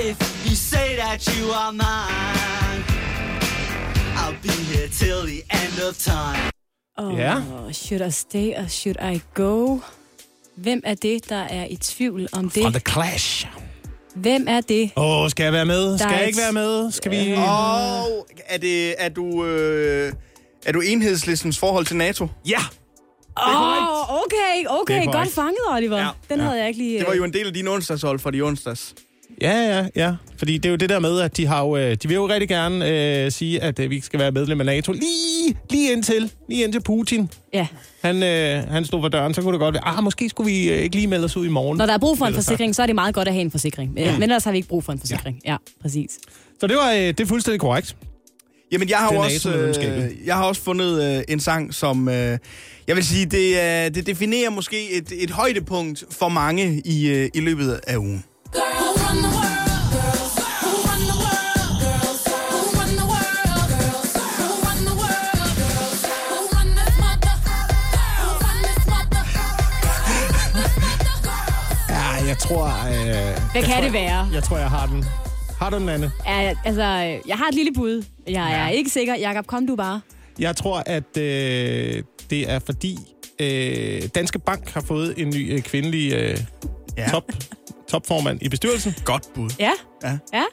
[0.10, 2.84] If you say that you are mine,
[4.16, 6.52] I'll be here till the end of time.
[6.98, 7.42] Oh, Ja.
[7.72, 9.80] Should I stay or should I go?
[10.56, 12.64] Hvem er det, der er i tvivl om det?
[12.64, 13.48] Fra The Clash.
[14.22, 14.92] Hvem er det?
[14.96, 15.92] Åh, oh, skal jeg være med?
[15.92, 16.92] Der Skal jeg ikke være med?
[16.92, 17.34] Skal vi...
[17.34, 19.46] Og er, det, er du...
[19.46, 20.14] Øh,
[20.66, 22.28] er du enhedslistens forhold til NATO?
[22.48, 22.60] Ja!
[23.48, 25.06] Åh, oh, okay, okay.
[25.06, 25.98] Godt fanget, Oliver.
[25.98, 26.08] Ja.
[26.30, 26.44] Den Ja.
[26.44, 26.98] havde jeg ikke lige...
[27.00, 28.96] Det var øh, jo en del af din onsdagshold for de onsdags.
[29.42, 30.16] Ja, ja, ja.
[30.38, 32.28] Fordi det er jo det der med, at de har jo, øh, de vil jo
[32.28, 34.92] rigtig gerne øh, sige, at øh, vi skal være medlem af NATO.
[34.92, 37.30] Lige, lige indtil, lige indtil Putin.
[37.54, 37.68] Ja.
[38.02, 40.70] Han, øh, han stod for døren, så kunne det godt være, ah, måske skulle vi
[40.70, 41.78] øh, ikke lige melde os ud i morgen.
[41.78, 43.52] Når der er brug for en forsikring, så er det meget godt at have en
[43.52, 43.94] forsikring.
[43.98, 44.14] Ja.
[44.14, 45.42] Men ellers har vi ikke brug for en forsikring.
[45.46, 46.12] Ja, præcis.
[46.60, 47.96] Så det var øh, det er fuldstændig korrekt.
[48.72, 52.10] Jamen, jeg har, jo også, øh, jeg har også fundet øh, en sang, som...
[52.10, 52.38] Øh,
[52.88, 57.30] jeg vil sige, det, øh, det definerer måske et, et højdepunkt for mange i, øh,
[57.34, 58.24] i løbet af ugen.
[71.90, 72.66] Ja, jeg tror...
[72.66, 74.28] Øh, Hvad kan tror, det være?
[74.34, 75.06] Jeg tror, jeg har den.
[75.60, 76.12] Har du den, Anne?
[76.26, 76.84] Ja, altså,
[77.28, 78.04] jeg har et lille bud.
[78.28, 79.16] Jeg er ikke sikker.
[79.16, 80.02] Jakob, kom du bare.
[80.40, 82.98] Jeg tror, at øh, det er fordi
[83.40, 86.38] øh, Danske Bank har fået en ny øh, kvindelig øh,
[86.98, 87.08] Ja.
[87.12, 87.24] top,
[87.90, 88.96] topformand i bestyrelsen.
[89.06, 89.50] Godt bud.
[89.60, 89.72] Ja?
[90.04, 90.18] Ja.
[90.34, 90.44] Ja?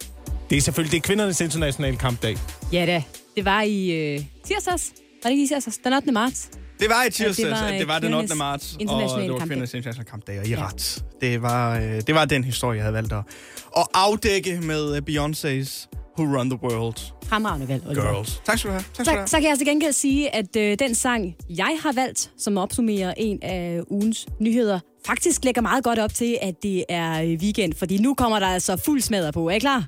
[0.50, 2.36] Det er selvfølgelig det er kvindernes internationale kampdag.
[2.72, 3.02] Ja da.
[3.36, 4.92] Det var i øh, tirsdags.
[5.22, 5.78] Var det ikke i tirsdags?
[5.84, 6.12] Den 8.
[6.12, 6.50] marts.
[6.80, 8.28] Det var i tirsdags, Ja, det var, øh, det var den 8.
[8.28, 9.48] kvindernes marts, og internationale det var kampdag.
[9.48, 11.04] kvindernes internationale kampdag, og I er ret.
[11.20, 13.22] Det var, øh, det var den historie, jeg havde valgt at,
[13.76, 15.88] at afdække med øh, Beyoncé's
[16.18, 16.96] Who Run the World
[17.26, 18.12] Fremragende valg, Oliver.
[18.12, 18.42] Girls.
[18.46, 18.84] Tak skal du have.
[18.94, 19.26] Tak skal du Så, have.
[19.28, 23.14] så kan jeg til gengæld sige, at øh, den sang, jeg har valgt, som opsummerer
[23.16, 27.72] en af ugens nyheder, faktisk lægger meget godt op til, at det er øh, weekend.
[27.78, 29.48] Fordi nu kommer der altså fuld smadder på.
[29.48, 29.84] Er I klar?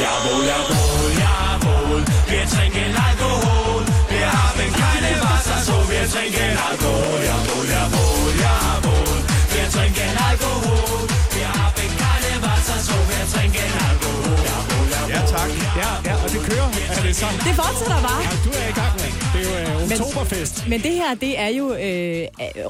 [0.00, 2.00] Jawohl, jawohl, jawohl,
[2.30, 3.82] wir trinken Alkohol.
[4.14, 7.20] Wir haben keine Wasser, so wir trinken Alkohol.
[7.30, 9.18] Jawohl, jawohl, jawohl,
[9.54, 11.00] wir trinken Alkohol.
[11.36, 14.38] Wir haben keine Wasser, so wir trinken Alkohol.
[14.50, 15.10] Jawohl, jawohl.
[15.14, 15.50] Ja, tak.
[15.82, 16.77] Ja, ja, og det kører.
[17.08, 17.34] Det sådan?
[17.34, 18.22] Det fortsætter bare.
[18.22, 19.14] Ja, du er i gang, mand.
[19.34, 20.68] Det er jo øh, oktoberfest.
[20.68, 22.26] Men det her, det er jo øh,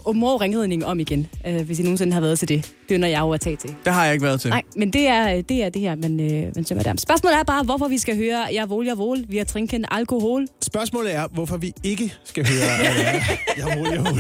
[0.07, 2.73] øh, mor ringheden om igen, øh, hvis I nogensinde har været til det.
[2.89, 3.75] Det er, når jeg jo at tage til.
[3.85, 4.51] Det har jeg ikke været til.
[4.51, 6.95] Nej, men det er det, er det her, man, øh, man synger der.
[6.99, 10.47] Spørgsmålet er bare, hvorfor vi skal høre Jeg vål, jeg vål, vi har trinken alkohol.
[10.63, 12.71] Spørgsmålet er, hvorfor vi ikke skal høre...
[12.81, 14.19] øh, jeg må, jeg må.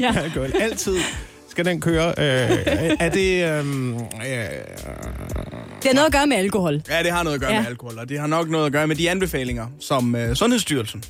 [0.00, 0.20] Ja.
[0.22, 0.52] alkohol.
[0.60, 0.96] Altid
[1.48, 2.08] skal den køre.
[2.08, 2.58] Øh,
[3.00, 3.44] er det...
[3.44, 5.55] Øh, øh, Det
[5.88, 6.82] har noget at gøre med alkohol.
[6.88, 7.60] Ja, det har noget at gøre Ja.
[7.60, 11.04] med alkohol, og det har nok noget at gøre med de anbefalinger, som uh, Sundhedsstyrelsen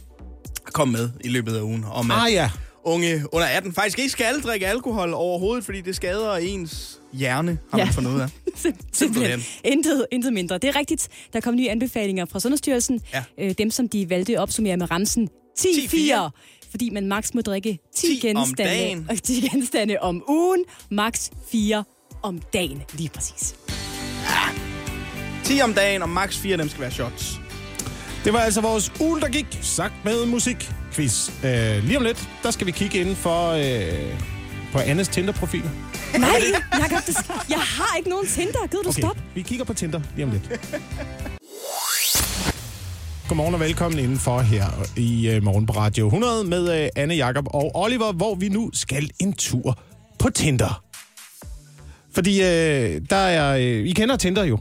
[0.73, 2.51] kom med i løbet af ugen, om at ah ja.
[2.85, 7.78] unge under 18 faktisk ikke skal drikke alkohol overhovedet, fordi det skader ens hjerne, har
[7.78, 7.93] man Ja.
[7.93, 8.28] fundet ud af.
[8.93, 9.44] Simpelthen.
[9.65, 10.59] Intet, intet mindre.
[10.59, 11.09] Det er rigtigt.
[11.32, 13.01] Der kom nye anbefalinger fra Sundhedsstyrelsen.
[13.12, 13.24] Ja.
[13.40, 15.28] Øh, dem, som de valgte at opsummere med ramsen
[15.61, 16.31] 10-4.
[16.70, 19.07] Fordi man maks må drikke 10, 10 om genstande, dagen.
[19.11, 20.65] og 10 genstande om ugen.
[20.90, 21.85] Maks 4
[22.23, 23.55] om dagen, lige præcis.
[25.47, 27.40] 10 om dagen, og maks 4 af dem skal være shots.
[28.24, 31.31] Det var altså vores ugen, der gik, sagt med musik quiz.
[31.44, 34.20] Øh, lige om lidt, der skal vi kigge inden for øh,
[34.73, 35.62] på Annes Tinder-profil.
[36.18, 36.31] Nej,
[36.73, 37.16] Jacob, det,
[37.51, 38.66] jeg har ikke nogen Tinder.
[38.70, 39.23] Gider du Okay, stoppe?
[39.35, 40.60] vi kigger på Tinder lige om lidt.
[43.28, 44.64] Godmorgen og velkommen indenfor her
[44.97, 48.70] i øh, Morgen på Radio 100 med øh, Anne, Jakob og Oliver, hvor vi nu
[48.73, 49.78] skal en tur
[50.18, 50.82] på Tinder.
[52.14, 53.56] Fordi øh, der er...
[53.56, 54.59] Øh, I kender Tinder jo.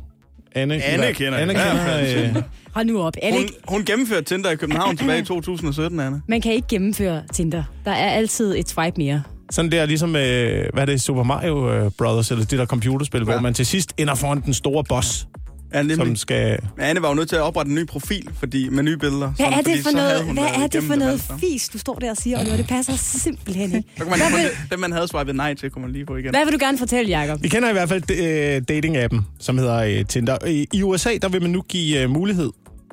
[0.56, 2.36] Anne, Anne kender Anne kender, Ja, øh,
[2.74, 3.14] Hold nu op.
[3.16, 6.22] Det Hun, hun gennemførte Tinder i København tilbage i 2017, Anne.
[6.28, 7.64] man kan ikke gennemføre Tinder.
[7.86, 9.24] Der er altid et swipe mere.
[9.52, 13.20] Sådan der ligesom, øh, hvad er det, Super Mario øh, Brothers, eller det der computerspil,
[13.20, 13.24] ja.
[13.26, 16.18] hvor man til sidst ender foran den store boss, Ja, som nemlig.
[16.18, 16.60] skal...
[16.78, 19.28] Men Anne var jo nødt til at oprette en ny profil fordi, med nye billeder.
[19.28, 21.40] Hvad sådan, er det for noget, hvad er det for noget alt sammen.
[21.40, 22.58] fis, du står der og siger, Oliver?
[22.58, 23.90] Det passer simpelthen ikke.
[24.00, 26.30] Man vil, det, dem, man havde swipet nej til, kunne man lige få igen.
[26.30, 27.44] hvad vil du gerne fortælle, Jacob?
[27.44, 30.38] Vi kender i hvert fald øh, dating-appen, som hedder øh, Tinder.
[30.74, 32.50] I, USA, der vil man nu give øh, mulighed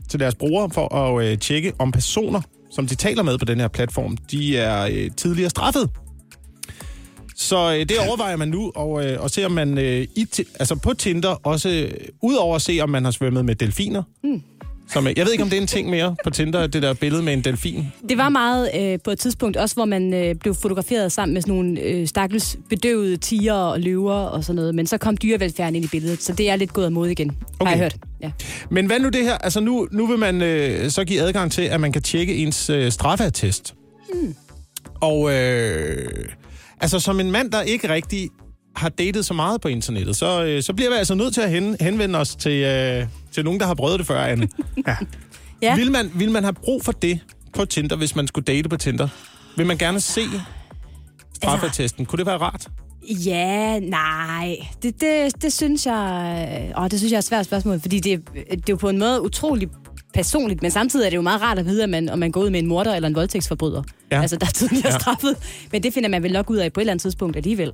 [0.08, 2.40] til deres brugere for at tjekke, om personer,
[2.70, 5.90] som de taler med på den her platform, de er tidligere straffet.
[7.42, 10.26] Så øh, det overvejer man nu, og, øh, og se om man øh, i,
[10.60, 11.90] altså på Tinder også, øh,
[12.22, 14.42] udover at se, om man har svømmet med delfiner, mm.
[14.92, 16.94] som, øh, jeg ved ikke, om det er en ting mere på Tinder, det der
[16.94, 17.86] billede med en delfin.
[18.08, 21.42] Det var meget øh, på et tidspunkt, også hvor man øh, blev fotograferet sammen med
[21.42, 24.74] sådan nogle øh, stakkels bedøvede tiger og løver og sådan noget.
[24.74, 27.36] Men så kom dyrevelfærden ind i billedet, så det er lidt gået af mod igen,
[27.60, 27.70] okay.
[27.70, 27.96] har jeg hørt.
[28.22, 28.30] Ja.
[28.70, 29.38] Men hvad nu det her?
[29.38, 32.70] Altså nu, nu vil man øh, så give adgang til, at man kan tjekke ens
[32.70, 33.74] øh, straffeattest.
[34.14, 34.34] Mm.
[35.00, 36.08] Og øh,
[36.82, 38.30] altså som en mand, der ikke rigtig
[38.76, 41.50] har datet så meget på internettet, så, øh, så bliver vi altså nødt til at
[41.50, 44.48] hen, henvende os til, øh, til nogen, der har prøvet det før, Anne.
[44.86, 44.96] Ja.
[45.62, 45.76] Ja.
[45.76, 47.20] Vil, man, vil man have brug for det
[47.52, 49.08] på Tinder, hvis man skulle date på Tinder?
[49.56, 50.20] Vil man gerne se
[51.34, 52.06] straffeattesten?
[52.06, 52.68] Kunne det være rart?
[53.08, 54.56] Ja, nej.
[54.82, 56.72] Det, det, det synes jeg...
[56.78, 58.98] Åh, det synes jeg er et svært spørgsmål, fordi det, det er jo på en
[58.98, 59.68] måde utrolig
[60.14, 62.40] personligt, men samtidig er det jo meget rart at vide, at man, om man går
[62.40, 63.82] ud med en morder eller en voldtægtsforbryder.
[64.12, 64.20] Ja.
[64.20, 64.98] Altså, der er tidligere Ja.
[64.98, 65.36] straffet.
[65.72, 67.72] Men det finder man vel nok ud af på et eller andet tidspunkt alligevel.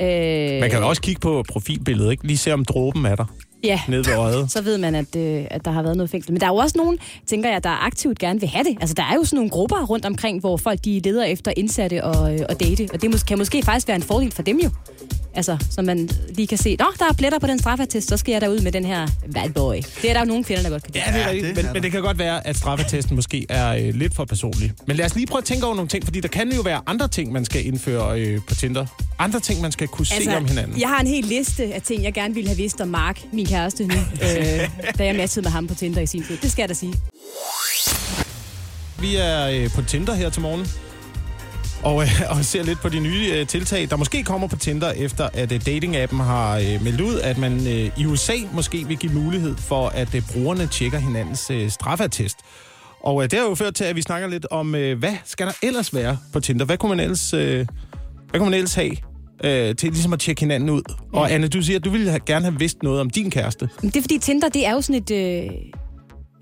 [0.00, 2.26] Øh, Man kan jo også kigge på profilbilledet, ikke?
[2.26, 3.24] Lige se, om dråben er der
[3.64, 4.50] Ja, nede ved øjet.
[4.52, 6.32] så ved man, at, øh, at der har været noget fængsel.
[6.32, 8.76] Men der er jo også nogen, tænker jeg, der aktivt gerne vil have det.
[8.80, 12.04] Altså, der er jo sådan nogle grupper rundt omkring, hvor folk de leder efter indsatte
[12.04, 12.88] og, øh, og date.
[12.92, 14.70] Og det mås- kan måske faktisk være en fordel for dem jo.
[15.36, 18.32] Altså, så man lige kan se, Nå, der er pletter på den straffatest, så skal
[18.32, 19.74] jeg derud med den her bad boy.
[20.02, 21.04] Det er der jo nogle kvinder, der godt kan lide.
[21.06, 21.56] Ja, det er rigtigt.
[21.56, 24.72] Men, men det kan godt være, at straffetesten måske er øh, lidt for personlig.
[24.86, 26.80] Men lad os lige prøve at tænke over nogle ting, fordi der kan jo være
[26.86, 28.86] andre ting, man skal indføre øh, på Tinder.
[29.18, 30.80] Andre ting, man skal kunne altså, se om hinanden.
[30.80, 33.46] jeg har en hel liste af ting, jeg gerne ville have vidst om Mark, min
[33.46, 33.94] kæreste nu,
[34.24, 36.36] øh, da jeg matchede med ham på Tinder i sin tid.
[36.42, 36.94] Det skal jeg da sige.
[39.00, 40.83] Vi er øh, på Tinder her til morgen.
[41.84, 44.92] Og, øh, og ser lidt på de nye øh, tiltag, der måske kommer på Tinder,
[44.92, 48.96] efter at øh, datingappen har øh, meldt ud, at man øh, i USA måske vil
[48.96, 52.36] give mulighed for, at øh, brugerne tjekker hinandens øh, straffeattest.
[53.00, 55.46] Og øh, det har jo ført til, at vi snakker lidt om, øh, hvad skal
[55.46, 56.64] der ellers være på Tinder?
[56.64, 57.66] Hvad kunne man ellers, øh,
[58.30, 58.96] hvad kunne man ellers have
[59.44, 60.82] øh, til ligesom at tjekke hinanden ud?
[61.12, 63.68] Og Anne, du siger, at du ville have, gerne have vidst noget om din kæreste.
[63.82, 65.50] Det er fordi Tinder, det er jo sådan et, øh,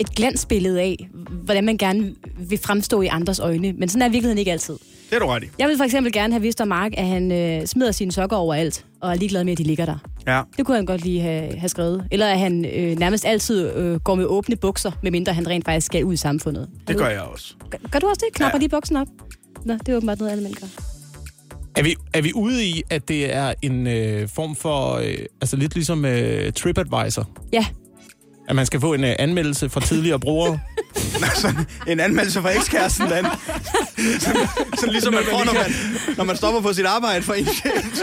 [0.03, 1.09] et glansbillede af,
[1.45, 3.73] hvordan man gerne vil fremstå i andres øjne.
[3.73, 4.75] Men sådan er virkeligheden ikke altid.
[5.11, 5.47] Det er du ret i.
[5.59, 8.37] Jeg vil for eksempel gerne have vidst om Mark, at han øh, smider sine sokker
[8.37, 9.97] overalt, og er ligeglad med, at de ligger der.
[10.27, 10.43] Ja.
[10.57, 12.05] Det kunne han godt lige have, have skrevet.
[12.11, 15.87] Eller at han øh, nærmest altid øh, går med åbne bukser, medmindre han rent faktisk
[15.87, 16.69] skal ud i samfundet.
[16.89, 17.55] Det gør jeg også.
[17.71, 18.35] Gør, gør du også det?
[18.37, 18.59] Knapper Ja.
[18.59, 18.61] ja.
[18.61, 19.07] lige buksen op?
[19.65, 20.67] Nå, det er åbenbart noget, alle mænd gør.
[21.77, 25.57] Er vi, er vi ude i, at det er en øh, form for, øh, altså
[25.57, 27.29] lidt ligesom øh, TripAdvisor?
[27.53, 27.67] Ja,
[28.49, 30.59] At man skal få en øh, anmeldelse fra tidligere brugere?
[31.25, 31.53] Altså,
[31.87, 33.25] en anmeldelse fra ekskæresten, Dan.
[34.19, 34.49] Sådan,
[34.79, 35.73] sådan ligesom man får, når man,
[36.17, 38.03] når man stopper på sit arbejde for en chef.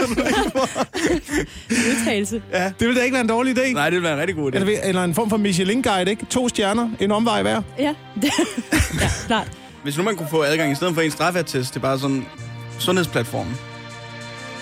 [1.70, 2.42] Udtalelse.
[2.52, 2.72] ja.
[2.80, 3.72] det vil da ikke være en dårlig idé.
[3.72, 4.56] Nej, det vil være en rigtig god idé.
[4.56, 6.26] Eller, eller en form for Michelin-guide, ikke?
[6.26, 7.62] To stjerner, en omvej hver.
[7.78, 7.84] Ja,
[8.22, 8.30] ja
[9.26, 9.48] klart.
[9.82, 12.26] Hvis nu man kunne få adgang i stedet for en straffatest, det er bare sådan
[12.78, 13.56] sundhedsplatformen.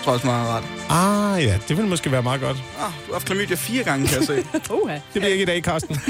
[0.09, 0.63] Rart.
[0.89, 2.57] Ah ja, det vil måske være meget godt.
[2.57, 4.43] Ah, du har haft klamydia fire gange, kan jeg se.
[4.83, 4.93] Uha.
[4.93, 5.97] Det bliver ikke i dag, Karsten.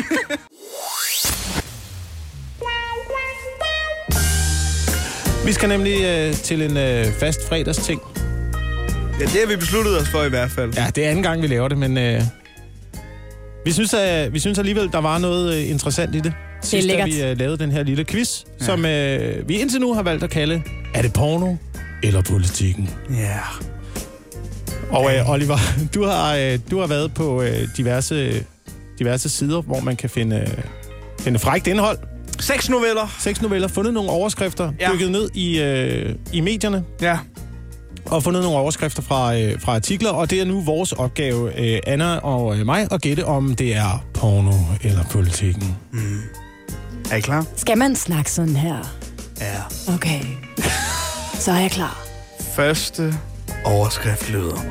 [5.46, 8.02] Vi skal nemlig øh, til en øh, fast fredagsting.
[9.20, 10.74] Ja, det har vi besluttet os for i hvert fald.
[10.74, 12.22] Ja, det er anden gang, vi laver det, men øh,
[13.66, 16.34] vi, synes, at, vi synes alligevel, der var noget øh, interessant i det.
[16.62, 17.10] Sidst, da lækkert.
[17.10, 18.66] vi øh, lavede den her lille quiz, ja.
[18.66, 20.62] som øh, vi indtil nu har valgt at kalde,
[20.94, 21.56] er det porno
[22.04, 22.90] eller politikken?
[23.10, 23.40] Ja.
[24.92, 25.58] Og øh, Oliver,
[25.96, 28.46] du har, øh, du har været på øh, diverse,
[29.00, 30.64] diverse sider, hvor man kan finde, øh,
[31.20, 31.98] finde frækt indhold.
[32.40, 33.16] Seks noveller.
[33.20, 34.90] Seks noveller, fundet nogle overskrifter, Ja.
[34.94, 37.18] dykket ned i, øh, i medierne, Ja.
[38.06, 41.80] og fundet nogle overskrifter fra, øh, fra artikler, og det er nu vores opgave, øh,
[41.88, 44.54] Anna og øh, mig, at gætte om det er porno
[44.84, 45.78] eller politikken.
[47.12, 47.46] Er I klar?
[47.56, 48.78] Skal man snakke sådan her?
[49.42, 49.94] Ja.
[49.94, 50.22] Okay.
[51.40, 52.06] Så er jeg klar.
[52.56, 53.14] Første
[53.66, 54.62] overskrift lyder.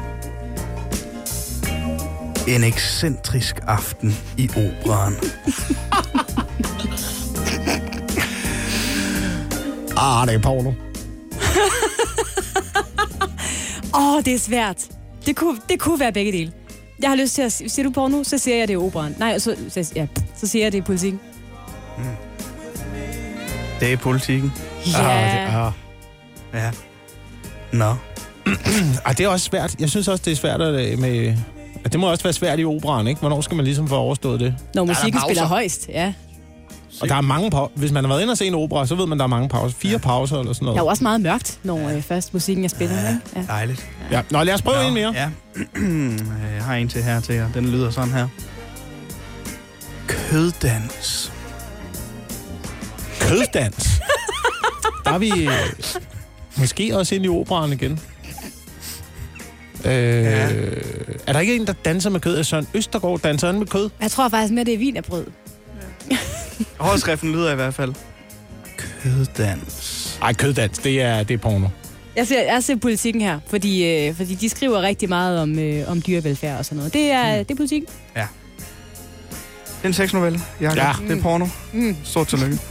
[2.48, 5.14] En ekscentrisk aften i operan.
[10.00, 10.70] Ah, det er porno.
[13.94, 14.88] Åh, oh, det er svært.
[15.26, 16.52] Det kunne, det kunne være begge dele.
[17.02, 17.52] Jeg har lyst til at...
[17.52, 19.14] Siger du porno, så siger jeg, det er operan.
[19.18, 20.06] Nej, så, så, ja,
[20.36, 21.20] så siger jeg, det er politikken.
[23.80, 24.52] Det er politikken.
[24.86, 25.08] Ja.
[25.08, 25.72] Ah, det, ah.
[26.54, 26.70] Ja.
[27.72, 27.94] Nå.
[29.04, 29.76] Ah, det er også svært.
[29.80, 31.36] Jeg synes også, det er svært at, øh, med...
[31.84, 33.20] At det må også være svært i operan, ikke?
[33.20, 34.54] Hvornår skal man ligesom få overstået det?
[34.74, 36.12] Når musikken spiller højst, ja.
[37.00, 37.72] Og der er mange pauser.
[37.74, 39.48] Hvis man har været inde og se en opera, så ved man, der er mange
[39.48, 39.76] pauser.
[39.78, 40.76] Fire pauser eller sådan noget.
[40.76, 42.96] Der er jo også meget mørkt, når øh, først musikken er spillet.
[42.96, 43.08] Ja.
[43.08, 43.20] Ikke?
[43.36, 43.42] Ja.
[43.52, 43.86] Dejligt.
[44.10, 44.22] Ja.
[44.30, 45.12] Nå, lad os prøve en mere.
[45.14, 45.28] Ja.
[46.56, 47.52] Jeg har en til her til jer.
[47.54, 48.28] Den lyder sådan her.
[50.06, 51.32] Køddans.
[53.20, 54.00] Køddans.
[55.04, 55.52] der er vi øh,
[56.56, 58.00] måske også inde i operaen igen.
[59.84, 60.48] Øh, Ja.
[61.26, 62.38] Er der ikke en, der danser med kød?
[62.38, 63.90] Er Søren Østergaard danser han med kød?
[64.00, 65.26] Jeg tror faktisk mere, det er vinerbrød.
[66.78, 67.94] Overskriften lyder i hvert fald.
[68.76, 70.18] Køddans.
[70.22, 71.68] Ej, køddans, det er, det er porno.
[72.16, 75.90] Jeg ser, jeg ser politikken her, fordi, øh, fordi de skriver rigtig meget om, øh,
[75.90, 76.92] om dyrevelfærd og sådan noget.
[76.92, 77.88] Det er, det er politikken.
[78.14, 78.22] Det
[79.84, 80.40] er en sexnovelle.
[80.60, 80.76] Jacob.
[80.76, 80.92] Ja.
[81.08, 81.46] Det er porno.
[81.72, 81.96] Mm.
[82.04, 82.58] Stort tillykke.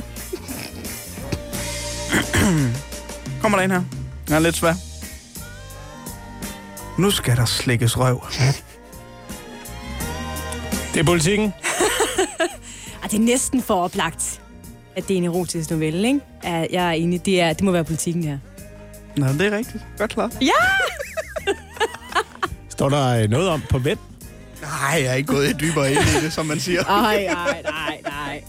[3.41, 3.83] Kommer der en her.
[4.27, 4.73] Den er lidt svær.
[6.97, 8.23] Nu skal der slikkes røv.
[10.93, 11.53] Det er politikken.
[13.03, 14.41] Ah, det er næsten for oplagt,
[14.95, 16.19] at det er en erotisk novelle, ikke?
[16.43, 17.25] Ja, jeg er enig.
[17.25, 18.37] Det, er, det må være politikken her.
[19.17, 19.83] Nå, det er rigtigt.
[19.97, 20.31] Godt klart.
[22.69, 23.97] Står der øh, noget om på hvem?
[24.61, 26.83] Nej, jeg er ikke gået dybere ind i det, som man siger.
[27.05, 28.43] Ej, ej, nej, nej.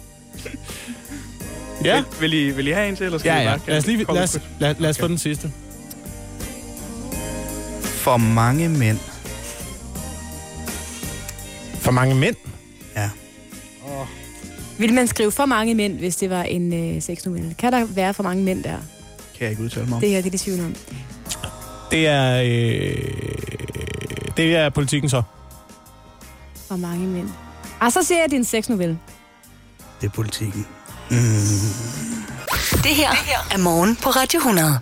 [1.84, 1.96] Ja.
[1.96, 3.50] Vil, vil, I, vil I have en til, eller skal Ja, vi ja.
[3.56, 5.52] bare Lad os, lige, lad os, lad, lad os få den sidste.
[8.08, 8.98] For mange mænd.
[11.80, 12.36] For mange mænd?
[12.96, 13.10] Ja.
[14.78, 17.54] Vil man skrive for mange mænd, hvis det var en øh, sexnovelle?
[17.58, 18.76] Kan der være for mange mænd der?
[19.38, 20.00] Kan jeg ikke udtale mig om.
[20.00, 20.74] Det her det er det tvivl om.
[21.90, 22.42] Det er...
[22.42, 23.12] Øh,
[24.36, 25.22] det er politikken så.
[26.68, 27.28] For mange mænd.
[27.80, 28.98] Ah, så siger jeg, at det er en sexnovelle.
[30.00, 30.66] Det er politikken.
[32.72, 33.10] Det her
[33.50, 34.78] er morgen på Radio 100.